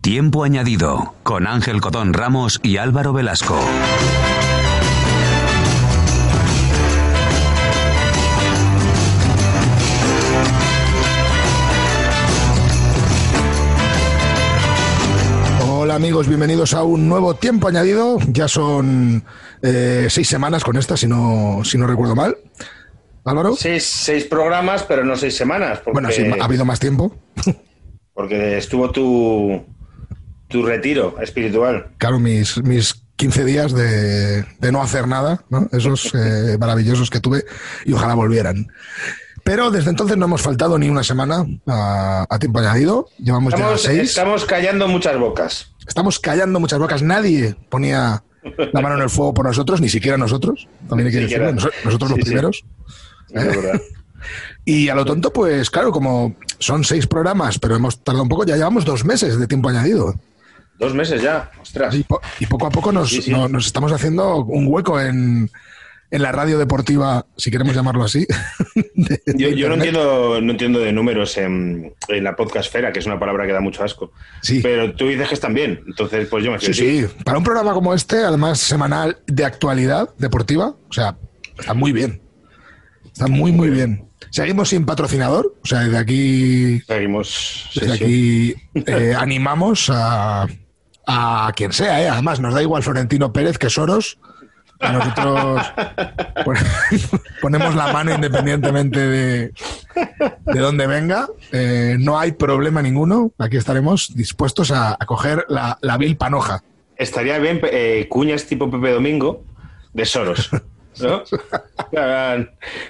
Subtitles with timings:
[0.00, 3.60] Tiempo añadido con Ángel Codón Ramos y Álvaro Velasco.
[15.66, 18.18] Hola amigos, bienvenidos a un nuevo tiempo añadido.
[18.28, 19.24] Ya son
[19.62, 22.36] eh, seis semanas con esta, si no, si no recuerdo mal.
[23.24, 23.54] Álvaro.
[23.56, 25.78] Seis, seis programas, pero no seis semanas.
[25.78, 27.14] Porque, Bueno, sí, ha habido más tiempo.
[28.14, 29.62] porque estuvo tu,
[30.50, 31.86] tu retiro espiritual.
[31.98, 35.68] Claro, mis, mis 15 días de, de no hacer nada, ¿no?
[35.72, 37.44] esos eh, maravillosos que tuve,
[37.84, 38.68] y ojalá volvieran.
[39.44, 43.08] Pero desde entonces no hemos faltado ni una semana a, a tiempo añadido.
[43.18, 44.10] Llevamos Estamos, ya seis.
[44.10, 45.72] estamos callando muchas bocas.
[45.88, 47.02] Estamos callando muchas bocas.
[47.02, 48.22] Nadie ponía
[48.72, 50.68] la mano en el fuego por nosotros, ni siquiera nosotros.
[50.88, 51.52] También hay que decirlo.
[51.52, 52.24] Nos- Nosotros Sí, los sí.
[52.24, 52.64] primeros.
[53.30, 53.80] Es verdad.
[54.66, 58.44] Y a lo tonto, pues claro, como son seis programas, pero hemos tardado un poco,
[58.44, 60.14] ya llevamos dos meses de tiempo añadido.
[60.80, 61.50] Dos meses ya.
[61.62, 61.94] Ostras.
[61.94, 63.30] Y, po- y poco a poco nos, Sí, sí.
[63.30, 65.48] no- nos estamos haciendo un hueco en,
[66.10, 68.26] en la radio deportiva, si queremos llamarlo así.
[68.94, 72.98] de- de Yo, yo no entiendo, no entiendo de números en, en la podcastfera, que
[73.00, 74.12] es una palabra que da mucho asco.
[74.42, 74.60] Sí.
[74.62, 75.82] Pero tú dices que están bien.
[75.86, 77.08] Entonces, pues yo me Sí, fío.
[77.08, 77.14] sí.
[77.24, 81.16] Para un programa como este, además semanal de actualidad deportiva, o sea,
[81.58, 82.22] está muy bien.
[83.04, 84.06] Está muy, muy bien.
[84.30, 87.68] Seguimos sin patrocinador, o sea, desde aquí, Seguimos.
[87.72, 88.04] sí, desde sí.
[88.04, 88.54] aquí
[88.86, 90.46] eh, animamos a,
[91.46, 92.08] a quien sea, ¿eh?
[92.08, 94.18] Además, nos da igual Florentino Pérez que Soros.
[94.80, 95.62] Nosotros
[96.44, 96.56] pon-
[97.42, 99.52] ponemos la mano independientemente de,
[100.46, 101.28] de dónde venga.
[101.52, 103.32] Eh, no hay problema ninguno.
[103.38, 106.62] Aquí estaremos dispuestos a, a coger la, la vil panoja.
[106.96, 109.44] Estaría bien eh, cuñas tipo Pepe Domingo
[109.92, 110.48] de Soros.
[111.02, 111.22] ¿No?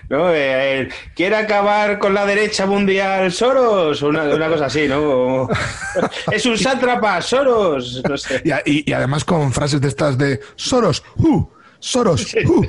[0.09, 0.31] ¿No?
[0.33, 4.03] Eh, eh, ¿Quiere acabar con la derecha mundial Soros?
[4.03, 5.01] Una, una cosa así, ¿no?
[5.03, 5.49] Como,
[6.33, 8.03] es un sátrapa, Soros.
[8.09, 8.43] No sé.
[8.45, 11.45] Y, a- y- y además con frases de estas de Soros, uh,
[11.79, 12.65] Soros, uh,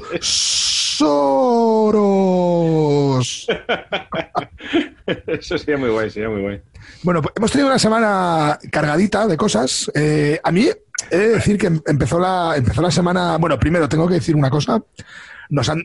[2.41, 3.47] Soros.
[5.27, 6.61] Eso sería muy guay, sería muy guay.
[7.03, 9.91] Bueno, pues hemos tenido una semana cargadita de cosas.
[9.95, 10.69] Eh, a mí
[11.09, 13.37] he de decir que em- empezó la, empezó la semana.
[13.37, 14.81] Bueno, primero tengo que decir una cosa.
[15.49, 15.83] Nos han.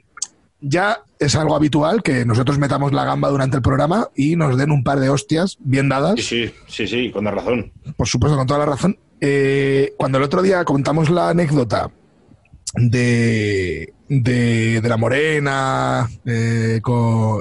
[0.61, 4.71] Ya es algo habitual que nosotros metamos la gamba durante el programa y nos den
[4.71, 6.15] un par de hostias bien dadas.
[6.17, 7.73] Sí, sí, sí, sí, con la razón.
[7.97, 8.99] por supuesto, con toda la razón.
[9.21, 11.91] Eh, cuando el otro día contamos la anécdota
[12.75, 16.81] de, de, de la morena eh,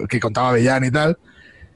[0.09, 1.18] que contaba Bellán y tal,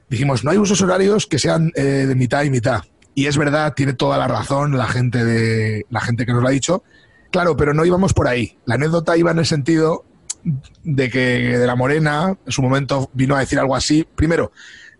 [0.08, 2.82] dijimos, no hay usos horarios que sean eh, de mitad y mitad.
[3.14, 6.48] Y es verdad, tiene toda la razón la gente, de, la gente que nos lo
[6.48, 6.82] ha dicho.
[7.30, 8.58] Claro, pero no íbamos por ahí.
[8.64, 10.04] La anécdota iba en el sentido
[10.84, 14.06] de que de la Morena en su momento vino a decir algo así.
[14.14, 14.52] Primero,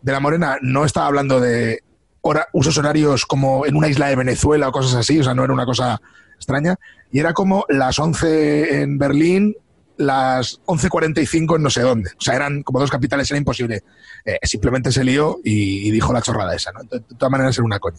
[0.03, 1.82] de la Morena no estaba hablando de
[2.20, 5.44] hora- usos horarios como en una isla de Venezuela o cosas así, o sea, no
[5.44, 6.00] era una cosa
[6.37, 6.76] extraña.
[7.10, 9.56] Y era como las 11 en Berlín,
[10.00, 12.11] las 11.45 en no sé dónde.
[12.16, 13.83] O sea, eran como dos capitales, era imposible.
[14.25, 16.83] Eh, simplemente se lió y, dijo la chorrada esa, ¿no?
[16.84, 17.99] De, todas maneras era una coña.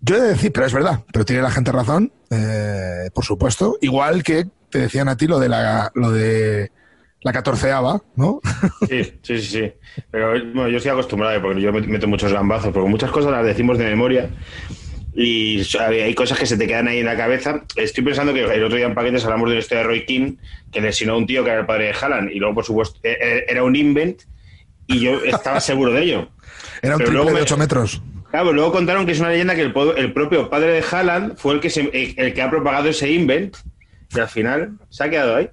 [0.00, 3.78] Yo he de decir, pero es verdad, pero tiene la gente razón, eh, por supuesto.
[3.80, 6.72] Igual que te decían a ti lo de la, lo de
[7.22, 8.40] la catorceava, ¿no?
[8.88, 9.72] Sí, sí, sí.
[10.10, 13.44] Pero bueno, yo estoy acostumbrado porque yo me- meto muchos gambazos, porque muchas cosas las
[13.44, 14.30] decimos de memoria
[15.14, 17.62] y hay cosas que se te quedan ahí en la cabeza.
[17.76, 20.36] Estoy pensando que el otro día en Paquetes hablamos de la historia de Roy King,
[20.72, 22.98] que lesionó a un tío que era el padre de Haaland y luego, por supuesto,
[23.02, 24.22] eh, eh, era un invent
[24.86, 26.28] y yo estaba seguro de ello.
[26.82, 28.02] Era un triple de me- 8 metros.
[28.30, 31.54] Claro, luego contaron que es una leyenda que el, el propio padre de Haaland fue
[31.54, 33.56] el que, se- el, el que ha propagado ese invent
[34.14, 35.50] y al final se ha quedado ahí.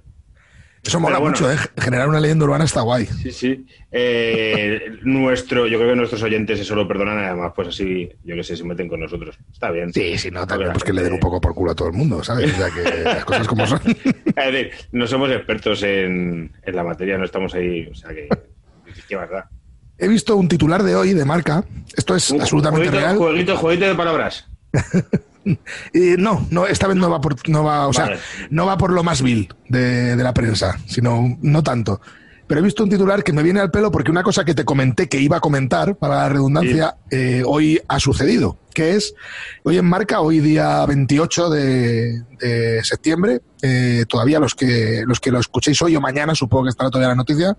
[0.88, 1.36] Eso mola bueno.
[1.36, 1.56] mucho, ¿eh?
[1.76, 3.04] Generar una leyenda urbana está guay.
[3.04, 3.66] Sí, sí.
[3.92, 8.42] Eh, nuestro, yo creo que nuestros oyentes eso lo perdonan, además, pues así, yo que
[8.42, 9.38] sé, se meten con nosotros.
[9.52, 9.92] Está bien.
[9.92, 11.94] Sí, sí, no, también pues que le den un poco por culo a todo el
[11.94, 12.54] mundo, ¿sabes?
[12.54, 13.80] O sea, que las cosas como son.
[14.38, 18.28] Es decir, no somos expertos en, en la materia, no estamos ahí, o sea que.
[19.06, 19.44] que verdad.
[19.98, 21.64] He visto un titular de hoy de marca.
[21.94, 23.16] Esto es Un absolutamente jueguito, real.
[23.18, 24.48] Jueguito, jueguito de palabras.
[25.92, 28.18] Y no, no, esta vez no va por, no va, o sea,
[28.50, 32.00] no va por lo más vil de, de la prensa, sino no tanto.
[32.48, 34.64] Pero he visto un titular que me viene al pelo porque una cosa que te
[34.64, 39.14] comenté que iba a comentar, para la redundancia, eh, hoy ha sucedido, que es,
[39.64, 45.30] hoy en marca, hoy día 28 de, de septiembre, eh, todavía los que, los que
[45.30, 47.54] lo escuchéis hoy o mañana, supongo que estará todavía la noticia,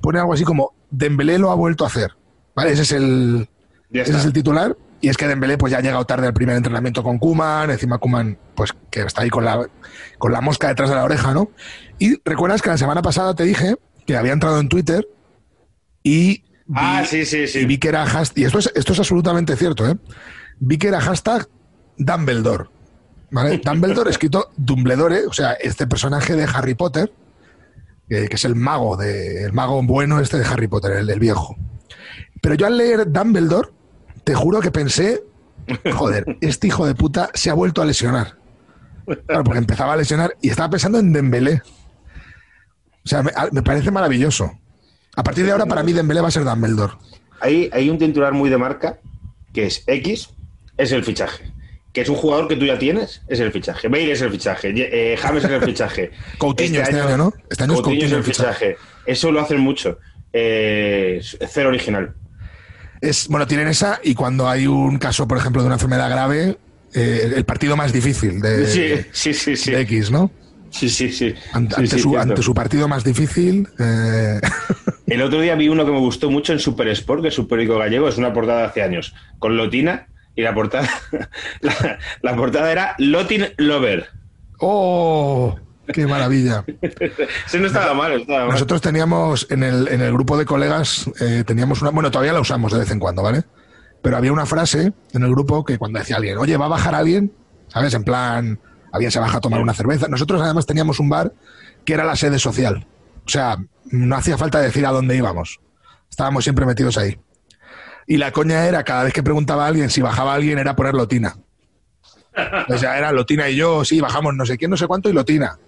[0.00, 2.12] pone algo así como, Dembélé lo ha vuelto a hacer.
[2.54, 2.72] ¿Vale?
[2.72, 3.48] Ese es el,
[3.92, 4.76] ese es el titular.
[5.02, 7.98] Y es que Dembélé pues ya ha llegado tarde al primer entrenamiento con Kuman, encima
[7.98, 9.66] Kuman pues que está ahí con la,
[10.18, 11.50] con la mosca detrás de la oreja, ¿no?
[11.98, 13.76] Y recuerdas que la semana pasada te dije
[14.06, 15.08] que había entrado en Twitter
[16.02, 16.44] y vi,
[16.74, 17.60] Ah, sí, sí, sí.
[17.60, 19.96] y vi que era hashtag, y esto es, esto es absolutamente cierto, ¿eh?
[20.58, 21.48] vi que era hashtag
[21.96, 22.66] Dumbledore.
[23.30, 23.58] ¿Vale?
[23.64, 27.10] Dumbledore escrito Dumbledore, o sea, este personaje de Harry Potter,
[28.08, 31.20] que, que es el mago, de, el mago bueno este de Harry Potter, el, el
[31.20, 31.56] viejo.
[32.42, 33.68] Pero yo al leer Dumbledore,
[34.30, 35.24] te juro que pensé,
[35.92, 38.36] joder, este hijo de puta se ha vuelto a lesionar.
[39.26, 41.62] Claro, porque empezaba a lesionar y estaba pensando en Dembélé.
[43.04, 44.52] O sea, me, me parece maravilloso.
[45.16, 46.92] A partir de ahora, para mí, Dembélé va a ser Dumbledore.
[47.40, 49.00] Hay, hay un titular muy de marca
[49.52, 50.30] que es X,
[50.76, 51.52] es el fichaje.
[51.92, 53.88] Que es un jugador que tú ya tienes, es el fichaje.
[53.88, 54.72] Bale es el fichaje.
[54.72, 56.12] eh, James es el fichaje.
[56.38, 57.32] Coutinho este, año, ¿no?
[57.48, 58.76] Este año es Coutinho es Coutinho el fichaje.
[59.06, 59.98] Eso lo hacen mucho.
[60.32, 62.14] Eh, es cero original.
[63.00, 66.58] Es, bueno, tienen esa y cuando hay un caso, por ejemplo, de una enfermedad grave,
[66.94, 69.70] eh, el partido más difícil de, Sí, sí, sí, sí.
[69.70, 70.30] de X, ¿no?
[70.70, 71.34] Sí, sí, sí.
[71.52, 72.20] Ante, su, cierto.
[72.20, 73.66] ante su partido más difícil.
[73.78, 74.40] eh,
[75.06, 77.48] El otro día vi uno que me gustó mucho en Super Sport, que es un
[77.48, 80.06] periódico gallego, es una portada de hace años, con Lotina,
[80.36, 80.88] y la portada,
[81.60, 84.08] la, la portada era Lotin Lover.
[84.60, 85.58] ¡Oh!
[85.92, 86.64] ¡Qué maravilla!
[87.46, 88.50] Ese no estaba mal, estaba mal.
[88.50, 91.90] Nosotros teníamos en el, en el grupo de colegas, eh, teníamos una.
[91.90, 93.44] Bueno, todavía la usamos de vez en cuando, ¿vale?
[94.02, 96.94] Pero había una frase en el grupo que cuando decía alguien, oye, ¿va a bajar
[96.94, 97.32] alguien?
[97.68, 97.94] ¿Sabes?
[97.94, 98.58] En plan,
[98.92, 100.08] alguien se baja a tomar una cerveza.
[100.08, 101.32] Nosotros además teníamos un bar
[101.84, 102.86] que era la sede social.
[103.26, 103.58] O sea,
[103.90, 105.60] no hacía falta decir a dónde íbamos.
[106.08, 107.18] Estábamos siempre metidos ahí.
[108.06, 110.94] Y la coña era, cada vez que preguntaba a alguien si bajaba alguien, era poner
[110.94, 111.36] Lotina.
[112.68, 115.12] O sea, era Lotina y yo, sí, bajamos no sé quién, no sé cuánto y
[115.12, 115.58] Lotina.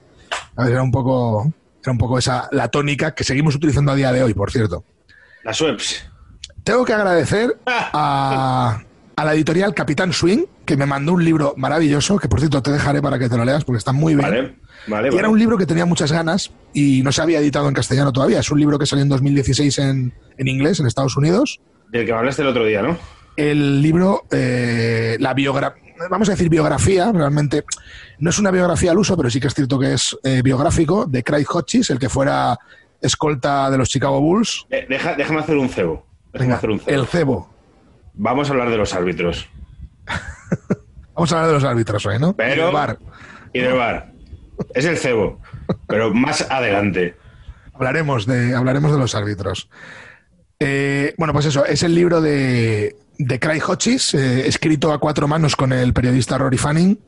[0.59, 1.53] Era un poco,
[1.83, 4.85] era un poco esa la tónica que seguimos utilizando a día de hoy, por cierto.
[5.45, 6.09] Las webs.
[6.65, 8.81] Tengo que agradecer a,
[9.17, 12.71] a la editorial Capitán Swing, que me mandó un libro maravilloso, que por cierto te
[12.71, 14.29] dejaré para que te lo leas porque está muy bien.
[14.29, 14.43] Vale,
[14.87, 15.09] vale.
[15.09, 15.19] Y vale.
[15.19, 18.41] era un libro que tenía muchas ganas y no se había editado en castellano todavía.
[18.41, 21.61] Es un libro que salió en 2016 en, en inglés, en Estados Unidos.
[21.91, 22.97] Del que me hablaste el otro día, ¿no?
[23.37, 27.65] El libro, eh, la biografía, vamos a decir biografía, realmente
[28.19, 31.07] no es una biografía al uso, pero sí que es cierto que es eh, biográfico,
[31.07, 32.59] de Craig Hodges, el que fuera
[33.01, 34.67] escolta de los Chicago Bulls.
[34.71, 36.07] Eh, deja- déjame hacer un cebo.
[36.33, 37.01] Déjame Venga, hacer un cebo.
[37.01, 37.55] el cebo.
[38.15, 39.49] Vamos a hablar de los árbitros.
[41.15, 42.35] Vamos a hablar de los árbitros hoy, ¿no?
[42.35, 42.99] Pero- El VAR.
[43.53, 44.13] Y del bar.
[44.75, 45.41] Es el cebo.
[45.87, 47.17] Pero más adelante.
[47.75, 49.69] Hablaremos de, hablaremos de los árbitros.
[50.59, 55.29] Eh, bueno, pues eso, es el libro de, de Craig Hodges, eh, escrito a cuatro
[55.29, 56.99] manos con el periodista Rory Fanning,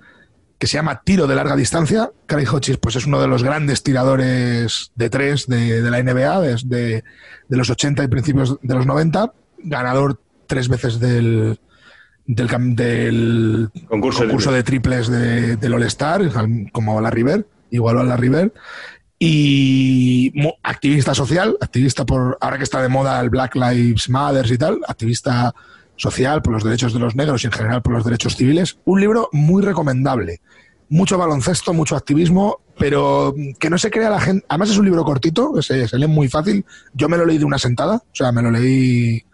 [0.59, 2.11] que se llama Tiro de larga distancia.
[2.27, 6.41] Craig Hodges pues, es uno de los grandes tiradores de tres de, de la NBA
[6.41, 7.05] desde
[7.49, 11.59] de los 80 y principios de los 90, ganador tres veces del,
[12.27, 17.99] del, del Concurso de concurso de triples de- del All-Star, al- como la River, igual
[17.99, 18.53] a la River.
[19.19, 24.59] Y activista social, activista por, ahora que está de moda el Black Lives Matter y
[24.59, 25.55] tal, activista
[25.96, 28.79] social por los derechos de los negros y en general por los derechos civiles.
[28.85, 30.41] Un libro muy recomendable.
[30.88, 34.44] Mucho baloncesto, mucho activismo, pero que no se crea la gente.
[34.49, 36.64] Además es un libro cortito, se, se lee muy fácil.
[36.93, 39.25] Yo me lo leí de una sentada, o sea, me lo leí,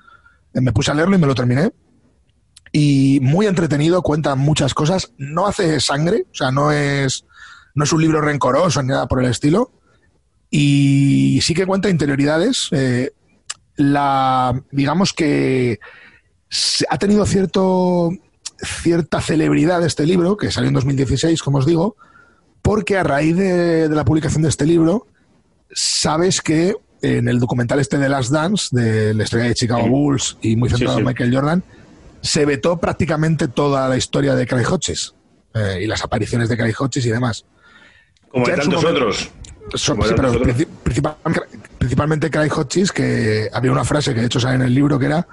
[0.54, 1.72] me puse a leerlo y me lo terminé
[2.72, 7.24] y muy entretenido, cuenta muchas cosas, no hace sangre, o sea, no es,
[7.74, 9.72] no es un libro rencoroso ni nada por el estilo,
[10.50, 12.68] y sí que cuenta interioridades.
[12.72, 13.12] eh,
[13.76, 15.80] la, digamos que
[16.88, 18.10] ha tenido cierto,
[18.82, 21.96] cierta celebridad este libro, que salió en 2016, como os digo,
[22.62, 25.06] porque a raíz de, de la publicación de este libro,
[25.72, 29.88] sabes que en el documental este de Last Dance, de la historia de Chicago.
[29.88, 31.00] Bulls y muy centrado sí.
[31.00, 31.62] en Michael Jordan,
[32.20, 35.14] se vetó prácticamente toda la historia de Craig Hodges
[35.54, 37.46] eh, y las apariciones de Craig Hodges y demás.
[38.30, 39.30] Como Ya de tantos momento- otros.
[39.74, 40.32] Son- sí, pero
[40.82, 41.16] principal-
[41.78, 45.06] principalmente Craig Hodges, que había una frase que de hecho sale en el libro que
[45.06, 45.26] era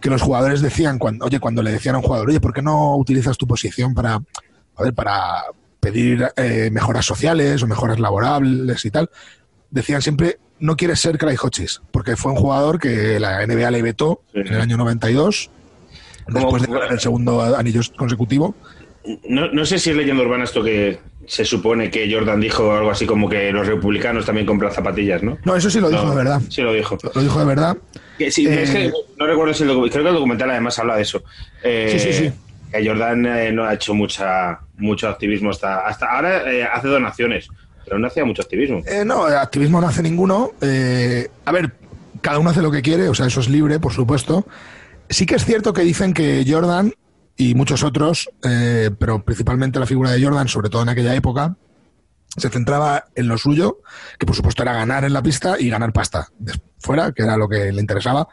[0.00, 2.62] que los jugadores decían, cuando, oye, cuando le decían a un jugador, oye, ¿por qué
[2.62, 4.20] no utilizas tu posición para,
[4.74, 5.44] joder, para
[5.80, 9.10] pedir eh, mejoras sociales o mejoras laborables y tal?
[9.70, 13.82] Decían siempre, no quieres ser Craig Hodges, porque fue un jugador que la NBA le
[13.82, 14.40] vetó Sí.
[14.40, 15.50] en el año 92,
[16.28, 18.54] después de ganar el segundo anillo consecutivo.
[19.28, 20.98] No, no sé si es leyenda urbana esto que
[21.30, 25.38] se supone que Jordan dijo algo así como que los republicanos también compran zapatillas, ¿no?
[25.44, 26.42] No, eso sí lo dijo No, de verdad.
[26.48, 26.98] Sí lo dijo.
[27.14, 27.76] Lo dijo de verdad.
[28.18, 30.76] Que sí, Eh, es que no recuerdo si el docu- creo que el documental además
[30.80, 31.22] habla de eso.
[31.62, 32.32] Eh, Sí, sí, sí.
[32.72, 37.46] Que Jordan eh, no ha hecho mucha mucho activismo hasta hasta ahora eh, hace donaciones,
[37.84, 38.82] pero no hacía mucho activismo.
[38.86, 40.50] Eh, no, eh, activismo no hace ninguno.
[40.60, 41.70] Eh, a ver,
[42.22, 44.44] cada uno hace lo que quiere, o sea, eso es libre, por supuesto.
[45.08, 46.92] Sí que es cierto que dicen que Jordan
[47.40, 51.56] y muchos otros, eh, pero principalmente la figura de Jordan, sobre todo en aquella época,
[52.36, 53.78] se centraba en lo suyo,
[54.18, 56.28] que por supuesto era ganar en la pista y ganar pasta.
[56.38, 58.26] Des- Fuera, que era lo que le interesaba.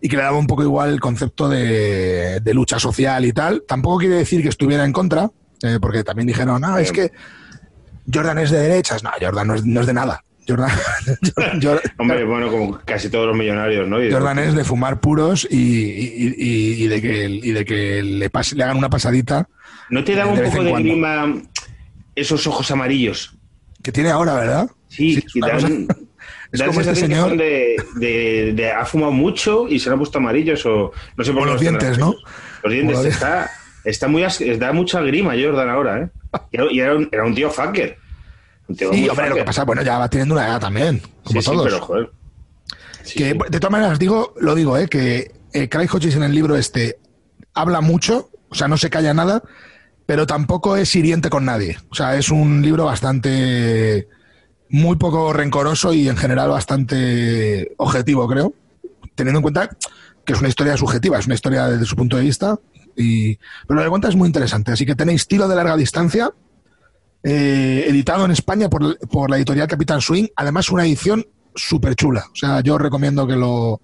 [0.00, 3.64] y que le daba un poco igual el concepto de, de lucha social y tal.
[3.66, 5.30] Tampoco quiere decir que estuviera en contra,
[5.62, 7.12] eh, porque también dijeron, no, es que
[8.12, 9.02] Jordan es de derechas.
[9.02, 10.22] No, Jordan no es, no es de nada.
[10.48, 10.70] Jordan,
[11.62, 14.02] Jordan- Hombre, bueno, como casi todos los millonarios, ¿no?
[14.02, 18.02] Y- Jordan es de fumar puros y, y- y- y de que, y de que
[18.02, 19.48] le, pase- le hagan una pasadita
[19.90, 21.32] ¿No te de un poco de grima
[22.14, 23.36] esos ojos amarillos?
[23.82, 24.70] que tiene ahora, ¿verdad?
[24.88, 25.86] Sí, es y una dan,
[26.52, 30.18] es como este señor de, de- de- ha fumado mucho y se le han puesto
[30.18, 32.14] amarillos o no sé por qué los dientes, ¿no?
[32.62, 33.50] Los dientes está,
[33.84, 34.24] está muy
[34.58, 36.08] da mucha grima Jordan ahora, ¿eh?
[36.52, 37.98] Era, y era un, era un tío fucker.
[38.68, 41.52] Sí, hombre, lo que pasa, bueno, ya va teniendo una edad también, como sí, sí,
[41.52, 41.64] todos.
[41.64, 42.10] pero joder.
[43.04, 46.32] Sí, que de todas maneras digo, lo digo, eh, que eh, Craig Hodges en el
[46.34, 46.98] libro este
[47.54, 49.42] habla mucho, o sea, no se calla nada,
[50.04, 51.78] pero tampoco es hiriente con nadie.
[51.90, 54.08] O sea, es un libro bastante
[54.68, 58.52] muy poco rencoroso y en general bastante objetivo, creo,
[59.14, 59.70] teniendo en cuenta
[60.24, 62.58] que es una historia subjetiva, es una historia desde su punto de vista.
[62.96, 64.72] Y, pero lo que cuenta es muy interesante.
[64.72, 66.30] Así que tenéis Tiro de larga distancia,
[67.28, 70.26] eh, editado en España por, por la editorial Capitán Swing.
[70.36, 72.26] Además, una edición súper chula.
[72.32, 73.80] O sea, yo os recomiendo que lo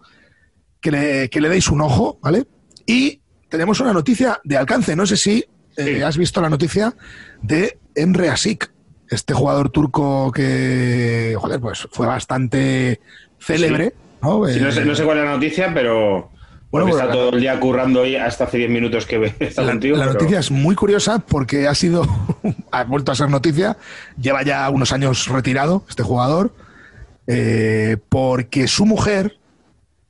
[0.80, 2.44] que le, que le deis un ojo, ¿vale?
[2.86, 4.94] Y tenemos una noticia de alcance.
[4.96, 5.44] No sé si
[5.76, 6.02] eh, Sí.
[6.02, 6.94] has visto la noticia
[7.42, 8.70] de Emre Asik,
[9.08, 13.00] este jugador turco que, joder, pues fue bastante
[13.40, 13.94] célebre.
[14.22, 14.46] ¿no?
[14.48, 16.30] Sí, no, sé, Eh, no sé cuál es la noticia, pero
[16.72, 19.72] Bueno, pues está todo el día currando hoy hasta hace 10 minutos que está la,
[19.72, 19.98] contigo.
[19.98, 22.06] la pero- noticia es muy curiosa porque ha sido,
[22.72, 23.76] ha vuelto a ser noticia,
[24.18, 26.54] lleva ya unos años retirado este jugador,
[27.26, 29.36] eh, porque su mujer,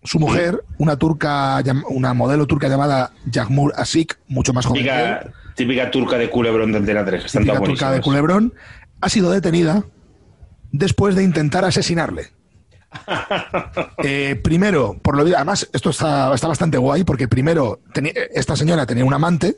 [0.05, 5.17] su mujer, una turca, una modelo turca llamada Yagmur Asik, mucho más joven que él,
[5.57, 8.01] típica, turca de culebrón de Antena 3, que están típica turca de.
[8.01, 8.55] Culebrón,
[9.01, 9.83] ha sido detenida
[10.71, 12.31] después de intentar asesinarle.
[14.05, 18.87] Eh, primero, por lo además, esto está, está bastante guay porque primero tenía- esta señora
[18.87, 19.57] tenía un amante,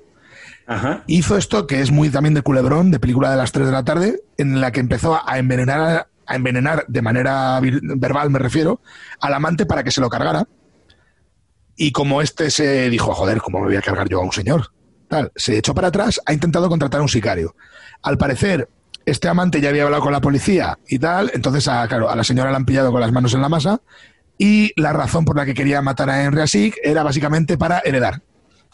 [0.67, 1.03] Ajá.
[1.07, 3.85] hizo esto que es muy también de culebrón, de película de las 3 de la
[3.85, 8.81] tarde, en la que empezó a envenenar, a envenenar de manera verbal, me refiero,
[9.21, 10.47] al amante para que se lo cargara.
[11.77, 14.73] Y como este se dijo, joder, ¿cómo me voy a cargar yo a un señor?
[15.09, 17.57] Tal, se echó para atrás, ha intentado contratar a un sicario.
[18.03, 18.69] Al parecer,
[19.07, 22.25] este amante ya había hablado con la policía y tal, entonces a, claro, a la
[22.25, 23.81] señora la han pillado con las manos en la masa
[24.39, 28.21] y la razón por la que quería matar a Henry Asik era básicamente para heredar.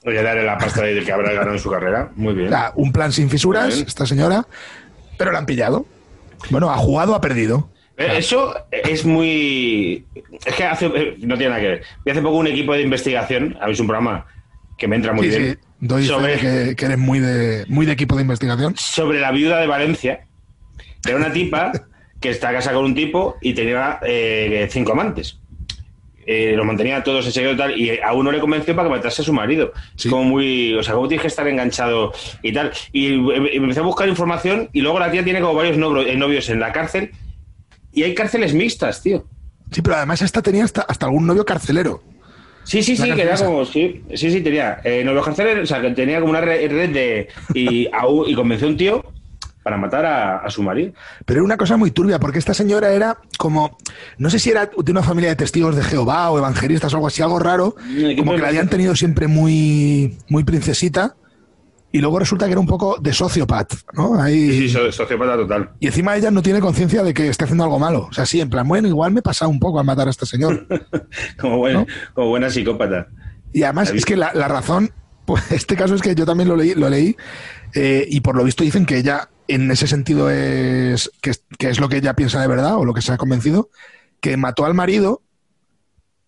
[0.04, 2.10] Oye, darle la pasta de que habrá ganado en su carrera.
[2.16, 2.46] Muy bien.
[2.48, 4.46] O sea, un plan sin fisuras, esta señora,
[5.18, 5.84] pero la han pillado.
[6.48, 7.68] Bueno, ha jugado, ha perdido.
[7.98, 10.06] Eh, Eso es muy.
[10.46, 10.86] Es que hace.
[10.86, 11.82] eh, No tiene nada que ver.
[12.06, 14.24] Y hace poco un equipo de investigación, habéis un programa
[14.80, 15.52] que me entra muy Sí, bien.
[15.62, 18.74] sí, doy fe sobre, que, que eres muy de, muy de equipo de investigación.
[18.76, 20.26] sobre la viuda de Valencia.
[21.06, 21.70] Era una tipa
[22.20, 25.36] que está casada con un tipo y tenía eh, cinco amantes.
[26.26, 28.94] Eh, los mantenía todos en secreto y tal, y a uno le convenció para que
[28.94, 29.72] matase a su marido.
[29.96, 30.08] Sí.
[30.08, 30.74] Como muy.
[30.74, 32.72] O sea, ¿cómo tienes que estar enganchado y tal?
[32.92, 36.48] Y eh, empecé a buscar información y luego la tía tiene como varios eh, novios
[36.50, 37.10] en la cárcel
[37.92, 39.26] y hay cárceles mixtas, tío.
[39.72, 42.02] Sí, pero además esta tenía hasta, hasta algún novio carcelero.
[42.70, 45.80] Sí, sí, sí, que era como, sí, sí, sí, tenía eh, novios carceleros, o sea,
[45.82, 47.28] que tenía como una red de.
[47.54, 49.04] Y, a un- y convenció a un tío
[49.62, 50.92] para matar a, a su marido.
[51.26, 53.76] Pero era una cosa muy turbia, porque esta señora era como,
[54.18, 57.08] no sé si era de una familia de testigos de Jehová o evangelistas o algo
[57.08, 61.14] así, algo raro, ¿qué como que la habían tenido siempre muy, muy princesita,
[61.92, 64.20] y luego resulta que era un poco de sociopat, ¿no?
[64.20, 65.70] Ahí, Sí, sí, so- sociópata total.
[65.80, 68.06] Y encima ella no tiene conciencia de que está haciendo algo malo.
[68.08, 70.10] O sea, sí, en plan, bueno, igual me he pasado un poco al matar a
[70.10, 70.66] este señor.
[71.40, 71.86] Como, buen- ¿No?
[72.14, 73.08] como buena psicópata.
[73.52, 74.92] Y además es que la, la razón,
[75.24, 77.16] pues este caso es que yo también lo leí, lo leí
[77.74, 81.70] eh, y por lo visto dicen que ella en ese sentido es que, es que
[81.70, 83.68] es lo que ella piensa de verdad o lo que se ha convencido,
[84.20, 85.22] que mató al marido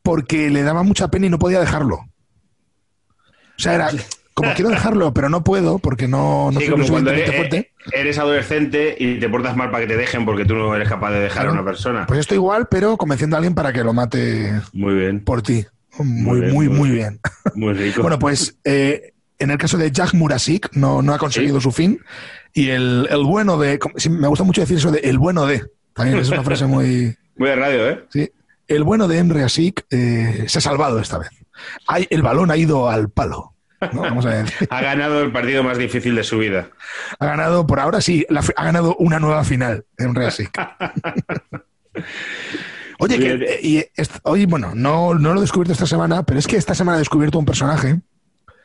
[0.02, 1.97] porque le daba mucha pena y no podía dejarlo.
[1.97, 3.90] O sea, era
[4.35, 7.73] como quiero dejarlo, pero no puedo porque no, no sí, soy como cuando eres, fuerte.
[7.93, 11.12] eres adolescente y te portas mal para que te dejen porque tú no eres capaz
[11.12, 12.07] de dejar a una persona.
[12.07, 15.65] Pues esto igual, pero convenciendo a alguien para que lo mate Muy bien, por ti.
[15.99, 17.21] Muy, Muy bien, muy, muy bien.
[17.55, 18.01] muy rico.
[18.03, 22.01] Bueno, pues eh, en el caso de Jack Murasik no, no ha conseguido su fin.
[22.55, 23.79] Y el, el bueno de.
[23.97, 25.65] sí, me gusta mucho decir eso de el bueno de.
[25.95, 27.17] También es una frase muy.
[27.37, 28.05] Muy de radio, ¿eh?
[28.11, 28.31] Sí.
[28.69, 31.31] El bueno de Emre Asik eh, se ha salvado esta vez.
[31.87, 33.52] Hay, el balón ha ido al palo.
[33.93, 34.03] ¿No?
[34.03, 34.67] Vamos a decir.
[34.71, 36.69] Ha ganado el partido más difícil de su vida.
[37.19, 40.51] Ha ganado, por ahora sí, la ha ganado una nueva final Emre Asik.
[42.99, 43.43] Oye, que, Bien.
[43.43, 43.85] eh, y
[44.23, 47.01] hoy, bueno, no, no lo he descubierto esta semana, pero es que esta semana he
[47.01, 48.01] descubierto un personaje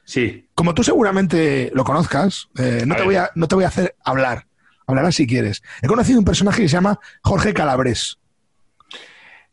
[0.05, 0.47] Sí.
[0.55, 3.05] como tú seguramente lo conozcas, eh, no, A te ver.
[3.07, 4.45] voy a, no te voy a hacer hablar.
[4.85, 5.63] Hablarás si quieres.
[5.81, 8.19] He conocido un personaje que se llama Jorge Calabres.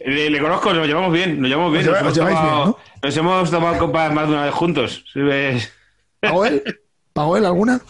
[0.04, 1.88] Le, le conozco, nos llevamos bien, nos llevamos bien.
[1.88, 2.78] Os Nos, lleva- hemos os lleváis tomado, bien, ¿no?
[3.02, 5.04] nos hemos tomado copas más de una vez juntos.
[6.20, 6.62] ¿Pagó él?
[7.12, 7.80] ¿Pagó él alguna?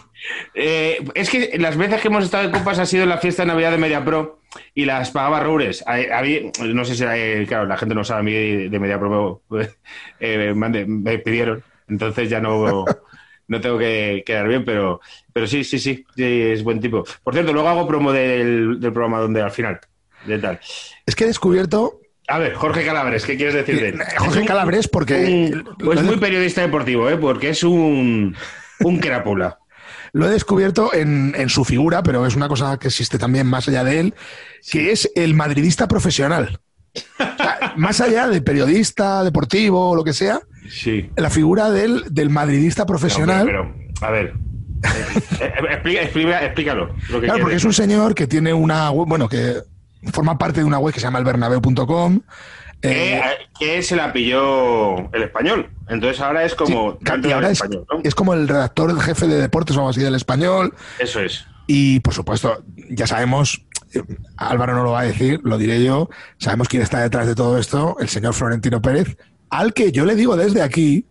[0.54, 3.42] Eh, es que las veces que hemos estado en copas ha sido en la fiesta
[3.42, 4.40] de Navidad de MediaPro
[4.74, 5.82] y las pagaba Roures.
[5.86, 8.32] A- a mí- no sé si, eh, claro, la gente no sabe a mí
[8.68, 9.42] de MediaPro,
[10.20, 12.84] eh, me, pidieron, entonces ya no,
[13.48, 15.00] no tengo que quedar bien, pero,
[15.32, 17.04] pero sí, sí, sí, sí, es buen tipo.
[17.22, 19.80] Por cierto, luego hago promo del, del programa donde al final,
[20.26, 20.60] de tal.
[21.06, 23.98] Es que he descubierto A ver, Jorge Calabres, ¿qué quieres decir de él?
[24.16, 27.16] Jorge Es un- Calabres porque un- pues muy periodista deportivo, ¿eh?
[27.16, 28.34] porque es un,
[28.80, 29.58] un crápula.
[30.12, 33.68] lo he descubierto en, en su figura, pero es una cosa que existe también más
[33.68, 34.14] allá de él,
[34.70, 36.60] que es el madridista profesional.
[37.18, 40.40] O sea, más allá de periodista, deportivo o lo que sea,
[40.70, 41.10] Sí.
[41.16, 43.44] la figura del, del madridista profesional.
[43.46, 44.34] Pero, pero, a ver.
[44.84, 46.94] Eh, eh, explica- explica- explícalo.
[47.10, 49.56] Lo que Claro, porque es un señor que tiene una bueno, que
[50.12, 52.20] forma parte de una web que se llama elbernabeu.com.
[52.80, 53.22] que, eh,
[53.58, 55.70] que se la pilló el español.
[55.88, 56.98] Entonces ahora es como.
[57.22, 58.00] sí, ahora es, español, ¿no?
[58.02, 60.74] es como el redactor el jefe de deportes o algo así del español.
[60.98, 61.46] Eso es.
[61.66, 64.02] Y por supuesto, ya sabemos, eh,
[64.36, 67.58] Álvaro no lo va a decir, lo diré yo, sabemos quién está detrás de todo
[67.58, 69.16] esto, el señor Florentino Pérez,
[69.50, 71.06] al que yo le digo desde aquí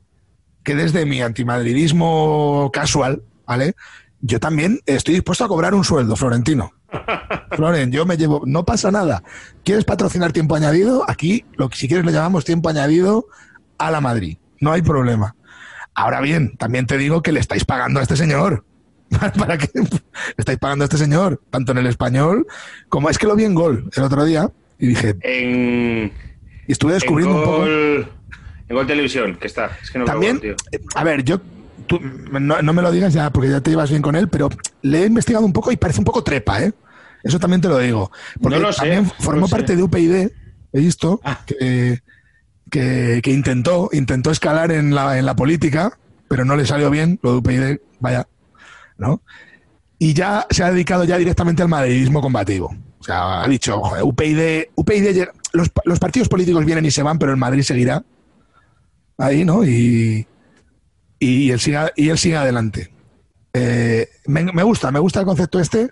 [0.63, 3.75] que desde mi antimadridismo casual, ¿vale?
[4.21, 6.71] Yo también estoy dispuesto a cobrar un sueldo, Florentino.
[7.55, 9.23] Floren, yo me llevo, no pasa nada.
[9.63, 11.03] ¿Quieres patrocinar tiempo añadido?
[11.09, 13.27] Aquí, lo que si quieres le llamamos tiempo añadido
[13.77, 14.37] a la Madrid.
[14.59, 15.35] No hay problema.
[15.95, 18.63] Ahora bien, también te digo que le estáis pagando a este señor.
[19.37, 19.87] ¿Para qué le
[20.37, 21.39] estáis pagando a este señor?
[21.51, 22.47] Tanto en el español
[22.89, 26.11] como es que lo vi en gol el otro día y dije, En,
[26.67, 27.57] y estuve descubriendo en un poco.
[27.59, 28.07] gol,
[28.69, 29.77] en Gol Televisión, que está.
[29.83, 30.55] Es que no También, gol, tío.
[30.71, 31.39] eh, a ver, yo,
[31.87, 34.49] tú, no, no me lo digas ya porque ya te llevas bien con él, pero
[34.81, 36.73] le he investigado un poco y parece un poco trepa, ¿eh?
[37.23, 38.11] Eso también te lo digo.
[38.41, 39.51] Porque No lo sé, también no formó sé.
[39.55, 40.29] parte de UPyD,
[40.73, 41.39] he visto, Ah.
[41.45, 41.99] que,
[42.69, 45.97] que, que intentó, intentó escalar en la, en la política,
[46.27, 48.27] pero no le salió bien, lo de UPyD, vaya,
[48.97, 49.21] ¿no?
[49.99, 52.75] Y ya se ha dedicado ya directamente al madridismo combativo.
[52.99, 57.19] O sea, ha dicho, joder, UPyD, UPyD los, los partidos políticos vienen y se van,
[57.19, 58.03] pero el Madrid seguirá
[59.17, 59.63] ahí, ¿no?
[59.63, 60.25] Y,
[61.25, 62.91] y él siga, y él sigue adelante.
[63.53, 65.91] Eh, me, me gusta, me gusta el concepto este,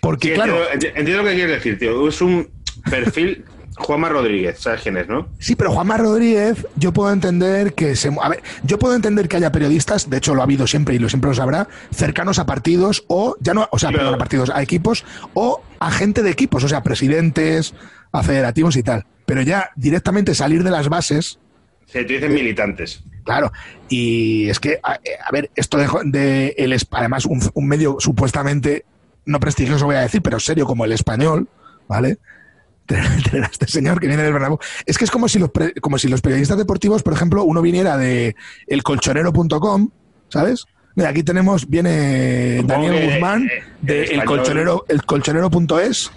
[0.00, 2.08] porque Sí, claro, entiendo, entiendo lo que quieres decir, tío.
[2.08, 2.48] Es un
[2.90, 3.44] perfil
[3.78, 5.28] Juanma Rodríguez, ¿sabes quién es, no?
[5.38, 9.36] sí, pero Juanma Rodríguez, yo puedo entender que se, a ver, yo puedo entender que
[9.36, 12.46] haya periodistas, de hecho lo ha habido siempre y lo siempre lo sabrá, cercanos a
[12.46, 15.04] partidos o ya no, o sea, Pero- perdón, a partidos, a equipos
[15.34, 17.74] o a gente de equipos, o sea, presidentes,
[18.10, 19.06] a federativos y tal.
[19.26, 21.38] Pero ya directamente salir de las bases,
[21.86, 23.04] Se te dicen militantes.
[23.28, 23.52] Claro,
[23.90, 27.96] y es que, a, eh, a ver, esto de, de el, además un, un medio
[27.98, 28.86] supuestamente
[29.26, 31.46] no prestigioso voy a decir, pero serio como el español,
[31.86, 32.16] ¿vale?
[32.86, 34.58] Tener a este señor que viene del Bernabéu.
[34.86, 37.60] Es que es como si los pre- como si los periodistas deportivos, por ejemplo, uno
[37.60, 38.34] viniera de
[38.66, 39.90] elcolchonero.com,
[40.30, 40.64] ¿sabes?
[40.94, 43.50] Mira, aquí tenemos, viene Daniel que, Guzmán
[43.82, 46.10] de el elcolchonero, elcolchonero.es,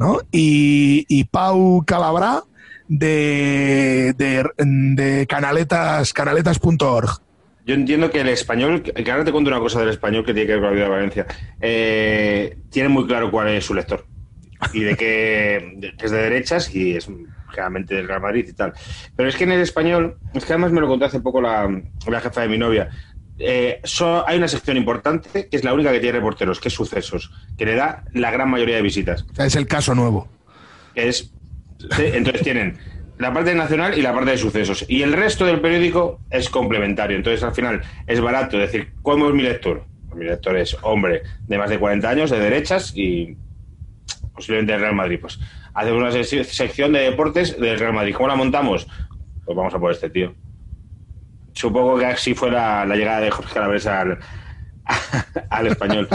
[0.00, 0.18] ¿no?
[0.32, 2.42] Y, y Pau Calabra
[2.90, 7.08] de, de, de canaletas, canaletas.org.
[7.64, 10.46] Yo entiendo que el español, que ahora te cuento una cosa del español que tiene
[10.48, 11.26] que ver con la vida de Valencia,
[11.60, 14.04] eh, tiene muy claro cuál es su lector
[14.72, 17.08] y de que, es de derechas y es
[17.50, 18.72] generalmente del Real Madrid y tal.
[19.14, 21.68] Pero es que en el español, es que además me lo contó hace poco la,
[22.08, 22.88] la jefa de mi novia,
[23.38, 26.74] eh, so- hay una sección importante que es la única que tiene reporteros, que es
[26.74, 29.24] sucesos, que le da la gran mayoría de visitas.
[29.38, 30.28] Es el caso nuevo.
[30.94, 31.32] es
[31.98, 32.78] entonces tienen
[33.18, 34.84] la parte nacional y la parte de sucesos.
[34.88, 37.16] Y el resto del periódico es complementario.
[37.16, 39.84] Entonces al final es barato es decir ¿cómo es mi lector?
[40.08, 43.36] Pues mi lector es hombre de más de 40 años de derechas y
[44.34, 45.18] posiblemente del Real Madrid.
[45.20, 45.38] Pues
[45.74, 48.14] hacemos una sec- sección de deportes del Real Madrid.
[48.14, 48.86] ¿cómo la montamos?
[49.44, 50.34] pues vamos a por este tío.
[51.52, 54.18] Supongo que así fue la, la llegada de Jorge Calabres al,
[55.50, 56.08] al español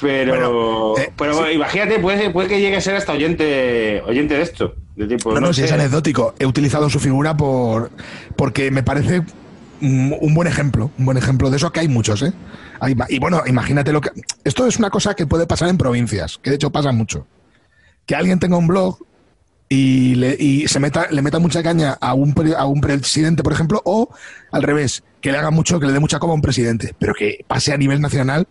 [0.00, 4.42] pero, Bueno, eh, pero imagínate, puede, puede que llegue a ser hasta oyente, oyente de
[4.42, 4.74] esto.
[4.96, 5.66] De tipo, No, no, si sé.
[5.66, 6.34] es anecdótico.
[6.38, 7.90] He utilizado su figura por
[8.36, 9.22] porque me parece
[9.80, 12.32] un buen ejemplo, un buen ejemplo de eso que hay muchos, ¿eh?
[12.80, 14.10] Hay y bueno, imagínate lo que
[14.44, 17.26] esto es una cosa que puede pasar en provincias, que de hecho pasa mucho.
[18.06, 18.98] Que alguien tenga un blog
[19.68, 23.52] y, le, y se meta, le meta mucha caña a un, a un presidente, por
[23.52, 24.08] ejemplo, o
[24.50, 27.12] al revés, que le haga mucho, que le dé mucha coma a un presidente, pero
[27.14, 28.48] que pase a nivel nacional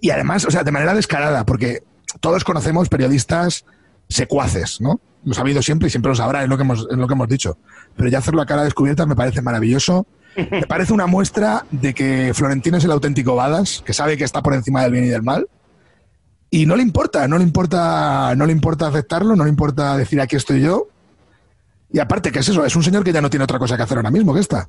[0.00, 1.82] y además, o sea, de manera descarada, porque
[2.20, 3.64] todos conocemos periodistas
[4.08, 5.00] secuaces, ¿no?
[5.24, 7.14] Los ha habido siempre y siempre los habrá, es lo que hemos, es lo que
[7.14, 7.58] hemos dicho.
[7.96, 10.06] Pero ya hacerlo a cara descubierta me parece maravilloso.
[10.36, 14.42] Me parece una muestra de que Florentino es el auténtico Badas, que sabe que está
[14.42, 15.48] por encima del bien y del mal.
[16.50, 20.20] Y no le importa, no le importa, no le importa aceptarlo, no le importa decir
[20.20, 20.88] aquí estoy yo.
[21.90, 22.64] Y aparte, ¿qué es eso?
[22.64, 24.68] Es un señor que ya no tiene otra cosa que hacer ahora mismo que esta.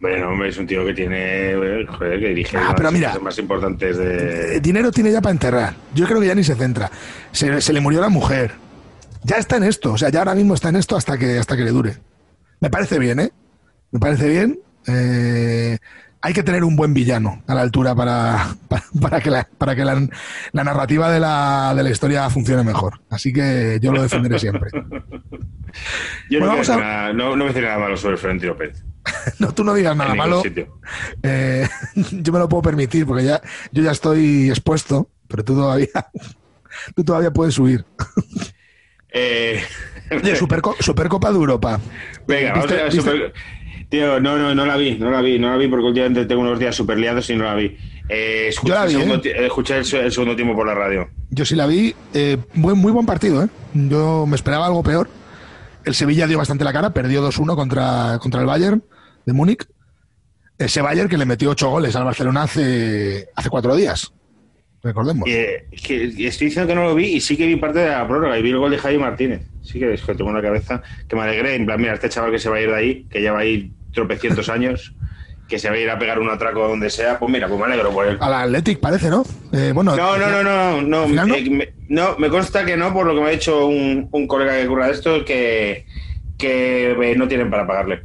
[0.00, 1.50] Bueno, hombre, es un tío que tiene.
[1.52, 3.18] eh, Joder, que dirige Ah, las pero mira.
[3.20, 4.60] más importantes Eh, de.
[4.60, 5.74] dinero tiene ya para enterrar.
[5.94, 6.90] Yo creo que ya ni se centra.
[7.32, 8.52] Se, se le murió la mujer.
[9.24, 9.92] Ya está en esto.
[9.92, 11.96] O sea, ya ahora mismo está en esto hasta que, hasta que le dure.
[12.60, 13.30] Me parece bien, ¿eh?
[13.90, 14.58] Me parece bien.
[14.86, 15.76] Eh,
[16.22, 19.76] hay que tener un buen villano a la altura para, para, para que, la, para
[19.76, 20.06] que la,
[20.52, 23.00] la narrativa de la, de la historia funcione mejor.
[23.10, 24.70] Así que yo lo defenderé siempre.
[26.30, 28.82] Yo Bueno, no, vamos a nada, no, no me decir nada malo sobre Florentino Pérez.
[29.38, 30.42] No, tú no digas nada malo.
[31.22, 31.66] Eh,
[32.12, 33.40] yo me lo puedo permitir porque ya
[33.72, 35.88] yo ya estoy expuesto, pero tú todavía
[36.94, 37.84] tú todavía puedes subir.
[39.12, 39.62] Eh,
[40.10, 41.80] Oye, Superco- Supercopa de Europa.
[42.26, 43.32] Venga, vamos a ¿Viste- ver viste- Super-
[43.88, 46.42] Tío, no, no, no la vi, no la vi, no la vi porque últimamente tengo
[46.42, 47.76] unos días super liados y no la vi.
[48.08, 49.46] Eh, escuché, Yo la vi, el, segundo, ¿eh?
[49.46, 51.08] escuché el, se- el segundo tiempo por la radio.
[51.30, 51.92] Yo sí la vi.
[52.14, 53.48] eh, buen, muy buen partido, ¿eh?
[53.74, 55.08] Yo me esperaba algo peor.
[55.90, 58.80] El Sevilla dio bastante la cara, perdió 2-1 contra, contra el Bayern
[59.26, 59.66] de Múnich.
[60.56, 64.12] Ese Bayern que le metió 8 goles al Barcelona hace, hace cuatro días.
[64.84, 65.28] Recordemos.
[65.28, 68.06] Eh, que estoy diciendo que no lo vi y sí que vi parte de la
[68.06, 69.42] prórroga y vi el gol de Javi Martínez.
[69.62, 71.56] Sí que es que tengo en la cabeza que me alegré.
[71.56, 73.72] En plan, mira, este chaval que se va a ir de ahí, que lleva ahí
[73.92, 74.94] tropecientos años,
[75.50, 77.66] que se va a ir a pegar un atraco donde sea, pues mira, pues me
[77.66, 78.16] alegro por él.
[78.20, 79.24] Al Athletic parece, ¿no?
[79.52, 81.34] Eh, bueno, No, no, no, no, no, ¿Al final no?
[81.34, 84.26] eh, me, no, me consta que no, por lo que me ha dicho un, un
[84.28, 85.84] colega que curra de esto, que,
[86.38, 88.04] que eh, no tienen para pagarle.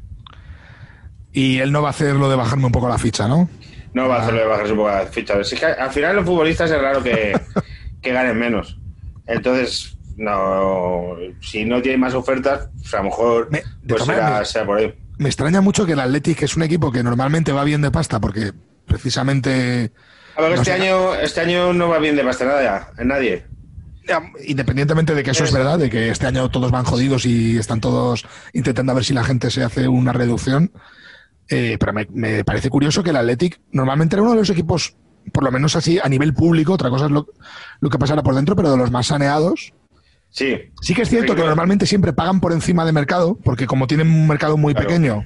[1.31, 3.47] Y él no va a hacer lo de bajarme un poco la ficha, ¿no?
[3.93, 4.21] No va a Ah.
[4.23, 5.43] hacerlo de bajarse un poco la ficha.
[5.43, 7.39] Si es que al final los futbolistas es raro que,
[8.01, 8.79] que ganen menos.
[9.27, 14.77] Entonces, no, si no tienen más ofertas, pues a lo mejor Me- pues será por
[14.79, 14.93] ahí.
[15.17, 17.91] Me extraña mucho que el Athletic, que es un equipo que normalmente va bien de
[17.91, 18.51] pasta, porque
[18.86, 19.91] precisamente,
[20.36, 20.82] A ver, No este, sé.
[20.82, 23.45] año, este año no va bien de pasta nada, en nadie.
[24.45, 27.82] independientemente de que eso es verdad, de que este año todos van jodidos y están
[27.82, 30.71] todos intentando a ver si la gente se hace una reducción,
[31.49, 34.95] eh, pero me, me parece curioso que el Athletic normalmente era uno de los equipos,
[35.34, 37.28] por lo menos así, a nivel público, otra cosa es lo,
[37.80, 39.73] lo que pasará por dentro, pero de los más saneados.
[40.36, 43.88] Sí, Sí que es cierto que normalmente siempre pagan por encima de mercado, porque como
[43.88, 44.89] tienen un mercado muy Claro.
[44.89, 45.24] pequeño,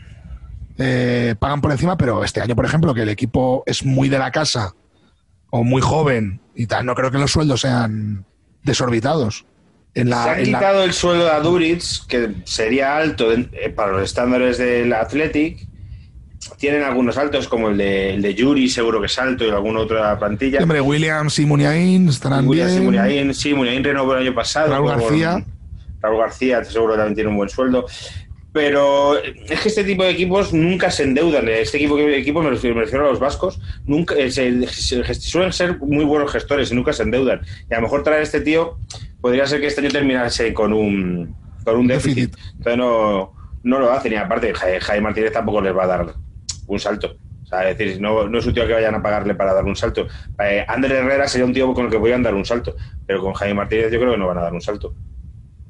[0.78, 4.20] eh, pagan por encima, pero este año, por ejemplo, que el equipo es muy de
[4.20, 4.76] la casa
[5.50, 8.24] o muy joven y tal, no creo que los sueldos sean
[8.64, 9.46] desorbitados.
[9.96, 13.74] En la, se ha en la- quitado el sueldo de Aduriz, que sería alto eh,
[13.76, 15.68] para los estándares del Athletic.
[16.58, 19.80] Tienen algunos altos, como el de, el de Yuri, seguro que es alto, y alguna
[19.82, 20.62] otra plantilla.
[20.62, 22.86] Hombre, Williams y Muniain estarán Williams y bien.
[22.86, 24.70] Muniain, sí, Muniain renovó el año pasado.
[24.72, 25.46] Raúl García.
[26.02, 27.86] Raúl García, seguro que también tiene un buen sueldo.
[28.52, 31.48] Pero es que este tipo de equipos nunca se endeudan.
[31.50, 35.78] Este equipo, equipo me, refiero, me refiero a los vascos, nunca eh, se- suelen ser
[35.80, 37.42] muy buenos gestores y nunca se endeudan.
[37.70, 38.80] Y a lo mejor traer a este tío
[39.22, 42.32] podría ser que este año terminase con un, con un déficit.
[42.32, 42.40] Déficit.
[42.58, 44.14] Entonces no, no lo hacen.
[44.14, 46.14] Y aparte, Ja- Jaime Martínez tampoco les va a dar
[46.70, 47.16] un salto.
[47.44, 49.66] O sea, es decir, no, no es un tío que vayan a pagarle para dar
[49.66, 50.08] un salto.
[50.40, 52.76] Eh, Ander Herrera sería un tío con el que podrían dar un salto.
[53.06, 54.94] Pero con Jaime Martínez yo creo que no van a dar un salto.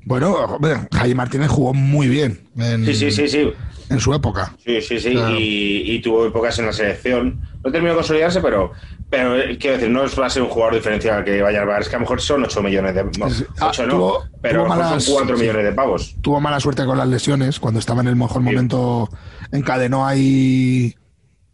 [0.06, 0.60] Bueno,
[0.92, 3.54] Jaime Martínez jugó muy bien en, Sí, sí, sí, sí.
[3.90, 4.56] En su época.
[4.64, 5.12] Sí, sí, sí.
[5.12, 5.36] Claro.
[5.40, 7.42] Y, y tuvo épocas en la selección.
[7.64, 8.72] No terminó de consolidarse, pero,
[9.10, 11.82] pero eh, quiero decir, no va a ser un jugador diferencial que vaya a llevar.
[11.82, 13.06] Es que a lo mejor son 8 millones de.
[13.32, 13.46] Sí.
[13.60, 15.42] Ah, 8 no, tuvo- pero tuvo malas- son 4 sí.
[15.42, 16.16] millones de pavos.
[16.22, 17.60] tuvo mala suerte con las lesiones.
[17.60, 18.46] Cuando estaba en el mejor Sí.
[18.50, 19.10] momento,
[19.52, 20.96] encadenó ahí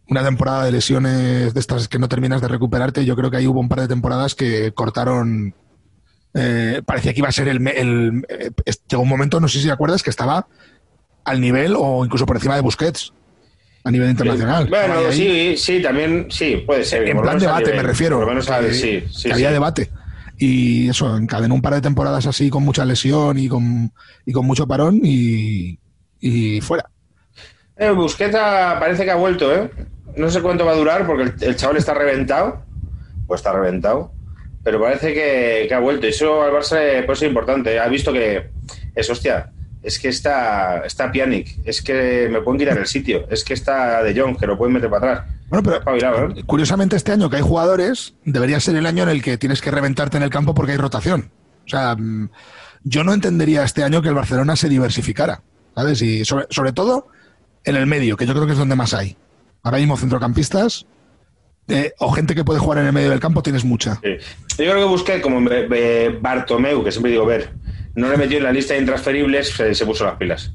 [0.08, 3.04] una temporada de lesiones de estas que no terminas de recuperarte.
[3.04, 5.54] Yo creo que ahí hubo un par de temporadas que cortaron.
[6.38, 7.60] eh, parecía que iba a ser el.
[7.60, 8.50] me- el- eh,
[8.90, 10.46] llegó un momento, no sé si te acuerdas, que estaba
[11.26, 13.12] al nivel o incluso por encima de Busquets
[13.84, 14.66] a nivel internacional.
[14.68, 15.12] Bueno, ahí.
[15.12, 17.08] sí, sí, también, sí, puede ser.
[17.08, 18.16] En plan debate nivel- me refiero.
[18.16, 19.90] Por lo menos a- que- sí, sí, que había debate.
[20.38, 23.92] Y eso, encadenó un par de temporadas así con mucha lesión y con,
[24.26, 25.78] y con mucho parón y,
[26.20, 26.90] y fuera.
[27.76, 29.70] Eh, Busquets ha- parece que ha vuelto, ¿eh?
[30.16, 32.62] No sé cuánto va a durar porque el, el chaval está reventado.
[33.26, 34.12] Pues está reventado.
[34.64, 36.06] Pero parece que, que ha vuelto.
[36.06, 37.78] Y eso al Barça puede ser importante.
[37.78, 38.50] Ha visto que
[38.94, 39.52] es hostia.
[39.82, 41.58] Es que está, está Pjanic.
[41.64, 43.26] Es que me pueden quitar el sitio.
[43.30, 45.34] Es que está De Jong, que lo pueden meter para atrás.
[45.48, 46.44] Bueno, pero Espabilado, ¿eh?
[46.44, 49.70] curiosamente este año que hay jugadores, debería ser el año en el que tienes que
[49.70, 51.30] reventarte en el campo porque hay rotación.
[51.64, 52.30] O sea, mm,
[52.82, 55.42] yo no entendería este año que el Barcelona se diversificara,
[55.74, 56.02] ¿sabes?
[56.02, 57.08] Y sobre, sobre todo
[57.64, 59.16] en el medio, que yo creo que es donde más hay.
[59.62, 60.86] Ahora mismo centrocampistas
[61.68, 63.96] eh, o gente que puede jugar en el medio del campo tienes mucha.
[63.96, 64.16] Sí.
[64.62, 65.40] Yo creo que busqué como
[66.20, 67.50] Bartomeu, que siempre digo ver.
[67.96, 70.52] No le metió en la lista de intransferibles, se, se puso las pilas.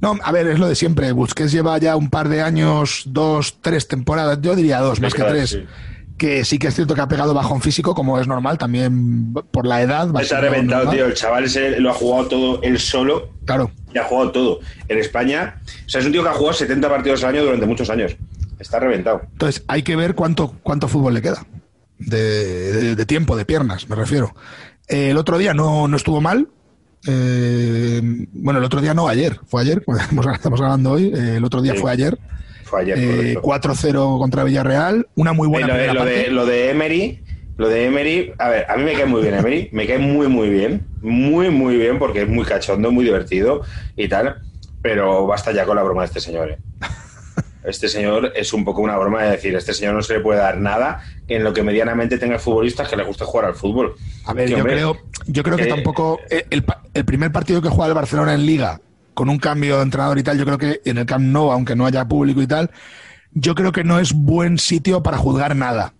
[0.00, 1.12] No, a ver, es lo de siempre.
[1.12, 5.22] Busquets lleva ya un par de años, dos, tres temporadas, yo diría dos, más que
[5.24, 5.50] tres.
[5.50, 5.64] sí.
[6.16, 9.66] Que sí que es cierto que ha pegado bajón físico, como es normal, también por
[9.66, 10.06] la edad.
[10.22, 10.96] Se ha reventado, normal.
[10.96, 11.06] tío.
[11.06, 13.30] El chaval ese lo ha jugado todo él solo.
[13.46, 13.70] Claro.
[13.94, 14.60] Y ha jugado todo.
[14.88, 17.64] En España, o sea, es un tío que ha jugado 70 partidos al año durante
[17.64, 18.16] muchos años.
[18.58, 19.22] Está reventado.
[19.32, 21.46] Entonces, hay que ver cuánto, cuánto fútbol le queda.
[21.98, 22.18] De,
[22.72, 24.34] de- de tiempo, de piernas, me refiero.
[24.90, 26.48] Eh, el otro día no, no estuvo mal.
[27.06, 28.00] Eh,
[28.32, 29.38] bueno, el otro día no, ayer.
[29.46, 31.12] Fue ayer, estamos estamos grabando hoy.
[31.14, 31.78] eh, el otro día Sí.
[31.80, 32.18] fue ayer.
[32.64, 32.98] Fue ayer.
[32.98, 33.72] Eh, correcto.
[33.72, 35.06] 4-0 contra Villarreal.
[35.14, 37.20] Una muy Eh, buena lo, de, primera lo, de, lo de Emery,
[37.56, 40.28] lo de Emery, a ver, a mí me cae muy bien Emery, me cae muy,
[40.28, 43.62] muy bien, muy, muy bien, porque es muy cachondo, muy divertido
[43.96, 44.36] y tal,
[44.82, 46.56] pero basta ya con la broma de este señor.
[47.64, 47.68] ¿Eh?
[47.70, 50.38] Este señor es un poco una broma de decir, este señor no se le puede
[50.40, 53.94] dar nada en lo que medianamente tenga futbolistas que le guste jugar al fútbol.
[54.24, 54.96] A ver, yo hombre, creo,
[55.26, 56.18] yo creo que que- tampoco.
[56.30, 58.80] eh, El, el primer partido que juega el Barcelona en Liga,
[59.14, 61.76] con un cambio de entrenador y tal, yo creo que en el Camp Nou, aunque
[61.76, 62.70] no haya público y tal,
[63.32, 65.94] yo creo que no es buen sitio para juzgar nada.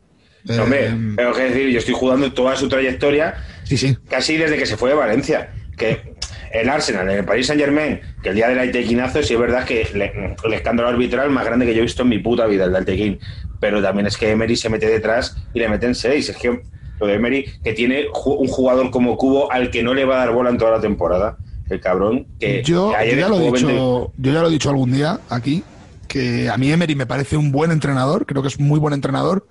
[0.44, 3.96] no, hombre, Eh, tengo que decir, yo estoy jugando toda su trayectoria sí, sí.
[4.08, 5.50] casi desde que se fue de Valencia.
[5.76, 6.09] Que
[6.52, 9.64] el Arsenal, en el Paris Saint Germain, que el día del Altequinazo, sí es verdad
[9.64, 12.64] que le- el escándalo arbitral más grande que yo he visto en mi puta vida,
[12.64, 13.18] el de Altequín.
[13.60, 16.28] Pero también es que Emery se mete detrás y le meten seis.
[16.28, 16.62] Es que
[16.98, 20.26] lo de Emery, que tiene un jugador como Cubo al que no le va a
[20.26, 21.36] dar bola en toda la temporada.
[21.68, 24.40] El cabrón, que Yo, que ayer yo ya lo he jugó 20 dicho, yo ya
[24.42, 25.62] lo he dicho algún día aquí,
[26.08, 29.46] que a mí Emery me parece un buen entrenador, creo que es muy buen entrenador,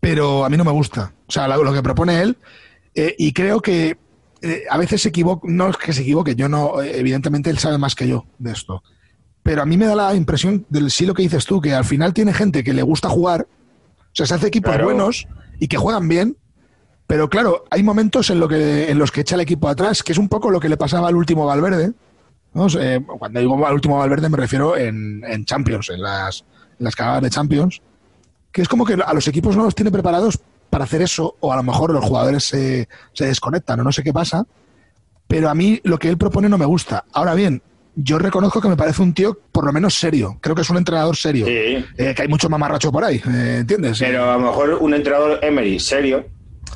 [0.00, 1.12] pero a mí no me gusta.
[1.28, 2.36] O sea, lo, lo que propone él,
[2.94, 3.96] eh, y creo que
[4.44, 7.58] eh, a veces se equivoca, no es que se equivoque, yo no, eh, evidentemente él
[7.58, 8.82] sabe más que yo de esto.
[9.42, 11.84] Pero a mí me da la impresión del sí lo que dices tú, que al
[11.84, 14.84] final tiene gente que le gusta jugar, o sea, se hace equipos Claro.
[14.84, 15.26] buenos
[15.58, 16.36] y que juegan bien,
[17.06, 20.12] pero claro, hay momentos en, lo que, en los que echa el equipo atrás, que
[20.12, 21.92] es un poco lo que le pasaba al último Valverde.
[22.54, 22.66] ¿no?
[22.78, 26.44] Eh, cuando digo al último Valverde me refiero en, en Champions, en las,
[26.78, 27.82] en las cagadas de Champions.
[28.52, 30.38] Que es como que a los equipos no los tiene preparados
[30.74, 34.02] para hacer eso, o a lo mejor los jugadores se, se desconectan, o no sé
[34.02, 34.44] qué pasa.
[35.28, 37.04] Pero a mí lo que él propone no me gusta.
[37.12, 37.62] Ahora bien,
[37.94, 40.36] yo reconozco que me parece un tío por lo menos serio.
[40.40, 41.46] Creo que es un entrenador serio.
[41.46, 41.84] Sí.
[41.96, 44.00] Eh, que hay mucho mamarracho por ahí, eh, ¿entiendes?
[44.00, 46.26] Pero a lo mejor un entrenador Emery serio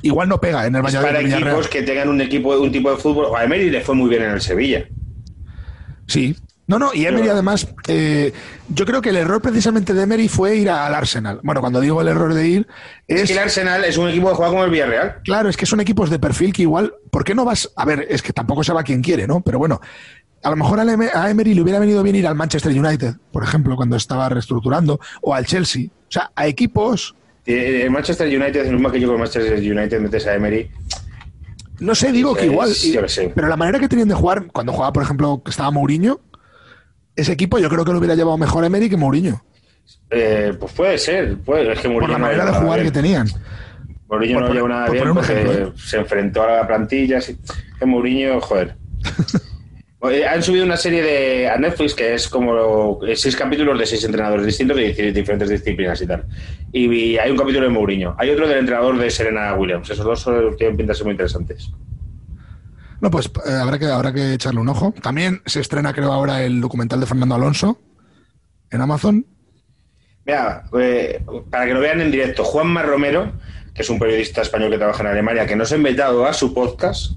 [0.03, 2.99] Igual no pega en el Valladolid para equipos que tengan un equipo un tipo de
[2.99, 3.37] fútbol.
[3.37, 4.87] A Emery le fue muy bien en el Sevilla.
[6.07, 6.37] Sí.
[6.69, 8.33] No, no, y Emery además, eh,
[8.69, 11.41] yo creo que el error precisamente de Emery fue ir al Arsenal.
[11.43, 12.67] Bueno, cuando digo el error de ir,
[13.09, 13.27] Es es...
[13.29, 15.17] que el Arsenal es un equipo que juega como el Villarreal.
[15.25, 17.71] Claro, es que son equipos de perfil que igual, ¿por qué no vas?
[17.75, 19.41] A ver, es que tampoco se va quien quiere, ¿no?
[19.41, 19.81] Pero bueno,
[20.43, 23.75] a lo mejor a Emery le hubiera venido bien ir al Manchester United, por ejemplo,
[23.75, 25.87] cuando estaba reestructurando, o al Chelsea.
[25.87, 27.15] O sea, a equipos,
[27.47, 30.35] Eh, El Manchester United es lo mismo que yo con el Manchester United metes a
[30.35, 30.71] Emery.
[31.81, 33.33] no sé, digo que Sí, igual, sí, yo sé.
[33.35, 36.21] pero la manera que tenían de jugar, cuando jugaba, por ejemplo, que estaba Mourinho,
[37.21, 39.43] ese equipo yo creo que lo hubiera llevado mejor Emery que Mourinho,
[40.11, 41.37] Eh, pues puede ser.
[41.39, 42.93] Puede, es que por Mourinho la no manera de lleva nada jugar bien.
[42.93, 43.29] que tenían.
[44.09, 45.73] Mourinho por no poner- lleva nada por bien porque ejemplo, ¿eh?
[45.77, 47.21] se enfrentó a la plantilla.
[47.21, 47.37] sí.
[47.79, 48.75] Que Mourinho, joder.
[50.01, 54.47] Han subido una serie de, a Netflix que es como seis capítulos de seis entrenadores
[54.47, 56.25] distintos de diferentes disciplinas y tal.
[56.73, 58.15] Y, hay un capítulo de Mourinho.
[58.17, 59.91] Hay otro del entrenador de Serena Williams.
[59.91, 61.73] Esos dos son- tienen pinta de ser muy interesantes.
[63.01, 64.93] No, pues eh, habrá, que, habrá que echarle un ojo.
[65.03, 67.81] También se estrena, creo, ahora el documental de Fernando Alonso
[68.71, 69.25] en Amazon.
[70.27, 73.33] Mira, eh, para que lo vean en directo, Juanma Romero,
[73.75, 76.53] que es un periodista español que trabaja en Alemania, que nos ha invitado a su
[76.53, 77.13] podcast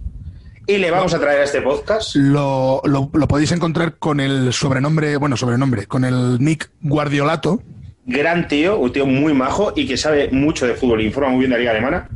[0.68, 2.16] y le vamos a traer a este podcast.
[2.16, 7.62] Lo, lo- lo podéis encontrar con el sobrenombre, bueno, sobrenombre, con el nick Guardiolato.
[8.06, 11.50] Gran tío, un tío muy majo y que sabe mucho de fútbol, informa muy bien
[11.52, 12.10] de la liga alemana.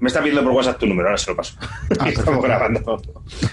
[0.00, 1.54] Me está pidiendo por WhatsApp tu número, ahora se lo paso.
[1.98, 3.02] Ah, Estamos grabando.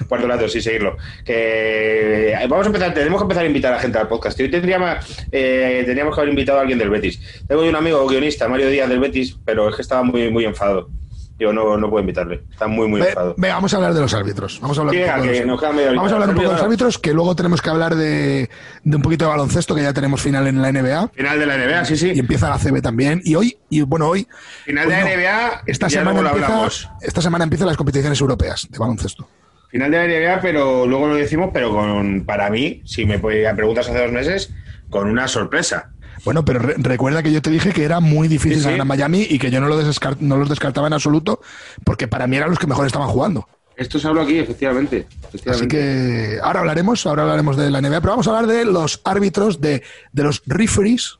[0.07, 0.97] Cuarto lato, sí, seguirlo.
[1.25, 4.39] Que eh, vamos a empezar, tenemos que empezar a invitar a gente al podcast.
[4.39, 7.43] Hoy tendríamos, eh, tendríamos que haber invitado a alguien del Betis.
[7.47, 10.89] Tengo un amigo guionista, Mario Díaz del Betis, pero es que estaba muy, muy enfadado.
[11.39, 12.43] Yo no, no puedo invitarle.
[12.49, 13.35] Está muy, muy enfadado.
[13.37, 14.59] Venga, vamos a hablar de los árbitros.
[14.59, 15.95] Vamos a hablar un poco de los-.
[15.95, 18.49] Vamos a hablar un poco de los árbitros, que luego tenemos que hablar de,
[18.83, 21.09] de un poquito de baloncesto, que ya tenemos final en la NBA.
[21.09, 22.11] Final de la NBA, sí, sí.
[22.15, 23.21] Y empieza la CB también.
[23.23, 24.27] Y hoy, y bueno, hoy.
[24.65, 25.15] Final de la no.
[25.15, 29.29] NBA, Esta semana, lo empieza, esta semana empiezan las competiciones europeas de baloncesto.
[29.69, 33.87] Final de la NBA, pero luego lo decimos, pero con, para mí, si me preguntas
[33.89, 34.53] hace dos meses,
[34.89, 35.91] con una sorpresa.
[36.27, 38.65] Bueno, pero re- recuerda que yo te dije que era muy difícil Sí, sí.
[38.65, 39.77] ganar en Miami y que yo no, lo
[40.19, 41.39] no los descartaba en absoluto,
[41.83, 43.47] porque para mí eran los que mejor estaban jugando.
[43.77, 45.07] Esto se habló aquí, efectivamente.
[45.47, 49.01] Así que ahora hablaremos, ahora hablaremos de la NBA, pero vamos a hablar de los
[49.05, 51.19] árbitros, de, de los referees,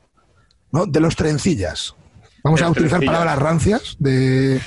[0.72, 0.84] ¿no?
[0.84, 1.94] de los trencillas.
[2.44, 3.14] Vamos a utilizar trencillas.
[3.22, 4.60] palabras rancias de,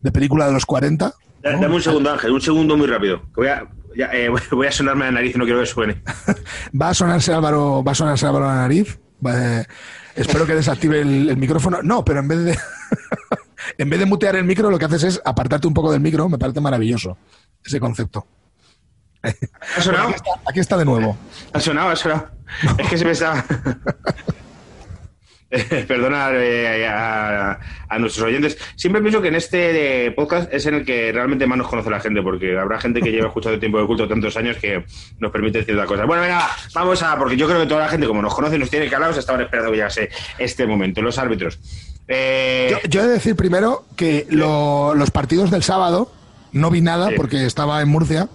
[0.00, 1.14] de película de los 40.
[1.42, 1.60] Da- ¿no?
[1.60, 3.22] Dame un segundo, Ángel, un segundo muy rápido.
[3.22, 6.02] que voy, a, ya, eh, voy a sonarme la nariz, no quiero que suene.
[6.78, 8.98] Va a sonarse Álvaro, va a sonarse Álvaro a la nariz.
[9.26, 9.64] Eh,
[10.14, 11.82] espero que desactive el, el micrófono.
[11.82, 12.58] No, pero en vez de
[13.78, 16.28] en vez de mutear el micro, lo que haces es apartarte un poco del micro.
[16.28, 17.16] Me parece maravilloso
[17.64, 18.26] ese concepto.
[19.76, 20.08] ¿Ha sonado?
[20.08, 21.16] Aquí está, aquí está de nuevo.
[21.52, 22.30] Ha sonado, ha sonado.
[22.78, 23.44] Es que se me está.
[25.88, 27.58] Perdona eh, a,
[27.88, 28.58] a nuestros oyentes.
[28.76, 31.88] Siempre pienso que en este eh, podcast es en el que realmente más nos conoce
[31.90, 34.84] la gente, porque habrá gente que lleva escuchando tiempo de culto tantos años que
[35.18, 36.06] nos permite ciertas cosas.
[36.06, 37.16] Bueno, venga, vamos a.
[37.18, 39.40] Porque yo creo que toda la gente, como nos conoce y nos tiene calados, estaban
[39.40, 41.00] esperando que llegase este momento.
[41.00, 41.58] Los árbitros.
[42.08, 46.12] Eh, Yo, yo he de decir primero que lo- los partidos del sábado
[46.52, 47.14] no vi nada Sí.
[47.16, 48.28] porque estaba en Murcia,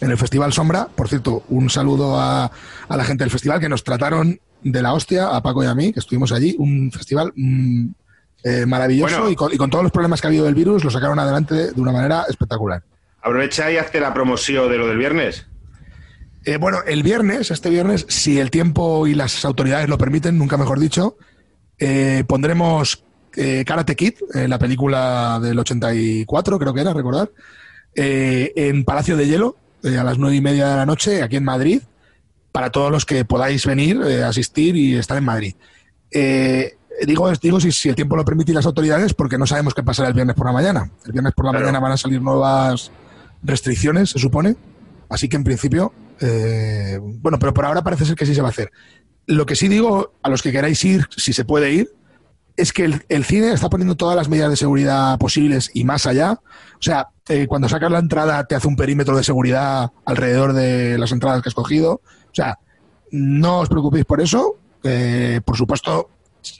[0.00, 0.88] en el Festival Sombra.
[0.94, 2.50] Por cierto, un saludo a,
[2.88, 5.74] a la gente del festival que nos trataron de la hostia, a Paco y a
[5.74, 6.56] mí, que estuvimos allí.
[6.58, 7.86] Un festival mm,
[8.44, 9.30] eh, maravilloso Bueno.
[9.30, 11.72] y, con, y con todos los problemas que ha habido del virus lo sacaron adelante
[11.72, 12.82] de una manera espectacular.
[13.22, 15.46] aprovecha y hazte la promoción de lo del viernes.
[16.44, 20.56] Eh, bueno, el viernes, este viernes, si el tiempo y las autoridades lo permiten, nunca
[20.56, 21.16] mejor dicho,
[21.78, 23.04] eh, pondremos
[23.66, 27.30] Karate Kid, la película del 84, creo que era, recordar,
[27.94, 31.82] en Palacio de Hielo, a las nueve y media de la noche, aquí en Madrid,
[32.52, 35.54] para todos los que podáis venir, eh, asistir y estar en Madrid.
[36.10, 39.74] Eh, digo digo si, si el tiempo lo permite y las autoridades, porque no sabemos
[39.74, 40.90] qué pasará el viernes por la mañana.
[41.06, 41.66] El viernes por la Claro.
[41.66, 42.90] mañana van a salir nuevas
[43.42, 44.56] restricciones, se supone.
[45.08, 48.48] Así que en principio, eh, bueno, pero por ahora parece ser que sí se va
[48.48, 48.70] a hacer.
[49.26, 51.90] Lo que sí digo a los que queráis ir, si se puede ir,
[52.56, 56.06] es que el, el cine está poniendo todas las medidas de seguridad posibles y más
[56.06, 56.32] allá.
[56.32, 60.98] O sea, eh, cuando sacas la entrada te hace un perímetro de seguridad alrededor de
[60.98, 62.00] las entradas que has cogido.
[62.38, 62.58] O sea,
[63.10, 64.58] no os preocupéis por eso.
[64.84, 66.08] Eh, por supuesto,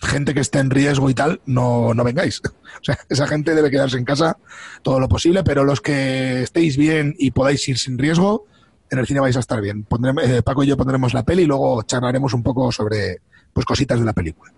[0.02, 2.42] gente que esté en riesgo y tal, no, no vengáis.
[2.80, 4.36] O sea, esa gente debe quedarse en casa
[4.82, 8.46] todo lo posible, pero los que estéis bien y podáis ir sin riesgo,
[8.88, 9.82] en el cine vais a estar bien.
[9.82, 13.18] Pondremos, eh, Paco y yo pondremos la peli y luego charlaremos un poco sobre
[13.52, 14.52] pues cositas de la película.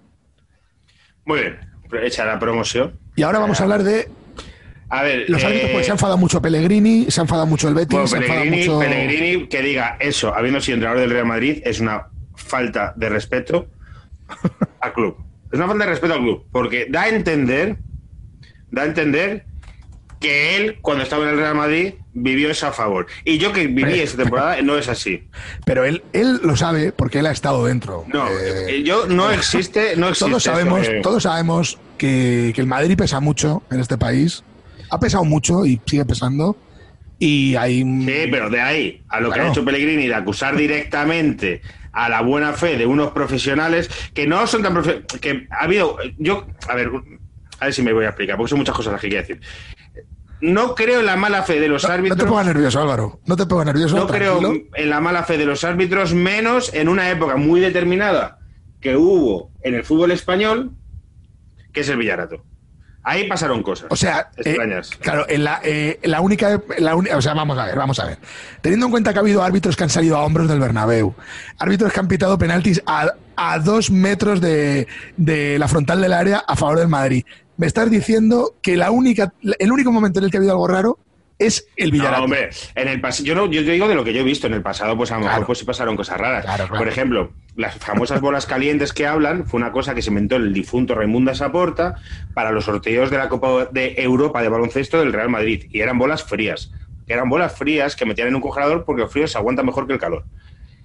[1.24, 1.60] Muy bien,
[2.02, 2.98] hecha la promoción.
[3.16, 4.10] Y ahora vamos a hablar de
[4.92, 7.74] A ver, los eh, porque se ha enfadado mucho Pellegrini, se ha enfadado mucho el
[7.74, 8.78] Betis, bueno, se Pellegrini, mucho...
[8.80, 13.68] Pellegrini que diga eso, habiendo sido entrenador del Real Madrid, es una falta de respeto
[14.80, 15.16] al club.
[15.52, 17.76] Es una falta de respeto al club, porque da a entender,
[18.70, 19.44] da a entender
[20.20, 23.06] que él, cuando estaba en el Real Madrid, vivió eso a favor.
[23.24, 25.28] Y yo que viví Pero- esa temporada, no es así.
[25.64, 28.04] Pero él, él lo sabe porque él ha estado dentro.
[28.12, 30.28] No, Eh, yo no existe, no existe.
[30.28, 34.42] todos eso, sabemos, eh, todos sabemos que, que el Madrid pesa mucho en este país.
[34.90, 36.56] Ha pesado mucho y sigue pesando.
[37.18, 41.60] Y hay Sí, pero de ahí a lo que ha hecho Pellegrini de acusar directamente
[41.92, 45.98] a la buena fe de unos profesionales que no son tan profe- que ha habido
[46.18, 46.90] yo a ver
[47.58, 49.40] a ver si me voy a explicar porque son muchas cosas las que quiero decir
[50.40, 53.20] no creo en la mala fe de los no, no árbitros te pongas nervioso, Álvaro.
[53.26, 53.96] No te pongas nervioso.
[53.96, 54.40] no creo
[54.74, 58.38] en la mala fe de los árbitros menos en una época muy determinada
[58.80, 60.70] que hubo en el fútbol español
[61.72, 62.44] que es el Villarato
[63.02, 67.22] ahí pasaron cosas O sea, eh, extrañas claro, en la, eh, la única, la o
[67.22, 68.18] sea, vamos a ver, vamos a ver.
[68.60, 71.14] Teniendo en cuenta que ha habido árbitros que han salido a hombros del Bernabéu,
[71.58, 74.86] árbitros que han pitado penaltis a, a dos metros de,
[75.16, 77.24] de la frontal del área a favor del Madrid.
[77.56, 80.66] Me estás diciendo que la única, el único momento en el que ha habido algo
[80.66, 80.98] raro
[81.40, 82.18] es el Villarreal.
[82.18, 84.54] No, hombre, en el yo no, yo digo de lo que yo he visto en
[84.54, 86.44] el pasado, pues a lo mejor pues sí pasaron cosas raras.
[86.44, 86.78] Claro, claro.
[86.78, 90.52] Por ejemplo, las famosas bolas calientes que hablan fue una cosa que se inventó el
[90.52, 91.96] difunto Raimundo Saporta
[92.34, 95.98] para los sorteos de la Copa de Europa de baloncesto del Real Madrid y eran
[95.98, 96.72] bolas frías,
[97.08, 99.94] eran bolas frías que metían en un congelador porque el frío se aguanta mejor que
[99.94, 100.24] el calor.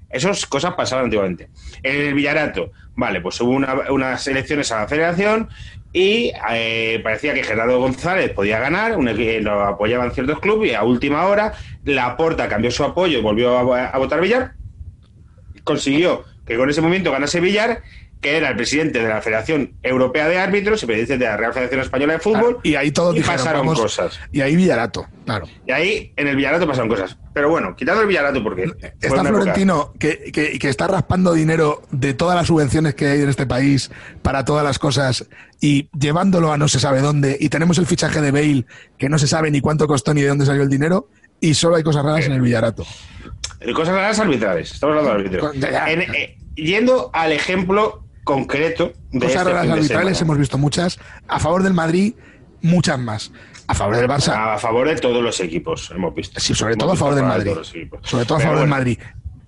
[0.10, 1.50] Esas cosas pasaban antiguamente.
[1.84, 5.50] En el Villarato, vale, pues hubo una- unas elecciones a la federación
[5.97, 10.75] y eh, parecía que Gerardo González podía ganar, un equi- lo apoyaban ciertos clubes y
[10.75, 11.53] a última hora
[11.86, 14.55] la Porta cambió su apoyo y volvió a, a votar Villar.
[15.63, 17.81] Consiguió que con ese momento ganase Villar,
[18.21, 21.53] que era el presidente de la Federación Europea de Árbitros y presidente de la Real
[21.53, 22.60] Federación Española de Fútbol.
[22.63, 24.19] y ahí todos y dijeron, pasaron vamos- cosas.
[24.31, 25.47] Y ahí Villarato, claro.
[25.65, 27.17] Y ahí en el Villarato pasaron cosas.
[27.36, 28.63] Pero bueno, quitando el Villarato porque...
[29.02, 33.28] Está Florentino que, que- que está raspando dinero de todas las subvenciones que hay en
[33.30, 35.26] este país para todas las cosas
[35.60, 37.36] y llevándolo a no se sabe dónde.
[37.38, 38.65] Y tenemos el fichaje de Bale
[38.98, 41.10] que no se sabe ni cuánto costó ni de dónde salió el dinero.
[41.41, 42.86] Y solo hay cosas raras en el Villarato.
[43.60, 44.71] De cosas raras arbitrales.
[44.71, 45.92] Estamos hablando de ya.
[45.92, 51.00] En- eh, yendo al ejemplo concreto de Cosas este raras arbitrales hemos visto muchas.
[51.27, 52.13] A favor del Madrid,
[52.62, 53.33] muchas más.
[53.68, 56.40] A favor del Barça, A favor de todos los equipos, hemos visto.
[56.40, 57.52] sí, sobre Hemos todo a favor del de Madrid.
[58.04, 59.00] Sobre todo a Pero favor del Madrid.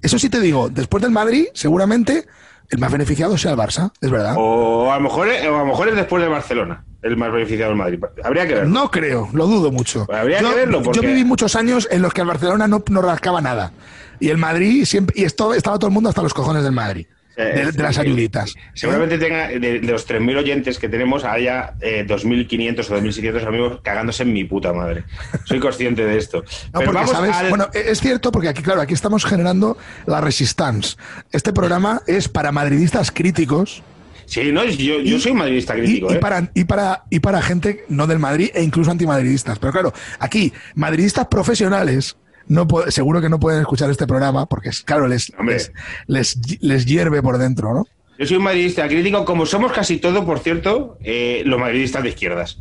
[0.02, 2.26] Eso sí te digo, después del Madrid, seguramente
[2.70, 4.36] el más beneficiado sea el Barça, es verdad.
[4.38, 7.70] O a lo mejor, o a lo mejor es después del Barcelona, el más beneficiado
[7.72, 8.00] del Madrid.
[8.24, 8.70] Habría que verlo.
[8.70, 10.06] No creo, lo dudo mucho.
[10.12, 12.84] Habría yo, que verlo, yo porque- viví muchos años en los que el Barcelona no,
[12.90, 13.72] no rascaba nada.
[14.20, 17.06] Y el Madrid siempre, y esto estaba todo el mundo hasta los cojones del Madrid.
[17.44, 18.56] De, de las ayuditas.
[18.74, 23.80] Seguramente tenga, de, de los 3.000 oyentes que tenemos, haya eh, 2.500 o 2.600 amigos
[23.84, 25.04] cagándose en mi puta madre.
[25.46, 26.40] Soy consciente de esto.
[26.74, 27.36] No, Pero porque, vamos ¿sabes?
[27.36, 30.98] al- Bueno, es cierto porque aquí, claro, aquí estamos generando la resistance.
[31.32, 33.84] Este programa es para madridistas críticos
[34.26, 36.12] Sí, no, yo, yo y- soy madridista crítico.
[36.12, 36.20] y ¿eh?
[36.20, 39.58] para, y, para, y para gente no del Madrid e incluso antimadridistas.
[39.58, 42.18] Pero claro, aquí, madridistas profesionales,
[42.48, 45.72] no seguro que no pueden escuchar este programa porque, es, claro, les, les,
[46.08, 47.86] les, les hierve por dentro, ¿no?
[48.20, 52.10] Yo soy un madridista crítico, como somos casi todo, por cierto, eh, los madridistas de
[52.10, 52.60] izquierdas.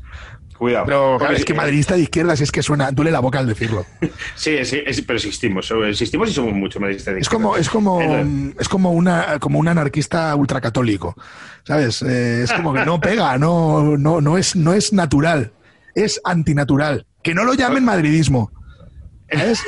[0.58, 0.86] Cuidado.
[0.86, 3.46] Pero claro, es que eh, madridista de izquierdas es que suena, duele la boca al
[3.46, 3.84] decirlo.
[4.34, 5.70] Sí, sí, es- pero existimos.
[5.86, 8.00] Existimos y somos muchos madridistas de Es como, es como,
[8.58, 11.14] es como una, como un anarquista ultracatólico.
[11.64, 12.00] ¿Sabes?
[12.02, 15.52] Eh, es como que no pega, no, no, no es, no es natural.
[15.94, 17.06] Es antinatural.
[17.22, 18.50] Que no lo llamen madridismo.
[19.30, 19.62] ¿Sabes?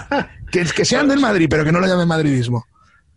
[0.50, 2.64] que, que sean del Madrid, pero que no lo llamen madridismo.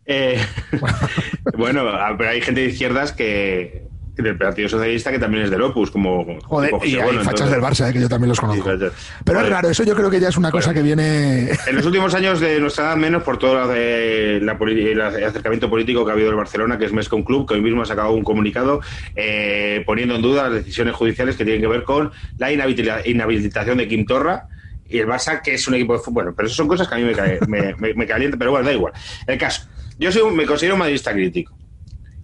[0.06, 0.40] eh,
[1.58, 3.86] bueno, ah, pero hay gente de izquierdas que
[4.18, 7.28] del Partido Socialista que también es del Opus, como Joder, como José y hay fachas
[7.28, 8.68] entonces- del Barça, eh, que yo también los conozco.
[9.24, 10.80] Pero es raro, eso yo creo que ya es una cosa Bueno.
[10.80, 11.52] que viene.
[11.68, 15.70] En los últimos años de nuestra edad, menos por todo de la poli- el acercamiento
[15.70, 18.12] político que ha habido en Barcelona, que es Mescon Club, que hoy mismo ha sacado
[18.14, 18.82] un comunicado
[19.16, 23.78] eh, poniendo en duda las decisiones judiciales que tienen que ver con la inhabilita- inhabilitación
[23.78, 24.48] de Kim Torra
[24.90, 26.14] y el Barça, que es un equipo de fútbol.
[26.14, 28.52] Bueno, pero eso son cosas que a mí me, cae- me, me- me calientan, pero
[28.52, 28.94] bueno, da igual.
[29.26, 29.64] El caso,
[30.00, 31.58] yo soy un- me considero un madridista crítico.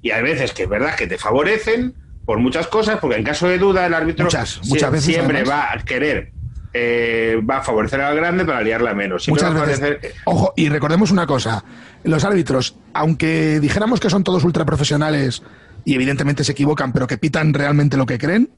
[0.02, 1.94] Y hay veces que es verdad que te favorecen
[2.26, 5.54] por muchas cosas, porque en caso de duda el árbitro Muchas, muchas veces, siempre además.
[5.60, 6.32] va a querer,
[6.74, 9.24] eh, va a favorecer al grande para liarla menos.
[9.24, 9.80] Siempre Muchas veces.
[9.82, 11.64] favorecer- eh, Ojo, y recordemos una cosa:
[12.04, 15.44] los árbitros, aunque dijéramos que son todos ultraprofesionales
[15.86, 18.50] y evidentemente se equivocan, pero que pitan realmente lo que creen,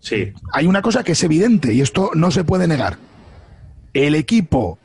[0.00, 2.98] Sí, hay una cosa que es evidente y esto no se puede negar.
[3.94, 4.78] El equipo,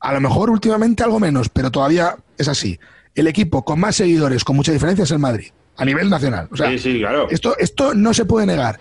[0.00, 2.78] a lo mejor últimamente algo menos, pero todavía es así.
[3.14, 6.48] El equipo con más seguidores, con mucha diferencia, es el Madrid, a nivel nacional.
[6.50, 7.28] O sea, sí, sí, claro.
[7.30, 8.80] esto, esto no se puede negar.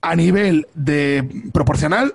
[0.00, 2.14] A nivel de proporcional,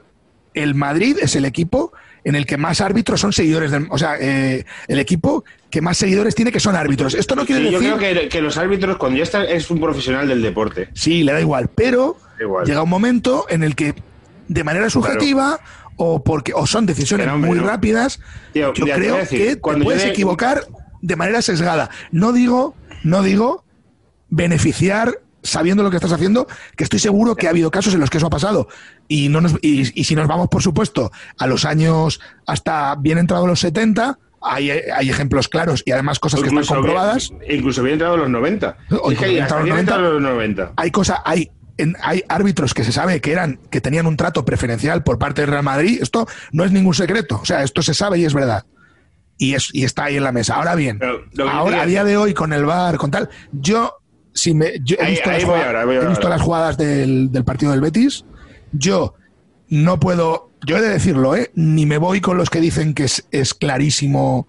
[0.54, 1.92] el Madrid es el equipo
[2.24, 5.98] en el que más árbitros son seguidores del, o sea, eh, el equipo que más
[5.98, 7.14] seguidores tiene que son árbitros.
[7.16, 9.70] Esto no quiere Sí, yo decir creo que, que los árbitros, cuando ya está, es
[9.70, 10.88] un profesional del deporte.
[10.94, 12.66] Sí, le da igual, pero Da igual.
[12.66, 13.96] llega un momento en el que
[14.48, 15.60] de manera subjetiva
[15.98, 17.66] o porque o son decisiones Pero, hombre, muy no.
[17.68, 18.20] rápidas,
[18.54, 20.66] Tío, yo creo decir, que te cuando puedes de- equivocar
[21.02, 21.90] de manera sesgada.
[22.12, 23.64] No digo, no digo
[24.30, 28.10] beneficiar sabiendo lo que estás haciendo, que estoy seguro que ha habido casos en los
[28.10, 28.70] que eso ha pasado.
[29.10, 33.18] Y, no nos, y, y si nos vamos, por supuesto, a los años hasta bien
[33.18, 37.30] entrados los 70, hay, hay ejemplos claros y además cosas que están comprobadas.
[37.32, 38.78] bien- incluso bien entrado en los 90.
[39.02, 40.72] O Es que incluso bien hasta entrado los 90.
[40.78, 44.46] hay cosa, hay, en- hay árbitros que se sabe que eran, que tenían un trato
[44.46, 46.00] preferencial por parte del Real Madrid.
[46.02, 47.40] Esto no es ningún secreto.
[47.42, 48.66] O sea, esto se sabe y es verdad.
[49.38, 50.56] Y, es, y está ahí en la mesa.
[50.56, 51.00] Ahora bien,
[51.50, 53.94] ahora, a día de hoy, con el VAR, con tal, yo,
[54.34, 56.42] si me, yo he Ahí- visto, ahí las, voy jugada- ahora, voy he visto las
[56.42, 58.26] jugadas del, del partido del Betis.
[58.72, 59.16] Yo
[59.70, 61.52] no puedo, yo he de decirlo, ¿eh?
[61.56, 64.48] ni me voy con los que dicen que es, es clarísimo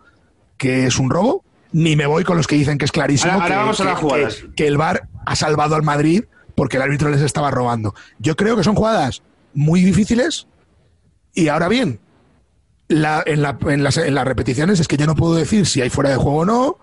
[0.58, 3.44] que es un robo, ni me voy con los que dicen que es clarísimo Ahora-
[3.44, 4.34] ahora que, vamos a que- las jugadas.
[4.36, 6.24] que- que el VAR ha salvado al Madrid
[6.54, 7.94] porque el árbitro les estaba robando.
[8.18, 9.22] Yo creo que son jugadas
[9.54, 10.46] muy difíciles
[11.34, 12.00] y ahora bien,
[12.88, 15.80] la- en, la- en las, en las repeticiones es que yo no puedo decir si
[15.80, 16.78] hay fuera de juego o no,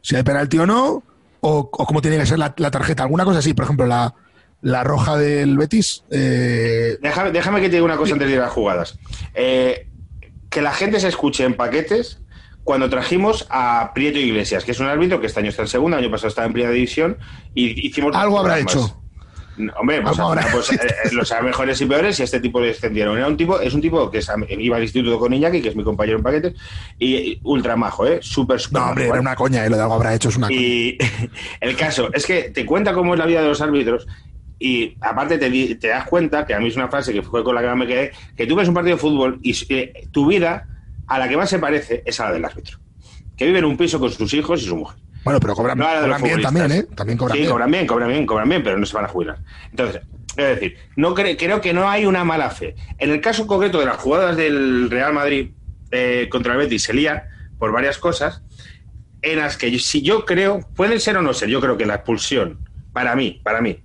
[0.00, 1.02] si hay penalti o no,
[1.40, 3.02] o, o cómo tiene que ser la, la tarjeta.
[3.02, 4.14] Alguna cosa así, por ejemplo, la,
[4.60, 6.04] la roja del Betis.
[6.10, 8.98] eh, Déjame, déjame que te diga una cosa antes de ir a las jugadas.
[9.34, 9.88] Eh,
[10.50, 12.18] que la gente se escuche en paquetes
[12.64, 15.98] cuando trajimos a Prieto Iglesias, que es un árbitro que este año está en segunda,
[15.98, 17.18] año pasado estaba en primera división,
[17.54, 18.14] y hicimos...
[18.14, 19.02] Algo habrá hecho.
[19.56, 22.60] No, Hombre, pues, habrá pues, eh, eh, los mejores y peores y a este tipo
[22.60, 23.16] le extendieron.
[23.16, 24.20] Era un tipo, es un tipo que
[24.58, 26.54] iba al instituto con Iñaki, que es mi compañero en paquetes,
[26.98, 28.18] y, ultra majo, ¿eh?
[28.22, 30.36] Súper, súper no, hombre, majo, era una coña, eh, lo de algo habrá hecho es
[30.36, 30.58] una coña.
[30.58, 30.98] Y
[31.60, 34.06] el caso es que te cuenta cómo es la vida de los árbitros
[34.58, 37.54] y aparte te, te das cuenta, que a mí es una frase que fue con
[37.54, 40.68] la que me quedé, que tú ves un partido de fútbol y eh, tu vida
[41.08, 42.78] a la que más se parece es a la del árbitro.
[43.36, 44.98] Que vive en un piso con sus hijos y su mujer.
[45.24, 46.82] Bueno, pero cobran, No cobran bien también, ¿eh?
[46.94, 47.50] También cobran sí, bien.
[47.52, 49.38] cobran bien, cobran bien, cobran bien, pero no se van a jubilar.
[49.70, 50.02] Entonces,
[50.36, 52.74] es decir, no cre- creo que no hay una mala fe.
[52.98, 55.50] En el caso concreto de las jugadas del Real Madrid
[55.90, 58.42] eh, contra el Betis se lía por varias cosas
[59.20, 61.94] en las que si yo creo, pueden ser o no ser, yo creo que la
[61.96, 62.58] expulsión,
[62.92, 63.80] para mí, para mí,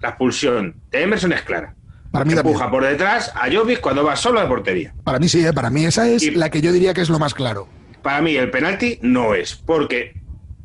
[0.00, 1.74] la expulsión de Emerson es clara.
[2.10, 4.94] Para mí Empuja por detrás a Jovic cuando va solo a la portería.
[5.02, 5.52] Para mí sí, ¿eh?
[5.52, 7.66] para mí esa es Y- la que yo diría que es lo más claro.
[8.02, 10.20] Para mí el penalti no es, porque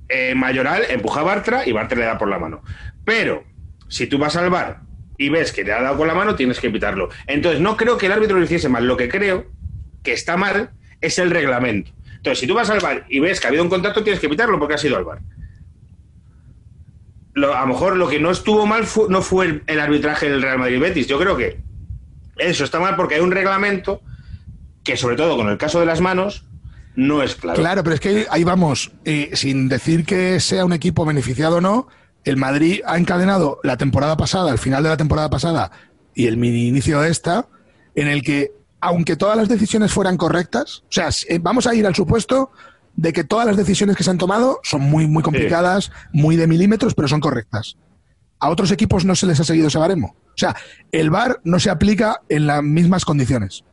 [0.09, 2.63] eh, Mayoral empuja a Bartra y Bartra le da por la mano.
[3.05, 3.43] Pero
[3.87, 4.81] si tú vas al bar
[5.17, 7.09] y ves que le ha dado con la mano, tienes que pitarlo.
[7.27, 8.87] Entonces no creo que el árbitro lo hiciese mal.
[8.87, 9.45] Lo que creo
[10.03, 11.91] que está mal es el reglamento.
[12.15, 14.29] Entonces si tú vas al bar y ves que ha habido un contacto, tienes que
[14.29, 15.19] pitarlo porque ha sido al bar.
[17.35, 20.57] a lo mejor lo que no estuvo mal no fue el, el arbitraje del Real
[20.57, 21.07] Madrid-Betis.
[21.07, 21.59] Yo creo que
[22.37, 24.01] eso está mal porque hay un reglamento
[24.83, 26.48] que, sobre todo con el caso de las manos,
[26.95, 27.59] no es claro.
[27.59, 31.61] Claro, pero es que ahí vamos, eh, sin decir que sea un equipo beneficiado o
[31.61, 31.87] no,
[32.23, 35.71] el Madrid ha encadenado la temporada pasada, el final de la temporada pasada
[36.13, 37.47] y el mini inicio de esta,
[37.95, 41.87] en el que, aunque todas las decisiones fueran correctas, o sea, eh, vamos a ir
[41.87, 42.51] al supuesto
[42.95, 46.47] de que todas las decisiones que se han tomado son muy, muy complicadas, muy de
[46.47, 47.77] milímetros, pero son correctas.
[48.39, 50.15] A otros equipos no se les ha seguido ese baremo.
[50.27, 50.55] O sea,
[50.91, 53.63] el VAR no se aplica en las mismas condiciones.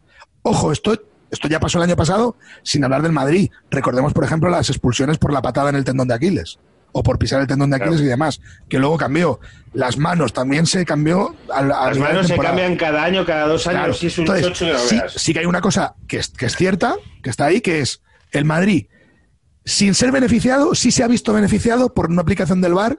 [0.42, 1.00] Ojo, esto,
[1.30, 3.50] esto ya pasó el año pasado sin hablar del Madrid.
[3.70, 6.58] Recordemos, por ejemplo, las expulsiones por la patada en el tendón de Aquiles
[6.92, 8.06] o por pisar el tendón de Aquiles Claro.
[8.06, 9.38] y demás, que luego cambió.
[9.74, 11.34] Las manos también se cambió.
[11.52, 13.78] A, a Las manos se cambian cada año, cada dos años.
[13.80, 13.94] Claro.
[13.94, 16.28] Si es un Entonces, chocho que no sí, sí que hay una cosa que es,
[16.30, 18.00] que es cierta, que está ahí, que es
[18.32, 18.86] el Madrid,
[19.64, 22.98] sin ser beneficiado, sí se ha visto beneficiado por una aplicación del VAR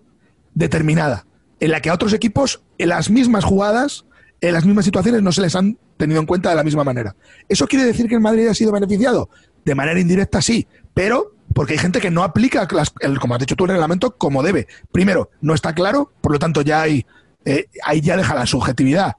[0.53, 1.25] determinada,
[1.59, 4.05] en la que a otros equipos, en las mismas jugadas,
[4.41, 7.15] en las mismas situaciones, no se les han tenido en cuenta de la misma manera.
[7.49, 9.29] ¿Eso quiere decir que el Madrid ha sido beneficiado?
[9.65, 12.67] De manera indirecta, sí, pero porque hay gente que no aplica,
[12.99, 14.67] el, como has dicho tú, el reglamento como debe.
[14.91, 17.05] Primero, no está claro, por lo tanto ya hay,
[17.45, 19.15] eh, ahí ya deja la subjetividad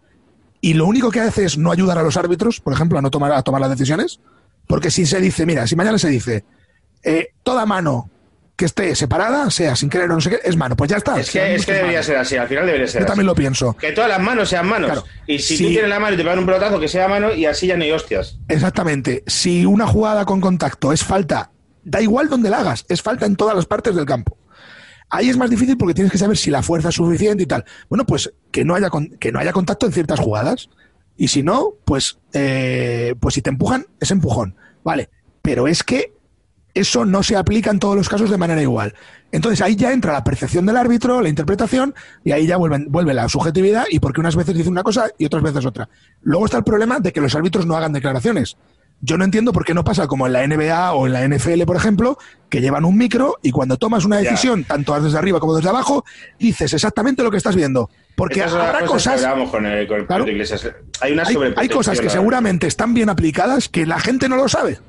[0.61, 3.11] y lo único que hace es no ayudar a los árbitros, por ejemplo, a no
[3.11, 4.21] tomar, a tomar las decisiones,
[4.67, 6.45] porque si se dice, mira, si mañana se dice,
[7.03, 8.11] eh, toda mano
[8.59, 11.19] que esté separada, sea sin querer o no sé qué, es mano, pues ya está.
[11.19, 13.11] Es que, es que debería ser así, al final debería ser Yo así.
[13.13, 13.75] también lo pienso.
[13.77, 14.91] Que todas las manos sean manos.
[14.91, 15.05] Claro.
[15.29, 15.63] Y si Sí.
[15.65, 17.77] tú tienes la mano y te pegan un pelotazo, que sea mano y así ya
[17.77, 18.37] no hay hostias.
[18.49, 19.23] Exactamente.
[19.29, 21.53] Si una jugada con contacto es falta,
[21.85, 24.37] da igual donde la hagas, es falta en todas las partes del campo.
[25.09, 27.65] Ahí es más difícil porque tienes que saber si la fuerza es suficiente y tal.
[27.89, 30.69] Bueno, pues que no haya, con- que no haya contacto en ciertas jugadas.
[31.17, 34.57] Y si no, pues, eh, pues si te empujan, es empujón.
[34.83, 35.09] Vale.
[35.43, 36.13] Pero es que
[36.79, 38.95] eso no se aplica en todos los casos de manera igual.
[39.33, 43.13] Entonces ahí ya entra la percepción del árbitro, la interpretación, y ahí ya vuelven- vuelve
[43.15, 45.89] la subjetividad y porque unas veces dice una cosa y otras veces otra.
[46.23, 48.57] Luego está el problema de que los árbitros no hagan declaraciones.
[49.01, 51.63] Yo no entiendo por qué no pasa como en la NBA o en la NFL,
[51.67, 52.19] por ejemplo,
[52.49, 56.05] que llevan un micro y cuando tomas una decisión, tanto desde arriba como desde abajo,
[56.37, 57.91] dices exactamente lo que estás viendo.
[58.17, 60.25] Porque Estas habrá cosas, con el, con el Claro.
[60.25, 60.69] Pedro Iglesias.
[61.01, 61.23] Hay una
[61.57, 64.81] hay, cosas que seguramente están bien aplicadas que la gente no lo sabe.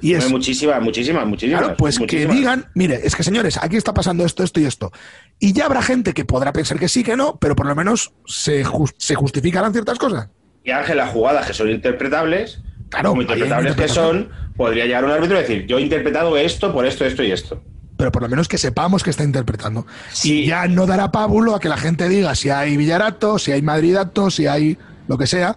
[0.00, 1.60] Y es, muchísimas, muchísimas, muchísimas.
[1.60, 2.32] Claro, pues muchísimas.
[2.32, 4.90] que digan, mire, es que señores, aquí está pasando esto, esto y esto.
[5.38, 8.12] Y ya habrá gente que podrá pensar que sí, que no, pero por lo menos
[8.26, 8.64] se,
[8.96, 10.28] se justificarán ciertas cosas.
[10.64, 15.12] Y Ángel, las jugadas que son interpretables, Claro, como interpretables que son, podría llegar un
[15.12, 17.62] árbitro y decir, yo he interpretado esto por esto, esto y esto.
[17.96, 19.86] Pero por lo menos que sepamos que está interpretando.
[20.12, 20.40] Sí.
[20.40, 23.62] Y ya no dará pábulo a que la gente diga si hay Villarato, si hay
[23.62, 24.76] Madridato, si hay
[25.06, 25.56] lo que sea,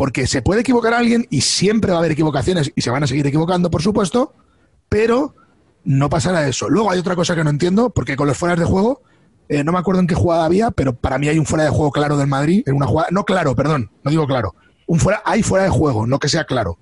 [0.00, 3.06] porque se puede equivocar alguien y siempre va a haber equivocaciones y se van a
[3.06, 4.32] seguir equivocando, por supuesto,
[4.88, 5.34] pero
[5.84, 6.70] no pasará eso.
[6.70, 9.02] Luego hay otra cosa que no entiendo, porque con los fueras de juego,
[9.50, 11.70] eh, no me acuerdo en qué jugada había, pero para mí hay un fuera de
[11.70, 14.54] juego claro del Madrid, en una jugada, no claro, perdón, no digo claro,
[14.86, 16.78] un fuera, hay fuera de juego, no que sea claro.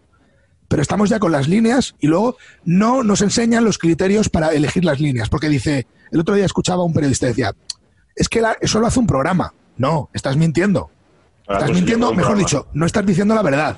[0.69, 4.85] Pero estamos ya con las líneas y luego no nos enseñan los criterios para elegir
[4.85, 7.53] las líneas, porque dice, el otro día escuchaba a un periodista decía,
[8.15, 9.55] es que la- eso lo hace un programa.
[9.77, 10.93] No, estás mintiendo.
[11.49, 12.39] Estás mintiendo, mejor programa.
[12.39, 13.77] dicho, no estás diciendo la verdad.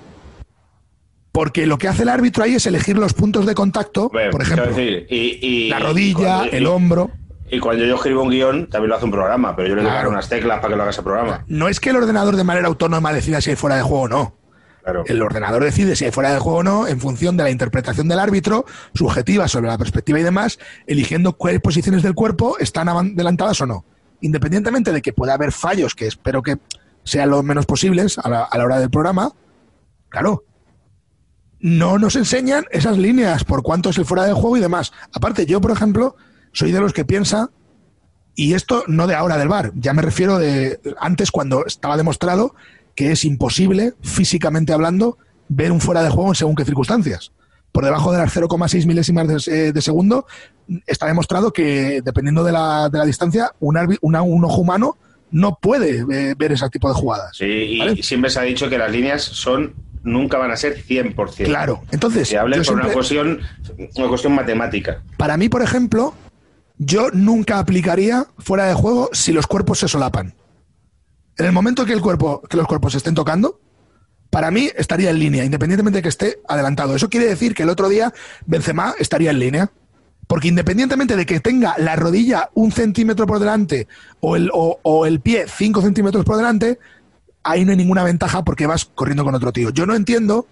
[1.33, 4.67] Porque lo que hace el árbitro ahí es elegir los puntos de contacto, por ejemplo,
[4.67, 7.11] decir, y- y- la rodilla, el hombro.
[7.53, 9.93] Y cuando yo escribo un guion, también lo hace un programa, pero yo le doy
[10.09, 11.45] unas teclas para que lo haga ese programa.
[11.49, 14.09] No es que el ordenador de manera autónoma decida si hay fuera de juego o
[14.09, 14.35] no.
[14.83, 15.05] Claro.
[15.07, 18.09] El ordenador decide si hay fuera de juego o no en función de la interpretación
[18.09, 18.65] del árbitro,
[18.95, 23.85] subjetiva sobre la perspectiva y demás, eligiendo cuáles posiciones del cuerpo están adelantadas o no.
[24.21, 26.57] Independientemente de que pueda haber fallos, que espero que
[27.11, 29.33] sean lo menos posibles a la, a la hora del programa,
[30.09, 30.45] claro,
[31.59, 34.93] no nos enseñan esas líneas por cuánto es el fuera de juego y demás.
[35.13, 36.15] Aparte, yo, por ejemplo,
[36.53, 37.51] soy de los que piensa,
[38.37, 42.55] y esto no de ahora del bar, ya me refiero de antes cuando estaba demostrado
[42.95, 47.33] que es imposible, físicamente hablando, ver un fuera de juego en según qué circunstancias.
[47.73, 50.27] Por debajo de las 0,6 milésimas de, de segundo,
[50.87, 54.97] está demostrado que dependiendo de la, de la distancia, un, un ojo humano
[55.31, 57.37] no puede eh, ver ese tipo de jugadas.
[57.37, 61.45] Sí, y siempre se ha dicho que las líneas son nunca van a ser 100%.
[61.45, 63.41] Claro, entonces, Se habla por una cuestión,
[63.97, 65.03] una cuestión matemática.
[65.17, 66.15] para mí, por ejemplo,
[66.79, 70.35] yo nunca aplicaría fuera de juego si los cuerpos se solapan.
[71.37, 73.61] En el momento que el cuerpo, que los cuerpos se estén tocando,
[74.31, 76.95] para mí estaría en línea, independientemente de que esté adelantado.
[76.95, 78.13] Eso quiere decir que el otro día
[78.47, 79.71] Benzema estaría en línea.
[80.31, 83.89] Porque independientemente de que tenga la rodilla un centímetro por delante
[84.21, 86.79] o el, o, o el pie cinco centímetros por delante,
[87.43, 89.71] ahí no hay ninguna ventaja porque vas corriendo con otro tío.
[89.71, 90.47] Yo no entiendo,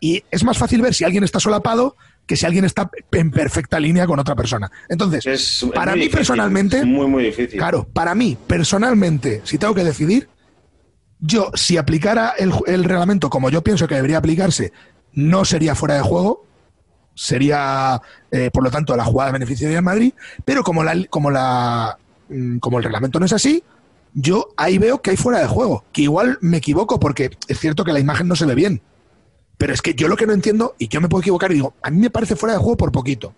[0.00, 1.94] y, es más fácil ver si alguien está solapado
[2.26, 4.68] que si alguien está en perfecta línea con otra persona.
[4.88, 7.56] Entonces, Es- es para mí difícil, personalmente, es muy, muy difícil.
[7.56, 10.28] claro, para mí personalmente, si tengo que decidir,
[11.20, 14.72] yo si aplicara el, el reglamento como yo pienso que debería aplicarse,
[15.12, 16.46] no sería fuera de juego,
[17.24, 18.00] sería,
[18.30, 20.14] eh, por lo tanto, la jugada beneficiaria del Madrid,
[20.44, 21.98] pero como la, como la,
[22.30, 23.62] mm, como el reglamento no es así,
[24.14, 27.84] yo ahí veo que hay fuera de juego, que igual me equivoco porque es cierto
[27.84, 28.80] que la imagen no se ve bien,
[29.58, 31.74] pero es que yo lo que no entiendo, y yo me puedo equivocar y digo,
[31.82, 33.34] a mí me parece fuera de juego por poquito.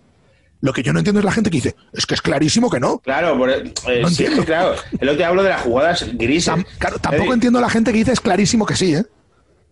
[0.60, 2.78] Lo que yo no entiendo es la gente que dice, es que es clarísimo que
[2.78, 2.98] no.
[3.00, 3.64] Claro, por, eh,
[4.00, 4.44] No sí, entiendo.
[4.44, 4.74] claro.
[4.92, 6.54] Es lo que hablo de las jugadas grises.
[6.54, 9.04] Tam- claro, tampoco entiendo a la gente que dice es clarísimo que sí, ¿eh?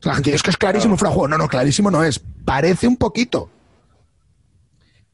[0.03, 1.29] La gente dice, es que es clarísimo fuera de juego.
[1.29, 2.21] No, no, clarísimo no es.
[2.45, 3.49] Parece un poquito.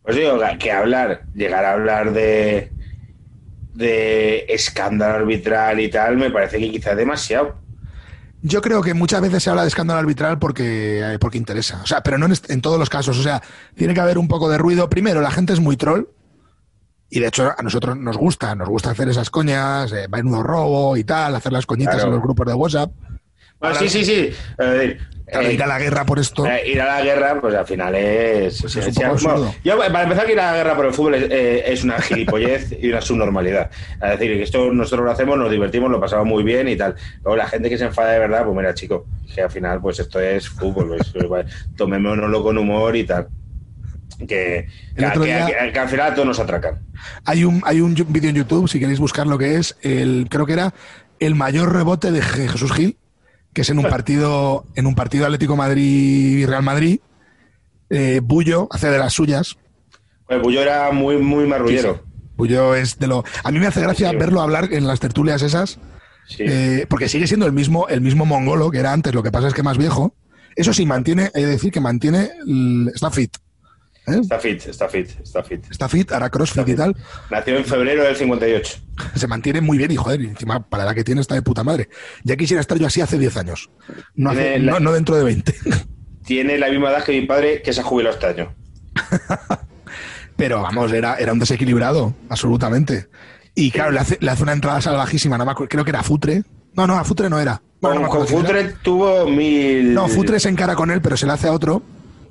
[0.07, 2.71] Pues digo que hablar, llegar a hablar de
[3.75, 7.57] de escándalo arbitral y tal, me parece que quizás demasiado.
[8.41, 11.81] Yo creo que muchas veces se habla de escándalo arbitral porque, eh, porque interesa.
[11.83, 13.19] O sea, pero no en, en todos los casos.
[13.19, 13.43] O sea,
[13.75, 14.89] tiene que haber un poco de ruido.
[14.89, 16.05] Primero, la gente es muy troll.
[17.11, 18.55] Y de hecho, a nosotros nos gusta.
[18.55, 22.09] Nos gusta hacer esas coñas, eh, menudo robo y tal, hacer las coñitas Claro.
[22.11, 22.93] en los grupos de WhatsApp.
[23.59, 24.31] Bueno, Ahora- sí, sí, sí.
[25.29, 26.47] Claro, eh, ir a la guerra por esto.
[26.47, 28.61] eh, ir a la guerra, pues al final es.
[28.61, 29.55] Pues es sí, un sí, poco bueno, absurdo.
[29.65, 31.99] yo, para empezar, que ir a la guerra por el fútbol es, eh, es una
[32.01, 33.71] gilipollez y una subnormalidad.
[34.03, 36.95] Es decir, que esto nosotros lo hacemos, nos divertimos, lo pasamos muy bien y tal.
[37.25, 39.99] Luego la gente que se enfada de verdad, pues mira, chico, que al final, pues
[39.99, 41.47] esto es fútbol, pues, pues,
[41.77, 43.27] tomémonoslo con humor y tal.
[44.29, 44.59] Que,
[44.95, 46.79] El que, otro que- día- que- que al final todos nos atracan.
[47.25, 50.47] Hay un, hay un vídeo en YouTube, si queréis buscar lo que es, el, creo
[50.47, 50.73] que era
[51.19, 52.97] el mayor rebote de Je- Jesús Gil,
[53.57, 57.01] que es en un partido, en un partido Atlético Madrid y Real Madrid.
[57.89, 59.57] Eh, Bullo hace de las suyas.
[60.27, 62.05] Pues Bullo era muy, muy marrullero.
[62.37, 63.25] Bullo es de lo.
[63.45, 64.17] A mí me hace gracia Sí.
[64.17, 65.79] verlo hablar en las tertulias esas,
[66.29, 66.43] Sí.
[66.47, 69.49] eh, porque sigue siendo el mismo, el mismo mongolo que era antes, lo que pasa
[69.49, 70.15] es que más viejo.
[70.55, 72.29] Eso sí, mantiene, hay que decir que mantiene,
[72.95, 73.35] está fit.
[74.07, 74.19] ¿Eh?
[74.21, 75.65] Está fit, está fit, está fit.
[75.71, 76.97] Está fit, hará crossfit y tal.
[77.31, 78.79] Nació en febrero del 58.
[79.15, 81.89] se mantiene muy bien y joder, encima para la que tiene está de puta madre.
[82.25, 83.71] Ya quisiera estar yo así hace 10 años.
[84.15, 85.55] No, hace- Tiene la- no, no dentro de 20.
[86.25, 88.55] Tiene la misma edad que mi padre, que se ha jubilado este año.
[90.37, 93.09] Pero vamos, era, era un desequilibrado, absolutamente.
[93.55, 96.03] Y claro, le hace, le hace una entrada salvajísima, no me acuerdo, creo que era
[96.03, 96.43] Futre.
[96.75, 97.63] No, no, a Futre no era.
[97.81, 98.45] Bueno, no me con acuerdo con.
[98.47, 99.95] Futre tuvo mil.
[99.95, 101.83] No, Futre se encara con él, pero se le hace a otro.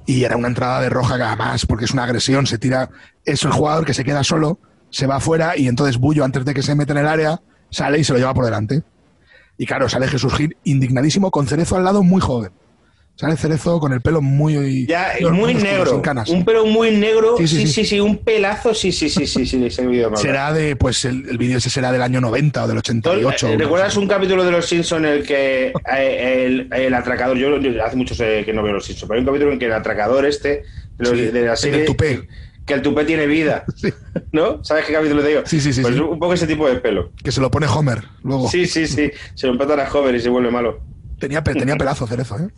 [0.05, 2.89] Y era una entrada de roja además, porque es una agresión, se tira.
[3.23, 6.53] Es el jugador que se queda solo, se va afuera y entonces Bullo, antes de
[6.53, 8.83] que se meta en el área, sale y se lo lleva por delante.
[9.57, 12.51] Y claro, sale Jesús Gil indignadísimo, con Cerezo al lado, muy joven.
[13.17, 14.85] Sale Cerezo con el pelo muy.
[14.87, 15.89] Ya, muy negro.
[15.91, 16.27] Sin canas.
[16.29, 17.35] Un pelo muy negro.
[17.37, 17.85] Sí, Sí sí, sí, sí.
[17.85, 18.73] sí, un pelazo.
[18.73, 21.93] Sí, sí, sí, sí, sí, ese vídeo Será de, pues el, el vídeo ese será
[21.93, 23.47] del año 90 o del 88.
[23.47, 27.37] Eh, ¿Recuerdas no un capítulo de Los Simpsons en el que eh, el, el atracador,
[27.37, 29.65] yo, yo hace mucho que no veo Los Simpsons, pero hay un capítulo en que
[29.67, 30.63] el atracador este de,
[30.97, 32.27] los- Sí, de la el serie, del tupé.
[32.65, 33.93] que el tupé tiene vida, Sí,
[34.33, 34.61] ¿no?
[34.61, 35.41] ¿Sabes qué capítulo te digo?
[35.45, 36.01] Sí, sí, sí, Pues sí.
[36.01, 37.11] un poco ese tipo de pelo.
[37.23, 38.49] que se lo pone Homer luego.
[38.49, 39.09] Sí, sí, sí.
[39.35, 40.81] Se lo empatan a joven y se vuelve malo.
[41.17, 42.49] Tenía, pe- tenía pelazo Cerezo, ¿eh?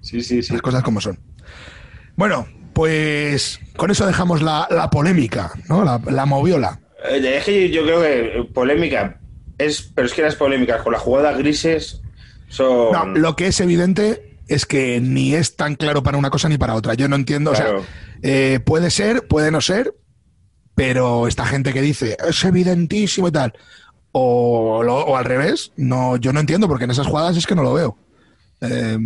[0.00, 0.52] Sí, sí, sí.
[0.52, 1.18] las cosas como son.
[2.16, 5.84] Bueno, pues con eso dejamos la, la polémica, ¿no?
[5.84, 6.80] La, la moviola.
[7.10, 9.20] Eh, Es que yo creo que polémica
[9.58, 12.00] es, pero es que las polémicas con las jugadas grises
[12.48, 12.92] son.
[12.92, 16.58] No, lo que es evidente es que ni es tan claro para una cosa ni
[16.58, 16.94] para otra.
[16.94, 17.76] Yo no entiendo, o sea,
[18.22, 19.94] eh, puede ser, puede no ser,
[20.74, 23.52] pero esta gente que dice es evidentísimo y tal,
[24.12, 27.74] o, al revés, no, yo no entiendo porque en esas jugadas es que no lo
[27.74, 27.98] veo.
[28.60, 28.98] Eh,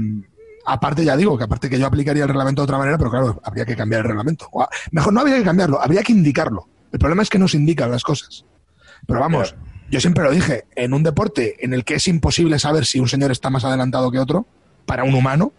[0.67, 3.41] aparte, ya digo que aparte que yo aplicaría el reglamento de otra manera, pero claro,
[3.45, 4.49] habría que cambiar el reglamento.
[4.53, 6.69] O mejor no habría que cambiarlo, habría que indicarlo.
[6.93, 8.45] El problema es que no se indican las cosas.
[9.07, 9.67] Pero vamos, Claro.
[9.91, 13.09] yo siempre lo dije, en un deporte en el que es imposible saber si un
[13.09, 14.47] señor está más adelantado que otro,
[14.87, 15.53] para un humano,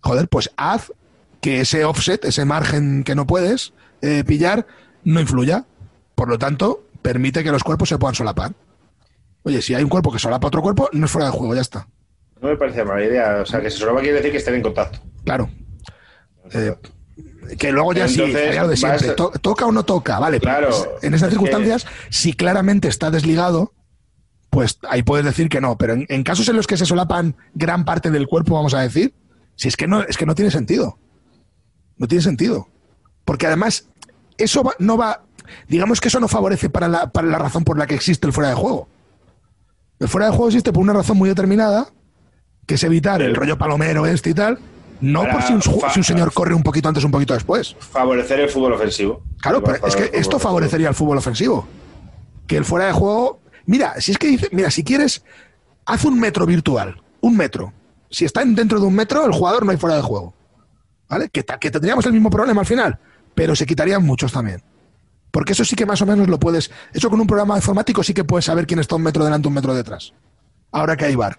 [0.00, 0.92] joder, pues haz
[1.40, 4.66] que ese offset, ese margen que no puedes eh, pillar,
[5.04, 5.64] no influya.
[6.14, 8.52] Por lo tanto, permite que los cuerpos se puedan solapar.
[9.44, 11.60] Oye, si hay un cuerpo que solapa otro cuerpo, no es fuera de juego, ya
[11.62, 11.88] está.
[12.42, 13.38] No me parece mala idea.
[13.42, 14.98] O sea, que se solo quiere decir que estén en contacto.
[15.24, 15.48] Claro.
[16.52, 16.74] Eh,
[17.58, 19.08] que luego ya sí, lo de siempre.
[19.08, 20.18] vas- To- ¿Toca o no toca?
[20.18, 23.72] Vale, pero Claro, pues, en esas es que- circunstancias, si claramente está desligado,
[24.50, 25.78] pues ahí puedes decir que no.
[25.78, 28.80] Pero en, en casos en los que se solapan gran parte del cuerpo, vamos a
[28.80, 29.14] decir,
[29.54, 30.98] si es que no, es que no tiene sentido.
[31.96, 32.68] No tiene sentido.
[33.24, 33.88] Porque además,
[34.36, 35.22] eso va- no va.
[35.68, 38.32] Digamos que eso no favorece para la, para la razón por la que existe el
[38.32, 38.88] fuera de juego.
[40.00, 41.88] El fuera de juego existe por una razón muy determinada,
[42.66, 44.58] que es evitar el rollo palomero este y tal,
[45.00, 47.76] no por si un, si señor corre un poquito antes o un poquito después.
[47.78, 49.22] Favorecer el fútbol ofensivo.
[49.40, 51.66] Claro, pero es que el esto favorecería al fútbol ofensivo.
[52.46, 53.40] Que el fuera de juego.
[53.66, 55.24] Mira, si es que dice, mira, si quieres,
[55.86, 57.02] haz un metro virtual.
[57.20, 57.72] Un metro.
[58.10, 60.34] Si está dentro de un metro, el jugador no hay fuera de juego.
[61.12, 61.28] ¿vale?
[61.28, 62.98] Que, que tendríamos el mismo problema al final,
[63.34, 64.62] pero se quitarían muchos también.
[65.30, 66.70] Porque eso sí que más o menos lo puedes.
[66.92, 69.54] Eso con un programa informático sí que puedes saber quién está un metro delante, un
[69.54, 70.12] metro detrás.
[70.70, 71.38] Ahora que hay bar.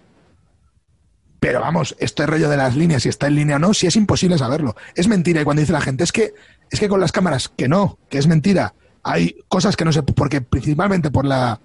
[1.44, 3.96] Pero vamos, este rollo de las líneas, si está en línea o no, sí es
[3.96, 4.76] imposible saberlo.
[4.94, 5.42] Es mentira.
[5.42, 6.32] Y cuando dice la gente, es que,
[6.70, 8.72] es que con las cámaras, que no, que es mentira.
[9.02, 10.02] Hay cosas que no se.
[10.02, 11.60] Porque principalmente por la.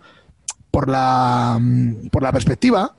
[0.70, 1.58] Por la.
[1.62, 2.94] Mm, por la perspectiva.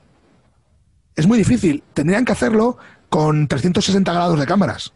[1.15, 1.83] Es muy difícil.
[1.93, 2.79] Tendrían que hacerlo
[3.09, 4.91] con 360 grados de cámaras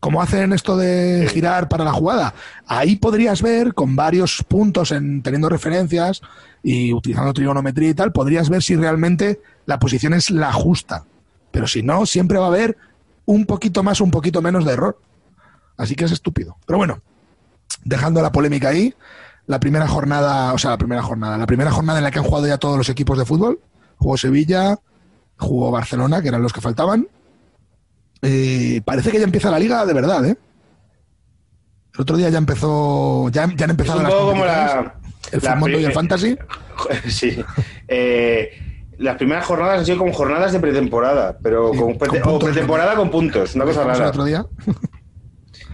[0.00, 2.34] como hacen esto de girar para la jugada,
[2.66, 6.22] ahí podrías ver con varios puntos en teniendo referencias
[6.62, 11.04] y utilizando trigonometría y tal, podrías ver si realmente la posición es la justa.
[11.50, 12.78] Pero si no, siempre va a haber
[13.26, 14.98] un poquito más un poquito menos de error.
[15.76, 16.56] Así que es estúpido.
[16.66, 17.00] Pero bueno,
[17.84, 18.94] dejando la polémica ahí,
[19.46, 22.24] la primera jornada, o sea, la primera jornada, la primera jornada en la que han
[22.24, 23.60] jugado ya todos los equipos de fútbol,
[23.98, 24.78] jugó Sevilla,
[25.36, 27.08] jugó Barcelona, que eran los que faltaban,
[28.22, 30.36] eh, parece que ya empieza la liga de verdad, ¿eh?
[31.94, 34.94] El otro día ya empezó, ya, ya han empezado las como la,
[35.32, 36.36] el fútbol y el fantasy.
[37.08, 37.44] Sí.
[37.88, 38.50] Eh,
[38.96, 43.54] las primeras jornadas han sido como jornadas de pretemporada, pero con, o pretemporada con puntos,
[43.54, 44.04] una cosa rara.
[44.04, 44.46] El otro día.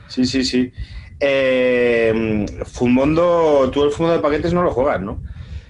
[0.09, 0.73] Sí, sí, sí.
[1.21, 5.21] Eh, Fumondo, tú el Fumondo de paquetes no lo juegas, ¿no?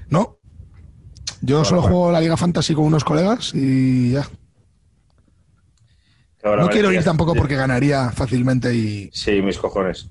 [0.09, 0.39] No.
[1.41, 4.29] Yo solo juego la Liga Fantasy con unos colegas y ya
[6.55, 9.11] no quiero ir tampoco porque ganaría fácilmente y...
[9.13, 10.09] Sí, mis cojones.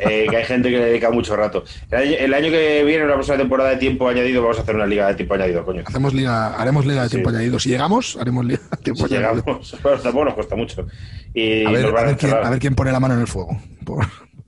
[0.00, 1.64] Eh, que hay gente que le dedica mucho rato.
[1.90, 5.08] El año, que viene, la próxima temporada de tiempo añadido, vamos a hacer una liga
[5.08, 5.82] de tiempo añadido, coño.
[5.86, 7.58] Hacemos liga, haremos liga de tiempo añadido.
[7.58, 9.44] Si llegamos, haremos liga de tiempo si añadido.
[9.44, 10.86] Llegamos, pero tampoco nos cuesta mucho.
[11.34, 13.60] Y a, ver, a, ver quién, pone la mano en el fuego.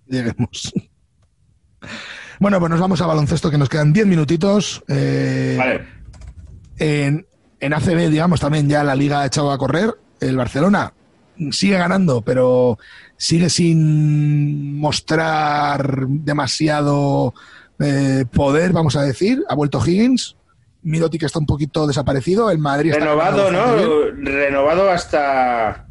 [0.07, 0.73] Lleguemos.
[2.41, 4.83] Bueno, pues nos vamos a baloncesto, que nos quedan 10 minutitos.
[4.89, 5.85] Eh, vale.
[6.79, 7.27] En,
[7.61, 9.91] en ACB, digamos, también ya la liga ha echado a correr.
[10.21, 10.93] El Barcelona
[11.51, 12.79] sigue ganando, pero
[13.17, 17.35] sigue sin mostrar demasiado
[17.81, 19.45] eh, poder, vamos a decir.
[19.49, 20.37] Ha vuelto Higgins.
[20.83, 22.51] Mirotic está un poquito desaparecido.
[22.51, 24.11] El Madrid Renovado, ¿no?
[24.23, 25.87] Renovado hasta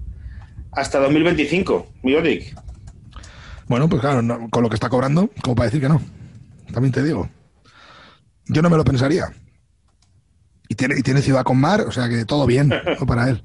[0.72, 2.56] hasta 2025, Mirotic.
[3.68, 6.02] Bueno, pues claro, con lo que está cobrando, como para decir que no.
[6.72, 7.30] También te digo.
[8.46, 9.26] Yo no me lo pensaría.
[10.70, 12.72] Y tiene, y tiene ciudad con mar, o sea que todo bien
[13.08, 13.44] para él.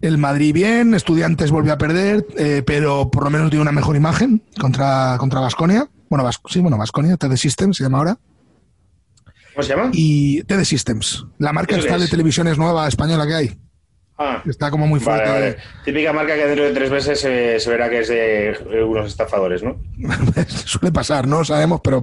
[0.00, 3.96] El Madrid bien, Estudiantes volvió a perder, eh, pero por lo menos dio una mejor
[3.96, 5.88] imagen contra contra Vasconia.
[6.08, 8.18] Bueno, sí, bueno, Vasconia, TD Systems se llama ahora.
[9.54, 9.90] ¿Cómo se llama?
[9.92, 13.58] Y TD Systems, la marca esta de televisiones nueva española que hay.
[14.20, 15.58] Ah, Está como muy fuerte.
[15.84, 19.76] Típica marca que dentro de tres meses se, verá que es de unos estafadores, ¿no?
[20.48, 22.02] Suele pasar, no sabemos, pero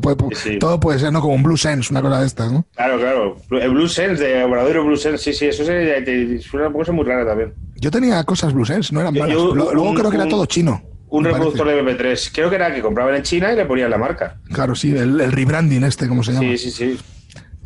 [0.58, 1.20] todo puede ser, ¿no?
[1.20, 2.66] Como un Blue Sense, una cosa de estas, ¿no?
[2.74, 3.38] Claro, claro.
[3.62, 7.26] El Blue Sense, de Obrador Blue Sense, sí, sí, eso suena una cosa muy rara
[7.26, 7.54] también.
[7.76, 9.36] Yo tenía cosas Blue Sense, no eran malas.
[9.36, 10.82] Luego creo que era todo chino.
[11.10, 12.32] Un reproductor de MP3.
[12.34, 14.38] Creo que era que compraban en China y le ponían la marca.
[14.52, 16.48] Claro, sí, el, rebranding este, como se llama.
[16.50, 17.00] Sí, sí, sí.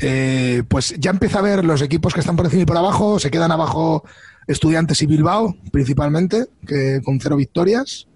[0.02, 3.20] Eh, pues ya empieza a ver los equipos que están por encima y por abajo,
[3.20, 4.06] se quedan abajo
[4.50, 8.08] Estudiantes y Bilbao, principalmente, que con cero victorias.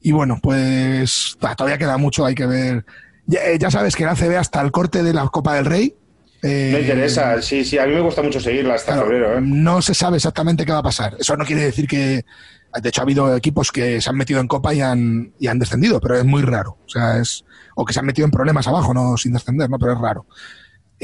[0.00, 2.84] Y bueno, pues todavía queda mucho, hay que ver.
[3.26, 5.96] Ya, eh, sabes que la CB hasta el corte de la Copa del Rey.
[6.42, 9.36] Eh, me interesa, sí, sí, a mí me gusta mucho seguirla hasta febrero.
[9.36, 9.40] ¿eh?
[9.40, 11.16] No se sabe exactamente qué va a pasar.
[11.18, 12.24] Eso no quiere decir que.
[12.80, 15.58] De hecho, ha habido equipos que se han metido en Copa y han, y han
[15.58, 16.78] descendido, pero es muy raro.
[16.86, 17.44] O sea, es.
[17.74, 19.78] O que se han metido en problemas abajo, no sin descender, ¿no?
[19.78, 20.26] Pero es raro.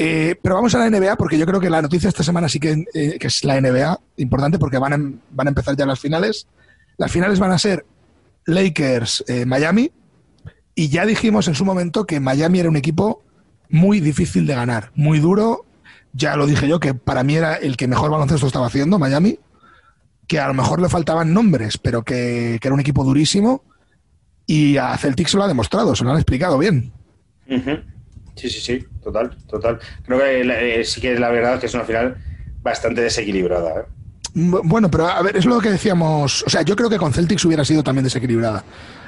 [0.03, 2.59] Eh, pero vamos a la NBA porque yo creo que la noticia esta semana sí
[2.59, 4.97] que, eh, es la NBA, importante porque van a,
[5.29, 6.47] van a empezar ya las finales.
[6.97, 7.85] Las finales van a ser
[8.47, 9.91] Lakers-Miami eh,
[10.73, 13.21] y ya dijimos en su momento que Miami era un equipo
[13.69, 15.67] muy difícil de ganar, muy duro.
[16.13, 19.37] Ya lo dije yo que para mí era el que mejor baloncesto estaba haciendo, Miami,
[20.25, 23.63] que a lo mejor le faltaban nombres, pero que, era un equipo durísimo
[24.47, 26.91] y a Celtics se lo ha demostrado, se lo han explicado bien.
[28.35, 29.79] Sí, sí, sí, total, total.
[30.05, 32.17] Creo que eh, sí que es la verdad que es una final
[32.61, 33.81] bastante desequilibrada.
[33.81, 33.85] ¿eh?
[34.33, 36.43] Bueno, pero a ver, es lo que decíamos.
[36.43, 38.63] O sea, yo creo que con Celtics hubiera sido también desequilibrada.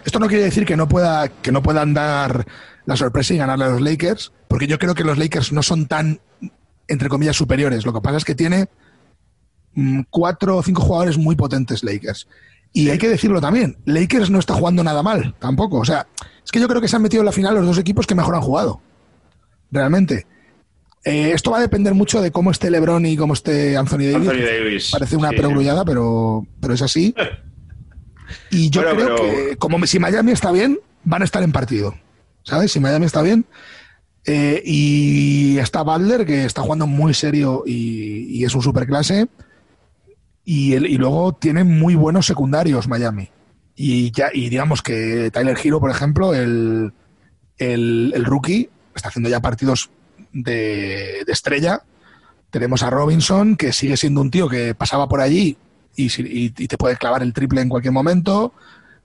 [0.05, 2.45] Esto no quiere decir que no pueda que no puedan dar
[2.85, 5.85] la sorpresa y ganarle a los Lakers, porque yo creo que los Lakers no son
[5.87, 6.19] tan,
[6.87, 7.85] entre comillas, superiores.
[7.85, 8.67] Lo que pasa es que tiene
[9.75, 12.27] mm, cuatro o cinco jugadores muy potentes Lakers.
[12.73, 15.77] Y hay que decirlo también, Lakers no está jugando nada mal, tampoco.
[15.77, 16.07] O sea,
[16.43, 18.15] es que yo creo que se han metido en la final los dos equipos que
[18.15, 18.81] mejor han jugado
[19.73, 20.25] realmente.
[21.05, 24.21] Eh, esto va a depender mucho de cómo esté LeBron y cómo esté Anthony Davis.
[24.91, 27.13] Parece una perogrullada, pero, pero es así.
[28.49, 31.93] Y yo creo que, como si Miami está bien, van a estar en partido.
[32.43, 32.71] ¿Sabes?
[32.71, 33.45] Si Miami está bien.
[34.25, 39.27] Eh, y está Butler, que está jugando muy serio y, es un superclase.
[40.45, 43.29] Y, el- y luego tiene muy buenos secundarios Miami.
[43.75, 46.93] Y ya y digamos que Tyler Hero, por ejemplo, el,
[47.57, 49.89] el, el rookie, está haciendo ya partidos
[50.31, 51.81] de, de estrella.
[52.49, 55.57] Tenemos a Robinson, que sigue siendo un tío que pasaba por allí
[55.95, 58.53] y, te puede clavar el triple en cualquier momento.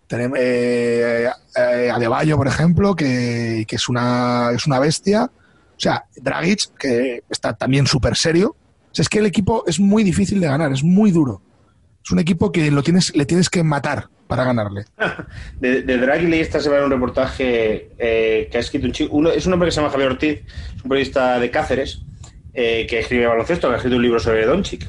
[0.06, 5.24] Tenemos eh, eh, Adebayo, por ejemplo, que, que es, una, es una bestia.
[5.24, 8.56] O sea, Dragic, que está también súper serio.
[8.94, 11.40] Es que el equipo es muy difícil de ganar, es muy duro.
[12.08, 14.86] Es un equipo que lo tienes, le tienes que matar para ganarle.
[15.60, 19.14] De, de Draghi leí esta semana un reportaje eh, que ha escrito un chico.
[19.14, 20.38] Uno, es un hombre que se llama Javier Ortiz,
[20.74, 22.00] es un periodista de Cáceres,
[22.54, 24.88] eh, que escribe baloncesto, que ha escrito un libro sobre Doncic.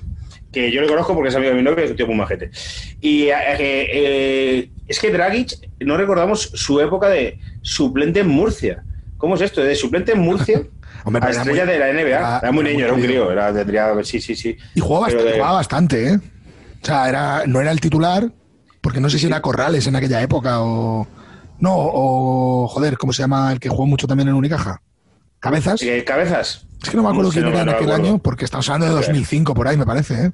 [0.50, 2.16] Que yo le conozco porque es amigo de mi novio, que es un tío muy
[2.16, 2.52] majete.
[3.02, 5.52] Y eh, eh, es que Dragic,
[5.82, 8.84] no recordamos su época de suplente en Murcia.
[9.18, 9.60] ¿Cómo es esto?
[9.62, 10.62] De suplente en Murcia
[11.04, 12.02] Hombre, a estrella muy- de la NBA.
[12.08, 13.32] era- Era, muy era niño, muy era un crío.
[13.34, 14.56] Era, tendría, sí, sí, sí.
[14.74, 16.20] Y jugaba, bastante, de- jugaba bastante, ¿eh?
[16.82, 18.32] O sea, era, no era el titular,
[18.82, 21.08] porque no sé si era Corrales en aquella época o.
[21.60, 22.68] No, o.
[22.68, 24.82] Joder, ¿cómo se llama el que jugó mucho también en Unicaja?
[25.40, 25.82] ¿Cabezas?
[25.82, 26.66] Eh, ¿Cabezas?
[26.82, 28.04] Es que no me acuerdo No quién no era en aquel acuerdo.
[28.12, 30.32] año, porque estamos hablando de 2005 por ahí, me parece, ¿eh?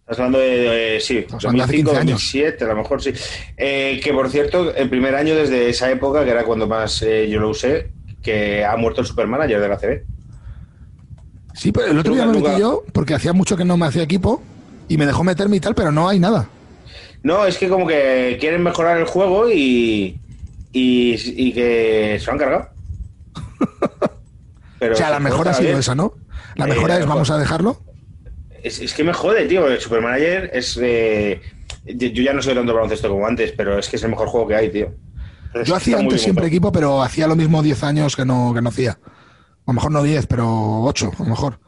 [0.00, 2.20] Estás hablando de, de- sí, Estamos hablando de hace 2005, 15 años.
[2.22, 3.12] 2007, a lo mejor sí.
[3.56, 7.28] Eh, que por cierto, el primer año desde esa época, que era cuando más eh,
[7.28, 7.90] yo lo usé,
[8.22, 10.04] que ha muerto el supermanager de la CB.
[11.54, 13.86] Sí, pero el otro día me Nunca- metí yo, porque hacía mucho que no me
[13.86, 14.42] hacía equipo,
[14.88, 16.48] y me dejó meterme y tal, pero no hay nada.
[17.22, 20.20] No, es que como que quieren mejorar el juego y,
[20.72, 21.14] y,
[21.48, 22.68] y que se lo han cargado.
[24.78, 25.78] Pero o sea, la el mejor juego ha sido bien.
[25.78, 26.14] esa, ¿no?
[26.54, 27.80] La Eh, mejor la es vamos a dejarlo.
[28.62, 29.68] Es, es que me jode, tío.
[29.68, 30.78] El Supermanager es.
[30.82, 31.40] eh,
[31.84, 34.48] yo ya no soy tanto baloncesto como antes, pero es que es el mejor juego
[34.48, 34.92] que hay, tío.
[35.64, 38.68] Yo hacía antes siempre equipo, pero hacía lo mismo 10 años que no, que no
[38.68, 38.92] hacía.
[38.92, 41.58] A lo mejor no 10, pero 8, a lo mejor.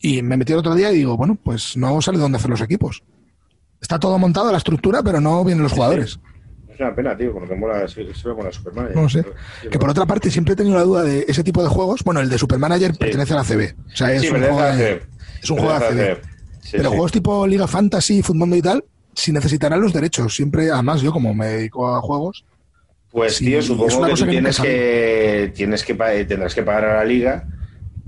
[0.00, 2.60] Y me metí el otro día y digo, bueno, pues no sale dónde hacer los
[2.60, 3.02] equipos.
[3.80, 6.18] Está todo montado, la estructura, pero no vienen los jugadores.
[6.72, 8.90] Es una pena, tío, porque mola, sí, sí me mola Superman.
[8.94, 9.24] No sé.
[9.70, 12.02] Que por otra parte, siempre he tenido la duda de ese tipo de juegos.
[12.04, 13.74] Bueno, el de Supermanager pertenece a la CB.
[13.92, 15.02] O sea, es Sí, un juego la de,
[15.42, 16.18] es un juego de la ACB.
[16.60, 18.84] Sí, Pero juegos tipo Liga Fantasy, Fútbol y tal,
[19.14, 20.34] si necesitarán los derechos.
[20.34, 22.44] Siempre, además, yo como me dedico a juegos,
[23.10, 25.94] Pues, Sí, tío, es supongo una que cosa tú que tienes que, tienes que
[26.26, 27.46] tendrás que pagar a la liga.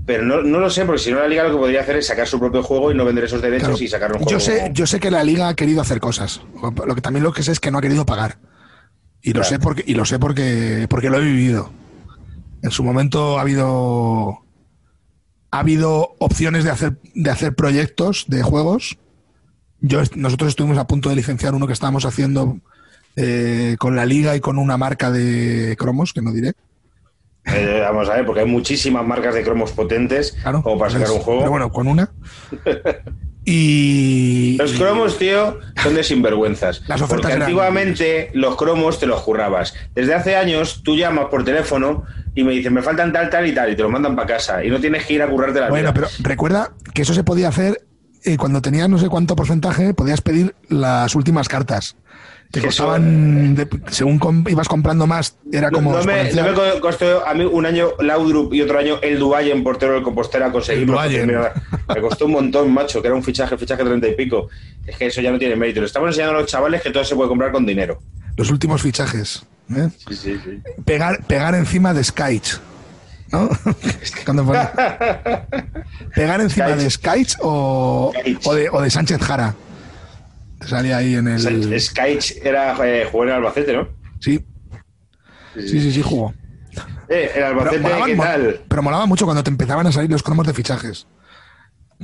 [0.05, 2.07] Pero no, no lo sé, porque si no, la liga lo que podría hacer es
[2.07, 3.83] sacar su propio juego y no vender esos derechos Claro.
[3.83, 4.31] y sacar un juego.
[4.31, 6.41] Yo sé, yo sé que la liga ha querido hacer cosas.
[6.85, 8.37] Lo que también lo que sé es que no ha querido pagar.
[9.21, 9.49] Y lo Claro.
[9.49, 11.71] sé porque, y lo sé porque, porque lo he vivido.
[12.63, 14.39] En su momento ha habido
[15.51, 18.97] ha habido opciones de hacer, de hacer proyectos de juegos.
[19.81, 22.59] Yo, nosotros estuvimos a punto de licenciar uno que estábamos haciendo
[23.15, 26.53] eh, con la liga y con una marca de cromos, que no diré.
[27.55, 30.61] Eh, vamos a ver, porque hay muchísimas marcas de cromos potentes Claro.
[30.63, 31.39] como para sacar un juego.
[31.41, 32.09] Pero bueno, con una.
[33.45, 34.57] Y.
[34.59, 36.81] Los cromos, tío, son de sinvergüenzas.
[36.87, 39.73] Las ofertas Porque eran- antiguamente los cromos te los currabas.
[39.95, 42.03] Desde hace años tú llamas por teléfono
[42.35, 44.63] y me dices, me faltan tal, tal y tal, y te lo mandan para casa.
[44.63, 45.93] Y no tienes que ir a currarte la Bueno, vida.
[45.93, 47.81] pero recuerda que eso se podía hacer
[48.23, 51.95] eh, cuando tenías no sé cuánto porcentaje, podías pedir las últimas cartas.
[52.51, 54.19] Te costaban, de- según
[54.49, 55.93] ibas comprando más, era como.
[55.93, 59.93] no me, no costó a mí un año Laudrup y otro año el Duayen, portero
[59.93, 60.99] del Compostela, conseguirlo.
[61.27, 61.53] Mira,
[61.93, 64.47] Me costó un montón, macho, que era un fichaje, fichaje 30 y pico.
[64.87, 65.79] Es que eso ya no tiene mérito.
[65.79, 67.99] Le estamos enseñando a los chavales que todo se puede comprar con dinero.
[68.35, 69.45] Los últimos fichajes.
[69.75, 69.89] ¿eh?
[70.07, 70.59] Sí, sí, sí.
[70.85, 72.47] Pegar, pegar encima de Skype.
[73.31, 73.47] ¿No?
[74.25, 74.67] Cuando pone-
[76.15, 78.11] Pegar encima de Skype o,
[78.45, 79.53] o, de, o de Sánchez Jara.
[80.59, 81.79] Te salía ahí en el.
[81.81, 83.87] Skyche era eh, jugó en Albacete, ¿no?
[84.19, 84.45] Sí,
[85.55, 86.33] sí, sí, sí, jugó.
[87.07, 88.61] Eh, el Pero Albacete, molaba, ¿qué tal?
[88.67, 91.07] pero molaba mucho cuando te empezaban a salir los cromos de fichajes.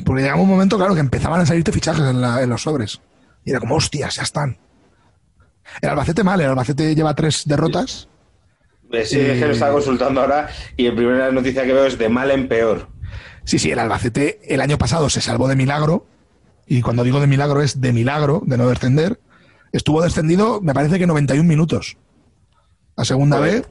[0.06, 3.02] Porque llegaba un momento, claro, que empezaban a salirte fichajes en, la- en los sobres.
[3.44, 4.58] Y era como, hostias, ya están.
[5.82, 8.08] El Albacete mal, el Albacete lleva tres derrotas.
[8.92, 10.48] Eh, Sí, es que lo estaba consultando ahora
[10.78, 12.88] y la primera noticia que veo es de mal en peor.
[13.44, 16.08] Sí, sí, el Albacete el año pasado se salvó de milagro.
[16.68, 19.20] Y cuando digo de milagro es de milagro, de no descender.
[19.72, 21.98] Estuvo descendido, me parece que 91 minutos.
[22.96, 23.68] A segunda vez.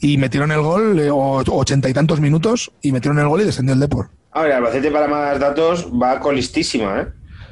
[0.00, 3.44] Y metieron el gol, eh, o- ochenta y tantos minutos, y metieron el gol y
[3.44, 4.10] descendió el Depor.
[4.32, 7.06] Ahora, el Albacete, para más datos, va colistísima, ¿eh?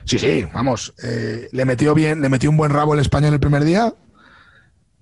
[0.04, 0.92] Sí, sí, vamos.
[1.02, 3.94] eh, le metió bien, le metió un buen rabo el español el primer día.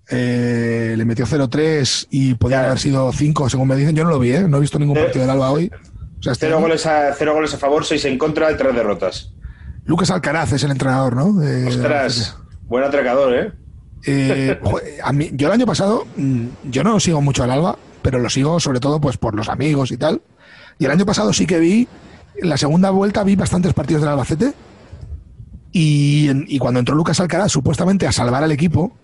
[0.09, 3.95] eh, le metió 0-3 y podía haber sido 5, según me dicen.
[3.97, 4.43] Yo no lo vi, ¿eh?
[4.49, 5.71] No he visto ningún partido del Alba hoy.
[6.19, 6.67] O sea, este Cero año.
[6.67, 9.33] goles, a, cero goles a favor, seis en contra tres derrotas.
[9.85, 11.41] Lucas Alcaraz es el entrenador, ¿no?
[11.69, 13.53] Ostras, buen atracador, ¿eh?
[14.05, 14.61] Eh,
[15.05, 18.29] a mí, yo el año pasado, mm, yo no sigo mucho al Alba, pero lo
[18.31, 20.23] sigo sobre todo pues por los amigos y tal.
[20.79, 21.89] Y el año pasado sí que vi,
[22.37, 24.55] en la segunda vuelta vi bastantes partidos del Albacete
[25.71, 28.97] Y, y cuando entró Lucas Alcaraz supuestamente a salvar al equipo,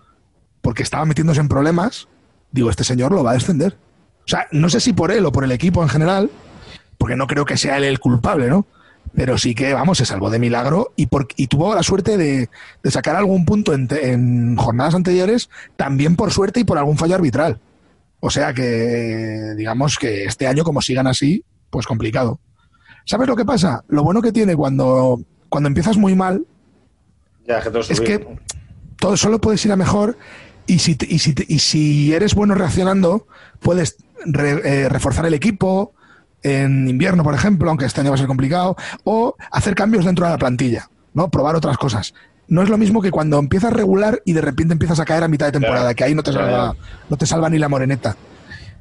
[0.62, 2.08] porque estaba metiéndose en problemas,
[2.50, 3.76] digo, este señor lo va a descender.
[4.24, 6.30] O sea, no sé si por él o por el equipo en general,
[6.98, 8.66] porque no creo que sea él el culpable, ¿no?
[9.14, 12.48] Pero sí que, vamos, se salvó de milagro y, por- y tuvo la suerte de,
[12.82, 17.58] de sacar algún punto en, jornadas anteriores, también por suerte y por algún fallo arbitral.
[18.20, 22.38] O sea que, digamos que este año, como sigan así, pues complicado.
[23.06, 23.84] ¿Sabes lo que pasa?
[23.88, 26.44] Lo bueno que tiene cuando, cuando empiezas muy mal
[27.46, 28.26] Ya, que todo es que
[28.98, 30.18] todo solo puedes ir a mejor
[30.66, 33.26] y si, y si, y si eres bueno reaccionando,
[33.60, 33.96] puedes
[34.26, 35.94] re- eh, reforzar el equipo
[36.42, 40.24] en invierno, por ejemplo, aunque este año va a ser complicado, o hacer cambios dentro
[40.26, 41.30] de la plantilla, ¿no?
[41.30, 42.14] Probar otras cosas.
[42.46, 45.28] No es lo mismo que cuando empiezas regular y de repente empiezas a caer a
[45.28, 45.96] mitad de temporada, Claro.
[45.96, 46.76] que ahí no te salva, Claro.
[47.10, 48.16] no te salva ni la moreneta.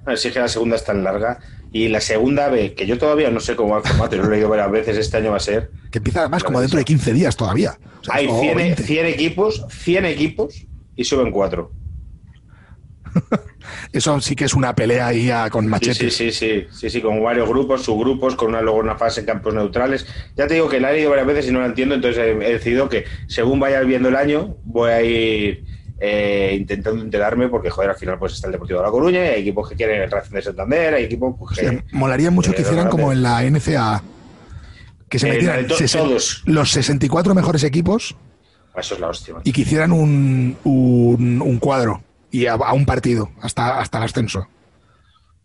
[0.06, 1.40] A ver, sí que la segunda es tan larga.
[1.74, 4.30] Y la segunda B, que yo todavía no sé cómo va el formato, yo lo
[4.30, 5.70] he leído varias veces, este año va a ser.
[5.92, 7.78] Que empieza además como dentro de 15 días todavía.
[8.02, 8.84] O sea, Hay o 100, 20.
[8.84, 11.74] 100 equipos, 100 equipos y suben cuatro.
[13.92, 15.98] Eso sí que es una pelea ahí a- con Sí, machetes.
[16.16, 19.26] sí, sí, sí, sí, sí, con varios grupos, subgrupos, con una, luego una fase en
[19.26, 20.06] campos neutrales.
[20.36, 22.54] Ya te digo que la he leído varias veces y no la entiendo, entonces he,
[22.54, 25.64] decidido que según vaya viendo el año, voy a ir
[26.00, 29.28] eh, intentando enterarme, porque joder, al final pues está el Deportivo de La Coruña, y
[29.30, 31.66] hay equipos que quieren el Racing de Santander, hay equipos pues, que...
[31.66, 34.04] Hostia, molaría mucho que Eh, hicieran como en la NCA.
[35.10, 36.44] Que se Eh, metieran to- todos.
[36.46, 38.16] los 64 mejores equipos
[38.78, 39.34] Eso es la hostia.
[39.36, 39.42] man.
[39.46, 44.04] y que hicieran un, un, un cuadro y a, a un partido hasta, hasta el
[44.06, 44.48] ascenso.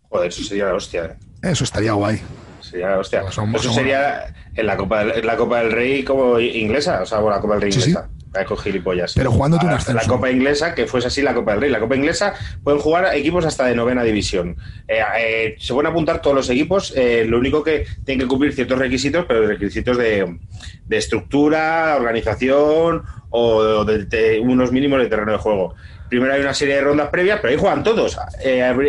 [0.08, 1.04] Joder, eso sería la hostia.
[1.06, 1.16] eh.
[1.50, 2.20] Eso estaría guay.
[2.60, 3.22] Sería la hostia.
[3.22, 6.38] Pues son- eso son- sería en la Copa, del, en la Copa del Rey como
[6.38, 8.08] inglesa, o sea, bueno, la Copa del Rey Sí, inglesa.
[8.46, 9.12] Con gilipollas.
[9.14, 10.00] Pero jugándote un ascenso.
[10.00, 11.70] La Copa inglesa, que fuese así la Copa del Rey.
[11.70, 14.56] La Copa inglesa pueden jugar equipos hasta de novena división.
[14.88, 16.92] Eh, eh, se pueden apuntar todos los equipos.
[16.96, 20.38] eh, lo único que tienen que cumplir ciertos requisitos, pero requisitos de,
[20.86, 25.74] de estructura, organización o de, de unos mínimos de terreno de juego.
[26.08, 28.18] Primero hay una serie de rondas previas, pero ahí juegan todos.
[28.18, 28.28] a,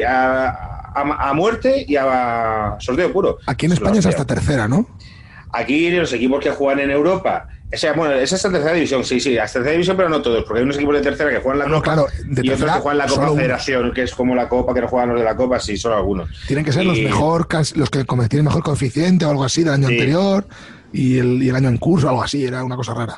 [0.07, 3.39] a- a muerte y a sorteo puro.
[3.47, 4.87] Aquí en España es hasta tercera, ¿no?
[5.51, 9.19] Aquí los equipos que juegan en Europa, esa, bueno, esa es la tercera división, sí,
[9.19, 11.59] sí, hasta tercera división, pero no todos, porque hay unos equipos de tercera que juegan
[11.59, 13.31] la No, Copa claro, de y otros que juegan la Copa.
[13.35, 15.95] Federación, que es como la Copa que no juegan los de la Copa, sí, solo
[15.97, 16.29] algunos.
[16.47, 19.87] Tienen que ser los mejor, los que tienen mejor coeficiente o algo así del año
[19.87, 19.93] Sí.
[19.95, 20.45] anterior
[20.93, 23.17] y el, y el año en curso, algo así, era una cosa rara.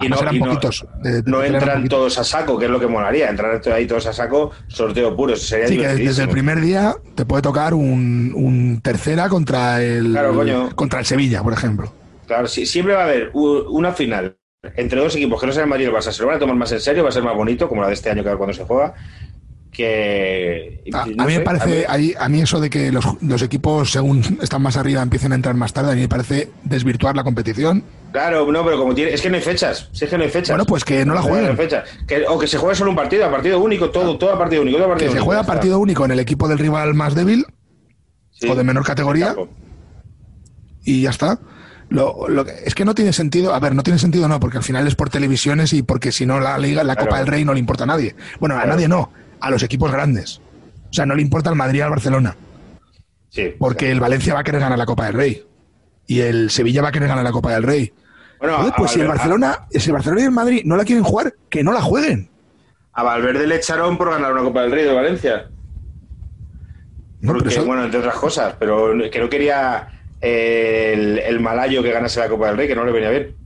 [0.00, 0.84] Y no, eran y no- poquitos.
[1.24, 1.88] no entran poquitos.
[1.88, 5.34] todos a saco, que es lo que molaría, entrar ahí todos a saco, sorteo puro,
[5.34, 9.80] eso sería Sí, que desde el primer día te puede tocar un, un tercera contra
[9.82, 10.70] el Claro, coño.
[10.74, 11.92] contra el Sevilla, por ejemplo.
[12.26, 14.36] Claro, sí, siempre va a haber una final
[14.76, 16.38] entre dos equipos que no sean el Madrid y el Barça, se lo van a
[16.40, 18.34] tomar más en serio, va a ser más bonito, como la de este año que
[18.36, 18.94] cuando se juega,
[19.70, 20.82] que...
[20.94, 22.90] A, no a mí sé, me parece, a mí- a, a mí eso de que
[22.92, 26.08] los, los equipos, según están más arriba, empiecen a entrar más tarde, a mí me
[26.08, 27.84] parece desvirtuar la competición.
[28.12, 30.30] Claro, no, pero como tiene, es que no hay fechas, si es que no hay
[30.30, 30.50] fechas.
[30.50, 31.56] Bueno, pues que no la hay jueguen.
[31.56, 31.88] fechas.
[32.06, 34.62] Que- o que se juegue solo un partido, a partido único, todo, todo a partido
[34.62, 35.52] único, todo a Que partido se único, juega está.
[35.54, 37.44] partido único en el equipo del rival más débil
[38.30, 38.48] Sí.
[38.48, 39.34] o de menor categoría
[40.84, 41.38] y ya está.
[41.94, 44.58] Lo, lo que- es que no tiene sentido, a ver, no tiene sentido no, porque
[44.58, 47.08] al final es por televisiones y porque si no la liga, la Claro.
[47.08, 48.14] Copa del Rey no le importa a nadie.
[48.40, 48.74] Bueno, a Claro.
[48.74, 50.40] nadie no, a los equipos grandes.
[50.90, 52.36] O sea, no le importa al Madrid y al Barcelona.
[53.30, 55.44] Sí, Porque el Valencia va a querer ganar la Copa del Rey.
[56.06, 57.92] Y el Sevilla va a querer ganar la Copa del Rey.
[58.38, 61.02] Bueno, a, pues si el Barcelona, si el Barcelona y el Madrid no la quieren
[61.04, 62.28] jugar, que no la jueguen.
[62.96, 65.48] a Valverde le echaron por ganar una Copa del Rey de Valencia.
[67.20, 69.88] No, Porque, eso- bueno, entre otras cosas, pero que no quería
[70.24, 73.36] el, el malayo que ganase la Copa del Rey, que no le venía bien.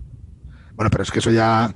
[0.75, 1.75] Bueno, pero es que eso ya.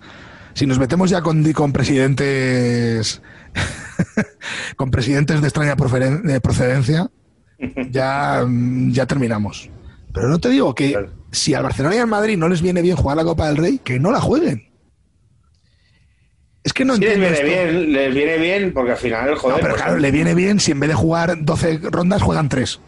[0.55, 3.21] Si nos metemos ya con, con presidentes.
[4.77, 7.11] con presidentes de extraña procedencia,
[7.91, 8.45] ya,
[8.89, 9.71] ya terminamos.
[10.13, 11.11] Pero no te digo que Claro.
[11.31, 13.81] si al Barcelona y al Madrid no les viene bien jugar la Copa del Rey,
[13.83, 14.69] que no la jueguen.
[16.65, 17.73] Es que no Sí, les entiendo viene esto.
[17.73, 20.61] bien, les viene bien, porque al final, joder, No, pero pues, claro, le viene bien
[20.61, 22.81] si en vez de jugar 12 rondas juegan 3.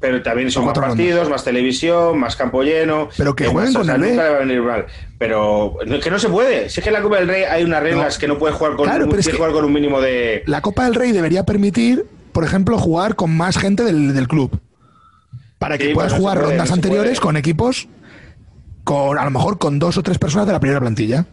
[0.00, 3.08] Pero también son más partidos, más televisión, más campo lleno.
[3.16, 4.86] Pero que eh, jueguen más- con o sea, el nunca le va a venir mal.
[5.18, 6.68] Pero que no se puede.
[6.68, 8.20] Si es que en la Copa del Rey hay unas reglas No.
[8.20, 9.72] que no puedes jugar con, Claro, un, pero es tienes que que- jugar con un
[9.72, 10.42] mínimo de.
[10.46, 14.60] La Copa del Rey debería permitir, por ejemplo, jugar con más gente del, del club.
[15.58, 17.88] Para que Sí, puedas jugar puede, rondas anteriores con equipos
[18.84, 21.26] con a lo mejor con dos o tres personas de la primera plantilla.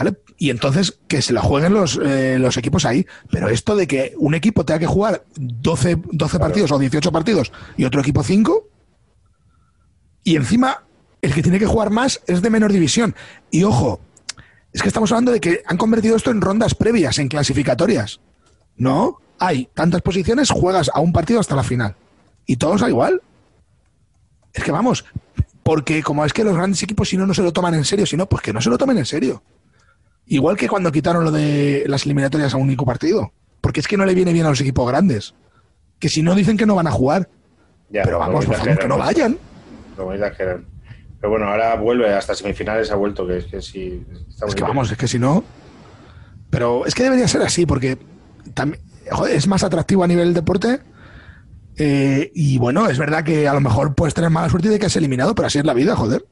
[0.00, 0.16] ¿Vale?
[0.38, 3.06] Y entonces que se la jueguen los, eh, los equipos ahí.
[3.30, 7.52] Pero esto de que un equipo tenga que jugar 12, 12 partidos o 18 partidos
[7.76, 8.66] y otro equipo 5,
[10.24, 10.84] y encima
[11.20, 13.14] el que tiene que jugar más es de menor división.
[13.50, 14.00] Y ojo,
[14.72, 18.20] es que estamos hablando de que han convertido esto en rondas previas, en clasificatorias.
[18.78, 21.94] No, hay tantas posiciones, juegas a un partido hasta la final.
[22.46, 23.20] Y todos da igual.
[24.54, 25.04] Es que vamos,
[25.62, 28.06] Porque como es que los grandes equipos si no, no se lo toman en serio,
[28.06, 29.42] si no, pues que no se lo tomen en serio.
[30.30, 33.32] Igual que cuando quitaron lo de las eliminatorias a un único partido.
[33.60, 35.34] Porque es que no le viene bien a los equipos grandes.
[35.98, 37.28] Que si no dicen que no van a jugar.
[37.90, 39.36] Ya, pero vamos, por favor, que no vayan.
[39.98, 40.66] No exageran.
[41.20, 44.06] Pero bueno, ahora vuelve hasta semifinales, ha vuelto, que es que si...
[44.46, 45.42] Es que vamos, es que si no...
[46.48, 47.98] Pero es que debería ser así, porque
[48.54, 50.78] también, joder, es más atractivo a nivel deporte.
[51.76, 54.86] Eh, y bueno, es verdad que a lo mejor puedes tener mala suerte de que
[54.86, 56.24] has eliminado, pero así es la vida, joder.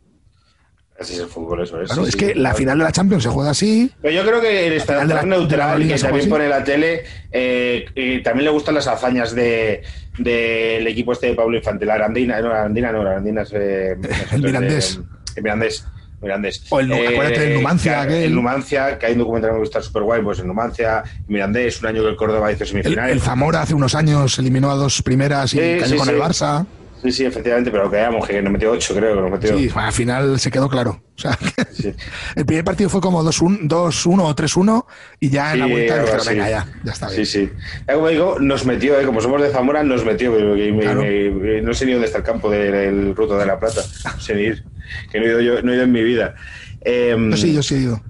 [1.01, 1.87] Así es el fútbol, eso es.
[1.89, 2.57] Claro, sí, es sí, que la claro.
[2.57, 3.93] final de la Champions se juega así.
[4.03, 7.87] Pero yo creo que el de estar de neutral, que también pone la tele, eh,
[7.95, 9.83] y también le gustan las hazañas de
[10.19, 13.53] del equipo este de Pablo Infante, la Arandina, no, la Arandina no, la Arandina es
[13.55, 14.97] eh, nosotros, Mirandés.
[14.97, 15.03] eh,
[15.37, 15.87] el Mirandés.
[16.21, 16.65] Mirandés.
[16.71, 18.25] O el Nu- acuérdate del Numancia, que-.
[18.25, 21.87] El Numancia, que hay un documental que está súper guay, pues el Numancia, Mirandés, un
[21.87, 23.13] año que el Córdoba hizo El, semifinales.
[23.13, 26.13] el Zamora hace unos años eliminó a dos primeras y Sí, cayó sí, con sí.
[26.15, 26.67] el Barça.
[27.03, 29.57] Sí, sí, efectivamente, pero que hayamos, que nos metió 8, creo que nos metió.
[29.57, 31.01] Sí, al final se quedó claro.
[31.17, 31.39] O sea,
[31.73, 31.93] Sí.
[32.37, 34.85] el primer partido fue como 2-1 2-1 o 3-1
[35.21, 37.25] y ya en la vuelta dijeron, venga, ya, ya está bien.
[37.27, 37.51] Sí, sí.
[37.87, 39.05] Ya como digo, nos metió, ¿eh?
[39.05, 40.33] como somos de Zamora, nos metió.
[40.33, 41.03] me- Claro.
[41.03, 43.81] me- no sé ni dónde está el campo del del Ruto de la Plata.
[44.15, 44.65] No sé ni ir.
[45.13, 46.35] Que no he ido, yo, no he ido en mi vida.
[46.81, 48.01] Eh, Yo sí, yo sí he ido.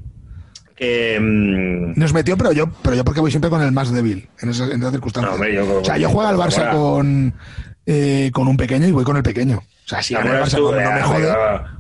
[0.77, 4.29] que, mm, Nos metió, pero yo, pero yo porque voy siempre con el más débil
[4.41, 5.31] en esas, en esas circunstancias.
[5.31, 7.35] No, hombre, yo- o sea, yo juego al Barça con,
[7.91, 9.57] eh, con un pequeño y voy con el pequeño.
[9.59, 11.33] O sea, si gana el Barça tú, no, no eh, me jode.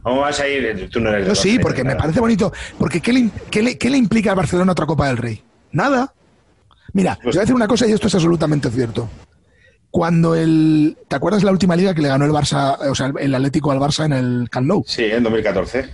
[0.03, 0.89] ¿Cómo vas a ir?
[0.91, 2.53] Tú no eres Yo sí, Barcelona, porque me parece bonito.
[2.79, 5.43] Porque ¿qué le, qué le- qué le implica al Barcelona otra Copa del Rey?
[5.73, 6.15] Nada.
[6.95, 9.11] Mira, te Pues- voy a decir una cosa y esto es absolutamente cierto.
[9.91, 10.97] Cuando el.
[11.09, 13.79] ¿Te acuerdas la última liga que le ganó el Barça, o sea, el Atlético al
[13.79, 14.83] Barça en el Camp Nou?
[14.87, 15.85] Sí, en 2014.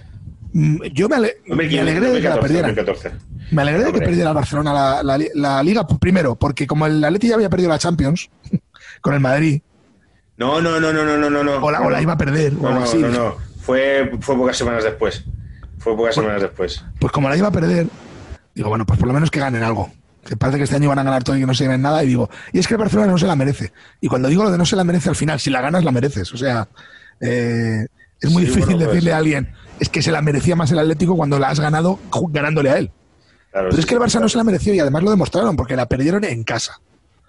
[0.53, 2.75] Mm, Yo me, ale- me 2015, alegré de que la 2014, perdieran.
[2.75, 3.55] 2014.
[3.55, 7.03] Me alegré de que perdiera el Barcelona la, la- la liga primero, porque como el
[7.05, 8.31] Atleti ya había perdido la Champions
[9.01, 9.61] con el Madrid,
[10.37, 11.53] No, no, no, no, no, no, no.
[11.64, 12.99] o la, o la iba a perder, No, no, así.
[12.99, 13.37] no, no.
[13.61, 15.24] Fue, fue pocas semanas después.
[15.78, 16.85] Fue pocas semanas después.
[16.99, 17.87] Pues como la iba a perder,
[18.55, 19.91] digo, bueno, pues por lo menos que ganen algo.
[20.26, 22.03] Que parece que este año van a ganar todo y que no se lleven nada.
[22.03, 23.72] Y digo, y es que el Barcelona no se la merece.
[24.01, 25.93] Y cuando digo lo de no se la merece al final, si la ganas, la
[25.93, 26.32] mereces.
[26.32, 26.66] O sea,
[27.20, 27.87] eh,
[28.20, 30.70] es muy Sí, difícil bueno, pues- decirle a alguien, es que se la merecía más
[30.72, 31.99] el Atlético cuando la has ganado
[32.30, 32.91] ganándole a él.
[33.53, 34.24] Claro, Pero sí, es que el sí, Barça claro.
[34.24, 36.80] no se la mereció y además lo demostraron porque la perdieron en casa.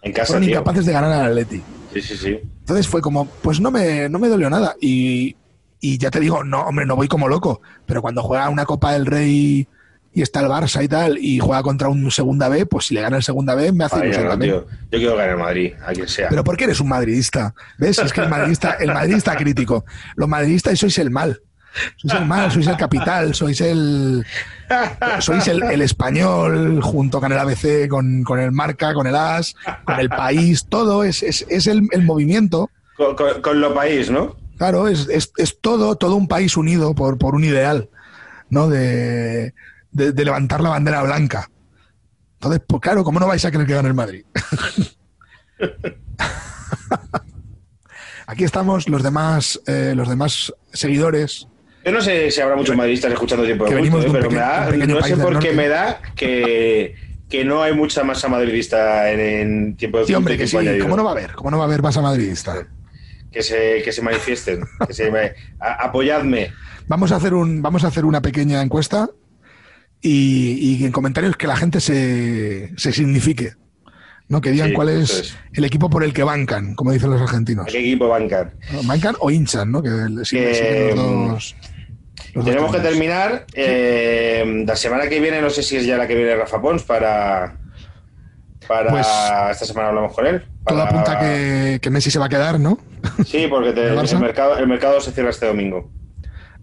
[0.06, 0.52] En casa, Fueron tío.
[0.56, 1.62] incapaces de ganar al Atleti.
[1.94, 2.40] Sí, sí, sí.
[2.60, 4.76] Entonces fue como, pues no me, no me dolió nada.
[4.80, 5.36] Y,
[5.82, 7.62] y ya te digo, no, hombre, no voy como loco.
[7.86, 9.68] Pero cuando juega una Copa del Rey
[10.14, 13.02] y está el Barça y tal, y juega contra un segunda B, pues si le
[13.02, 14.52] gana el segunda B, me hace Ay, ilusión no, también.
[14.54, 14.66] tío.
[14.92, 16.30] Yo quiero ganar Madrid, a quien sea.
[16.30, 17.54] Pero ¿por qué eres un madridista?
[17.78, 18.00] ¿Ves?
[18.00, 19.86] Es que el madridista, el madridista crítico.
[20.16, 21.42] Los madridistas sois el mal.
[21.98, 24.26] Sois el mal, sois el capital, sois el.
[25.20, 29.56] Sois el, el español junto con el ABC, con, con el marca, con el AS,
[29.86, 32.70] con el país, todo es, es, es el, el movimiento.
[32.98, 34.36] Con, con- con lo país, ¿no?
[34.58, 37.90] Claro, es, es, es todo, todo un país unido por, por un ideal,
[38.50, 38.70] ¿no?
[38.70, 39.54] De,
[39.92, 41.50] de, de levantar la bandera blanca.
[42.36, 44.24] Entonces, pues claro, ¿cómo no vais a querer que gane el Madrid?
[48.28, 51.48] Aquí estamos los demás, eh, los demás seguidores.
[51.86, 54.10] Yo no sé si habrá muchos madridistas escuchando tiempo de culto, ¿eh?
[54.12, 56.96] pero me da, no sé por qué me da que,
[57.30, 60.58] que no hay mucha masa madridista en, en tiempo de Sí, culto hombre, que sí.
[60.82, 61.34] ¿Cómo no va a haber?
[61.34, 62.68] ¿Cómo no va a haber masa madridista?
[63.32, 66.52] que se, que se manifiesten, que se me- a- apoyadme.
[66.88, 69.10] Vamos a hacer un, vamos a hacer una pequeña encuesta
[70.02, 73.54] y, y en comentarios que la gente se, se signifique.
[74.28, 74.42] ¿no?
[74.42, 75.38] Que digan Sí, cuál es, es.
[75.54, 77.66] el equipo por el que bancan, como dicen los argentinos.
[77.68, 78.54] ¿A qué equipo bancan?
[78.86, 79.84] Bancan o hinchan, ¿no?
[79.84, 80.96] Que el- siguen los
[81.32, 81.56] dos.
[82.44, 83.46] Tenemos que terminar.
[83.54, 86.84] eh, la semana que viene, no sé si es ya la que viene Rafa Pons
[86.84, 87.58] para.
[88.68, 89.08] Para Pues-
[89.52, 90.44] esta semana hablamos con él.
[90.66, 92.80] Todo para- apunta que, que Messi se va a quedar, ¿no?
[93.26, 95.92] Sí, porque te- ¿El mercado, el mercado se cierra este domingo.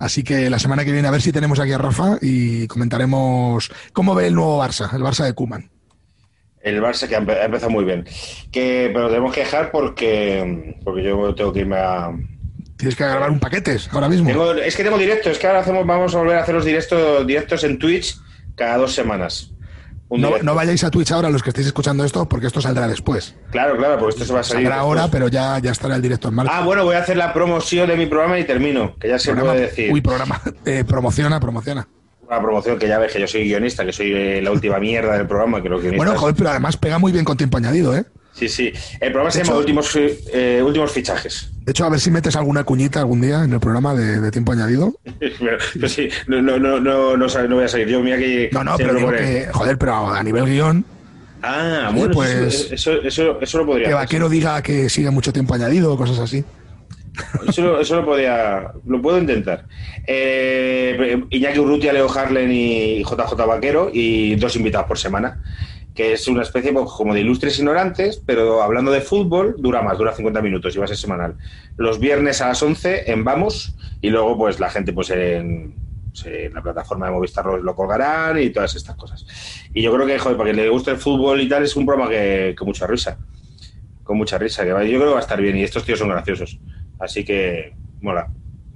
[0.00, 3.70] Así que la semana que viene a ver si tenemos aquí a Rafa y comentaremos
[3.92, 5.70] cómo ve el nuevo Barça, el Barça de Kuman.
[6.60, 8.04] El Barça que ha empezado muy bien.
[8.50, 12.10] Que, pero tenemos que dejar porque, porque yo tengo que irme a.
[12.82, 14.26] Tienes que grabar un paquetes ahora mismo.
[14.28, 16.64] Tengo- es que tengo directo, es que ahora hacemos, vamos a volver a hacer los
[16.64, 18.16] directos, directos en Twitch
[18.56, 19.50] cada dos semanas.
[20.10, 23.36] No, no vayáis a Twitch ahora los que estéis escuchando esto, porque esto saldrá después.
[23.52, 24.64] Claro, claro, porque esto se va a salir.
[24.66, 26.52] Saldrá ahora, pero ya, ya estará el directo en marcha.
[26.58, 29.30] Ah, bueno, voy a hacer la promoción de mi programa y termino, que ya se
[29.30, 29.92] Programa- puede decir.
[29.92, 30.42] Uy, programa.
[30.66, 31.86] Eh, promociona, promociona.
[32.26, 35.16] Una promoción que ya ves que yo soy guionista, que soy eh, la última mierda
[35.16, 35.82] del programa, que los.
[35.96, 38.04] Bueno, joder, pero además pega muy bien con tiempo añadido, ¿eh?
[38.34, 38.72] Sí, sí.
[39.00, 41.51] El programa se De llama hecho- Últimos, eh, Últimos Fichajes.
[41.64, 44.30] De hecho, a ver si metes alguna cuñita algún día en el programa de, de
[44.30, 44.94] tiempo añadido.
[45.20, 48.50] pero, pero sí, no, no, no, no, no, voy a salir yo, mira que.
[48.52, 50.84] No, no, pero digo que, joder, pero a nivel guion,
[51.42, 54.04] Ah, Oye, bueno, pues- eso, eso, eso, lo podría que hacer.
[54.06, 56.44] Vaquero diga que sigue mucho tiempo añadido o cosas así.
[57.46, 59.66] Eso, eso lo podía, lo puedo intentar.
[60.06, 65.42] Eh, Iñaki Urrutia, Leo Harlen y JJ Vaquero y dos invitados por semana,
[65.94, 69.98] que es una especie pues, como de ilustres ignorantes, pero hablando de fútbol dura más,
[69.98, 71.36] dura 50 minutos y va a ser semanal.
[71.76, 75.74] Los viernes a las 11 en Vamos y luego pues la gente pues en,
[76.24, 79.26] en la plataforma de Movistar lo, lo colgarán y todas estas cosas.
[79.74, 81.84] Y yo creo que, joder, para que le guste el fútbol y tal, es un
[81.86, 83.18] programa que, que mucha risa.
[84.02, 85.98] Con mucha risa, que va- yo creo que va a estar bien y estos tíos
[85.98, 86.58] son graciosos.
[86.98, 88.28] Así que mola,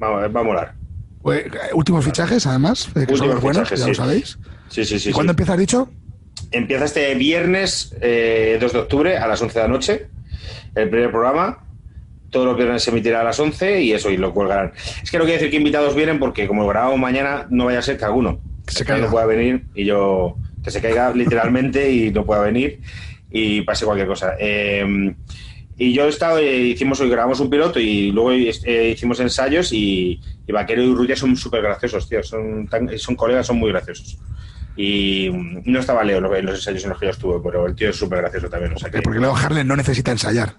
[0.02, 0.74] va, va a molar.
[1.22, 4.38] Pues, últimos fichajes, además, que son los buenos, fichajes, ya lo sabéis.
[4.68, 5.10] Sí, sí, sí.
[5.10, 5.90] ¿Y cuándo empieza, dicho?
[6.52, 10.06] Empieza este viernes eh, 2 de octubre a las 11 de la noche,
[10.74, 11.62] el primer programa.
[12.30, 14.72] Todos los viernes se emitirá a las 11 y eso, y lo colgarán.
[15.02, 17.82] Es que no quiere decir que invitados vienen porque como grabamos mañana, no vaya a
[17.82, 19.06] ser que alguno Que se caiga.
[19.06, 22.80] no pueda venir y yo que se caiga literalmente y no pueda venir
[23.30, 24.34] y pase cualquier cosa.
[24.40, 25.14] Eh,
[25.78, 29.72] y yo he estado, eh, hicimos hoy, grabamos un piloto y luego eh, hicimos ensayos
[29.72, 32.22] y, y Vaquero y Rutia son súper graciosos, tío.
[32.22, 34.18] Son, tan- son colegas, son muy graciosos.
[34.76, 37.74] Y mm, no estaba Leo en los ensayos en los que yo estuve, pero el
[37.74, 38.74] tío es súper gracioso también.
[38.74, 39.02] O sea que...
[39.02, 40.54] Porque luego Harlen no necesita ensayar.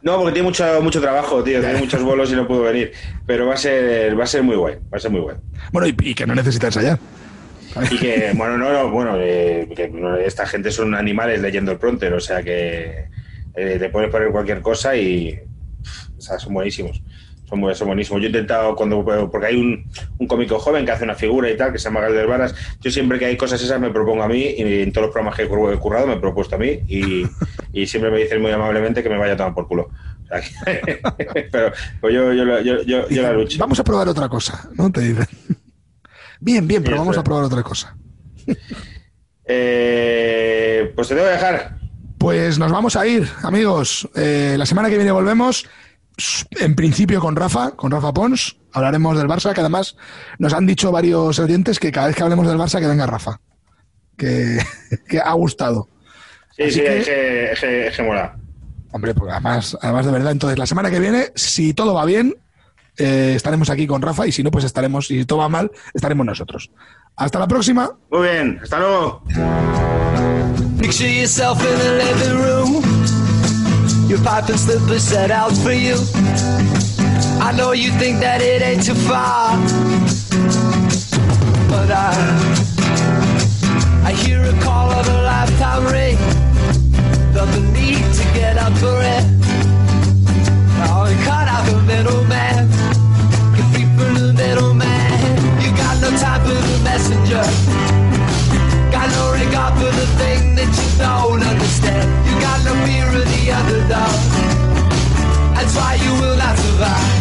[0.00, 1.60] No, porque tiene mucho, mucho trabajo, tío.
[1.60, 2.92] Tiene muchos bolos y no pudo venir.
[3.26, 4.76] Pero va a ser, va a ser muy guay.
[4.92, 5.36] Va a ser muy guay.
[5.72, 6.98] Bueno, y, y que no necesita ensayar.
[7.90, 11.78] Y que, bueno, no, no, bueno, eh, que no, esta gente son animales leyendo el
[11.78, 13.08] pronter, o sea que
[13.54, 15.38] eh, te puedes poner cualquier cosa y
[16.16, 17.02] o sea, son buenísimos.
[17.48, 18.20] Son, buenísimos.
[18.20, 19.84] Yo he intentado, cuando porque hay un,
[20.18, 22.90] un cómico joven que hace una figura y tal, que se llama Galder Varas, yo
[22.90, 25.44] siempre que hay cosas esas me propongo a mí y en todos los programas que
[25.44, 27.24] he cur- he currado me he propuesto a mí y,
[27.72, 29.88] y siempre me dicen muy amablemente que me vaya a tomar por culo.
[31.50, 31.72] Pero
[32.02, 33.56] pues yo, yo, la- yo, yo, la lucho.
[33.58, 34.92] Vamos a probar otra cosa, ¿no?
[34.92, 35.26] Te dicen.
[36.40, 37.96] Bien, bien, pero Sí, vamos a probar otra cosa.
[39.44, 41.78] Eh, pues te debo dejar.
[42.18, 44.08] Pues nos vamos a ir, amigos.
[44.14, 45.66] Eh, la semana que viene volvemos,
[46.60, 48.56] en principio con Rafa, con Rafa Pons.
[48.72, 49.96] Hablaremos del Barça, que además
[50.38, 53.40] nos han dicho varios oyentes que cada vez que hablemos del Barça que venga Rafa.
[54.16, 54.58] Que,
[55.08, 55.88] que ha gustado.
[56.56, 58.36] Sí, Así sí, que- es que, es que- es que mola.
[58.90, 62.34] Hombre, pues además, además de verdad, entonces la semana que viene, si todo va bien,
[62.96, 66.26] eh, estaremos aquí con Rafa y si no, pues estaremos, si todo va mal, estaremos
[66.26, 66.70] nosotros.
[67.16, 67.90] Hasta la próxima.
[68.10, 69.22] Muy bien, hasta luego.
[74.08, 75.96] Your pipe and slippers set out for you.
[77.44, 79.52] I know you think that it ain't too far,
[81.68, 82.08] but I
[84.08, 86.16] I hear a call of a lifetime ring.
[87.34, 89.24] Felt the need to get up for it.
[90.88, 92.64] Oh, now I'm cut out the middleman.
[93.56, 93.84] You're free
[94.16, 95.36] the middleman.
[95.60, 97.44] You got no time for the messenger.
[98.90, 102.08] Got no regard for the thing that you don't understand.
[102.26, 102.97] You got no fear
[103.50, 104.18] underdog.
[105.54, 107.17] That's why you will not survive.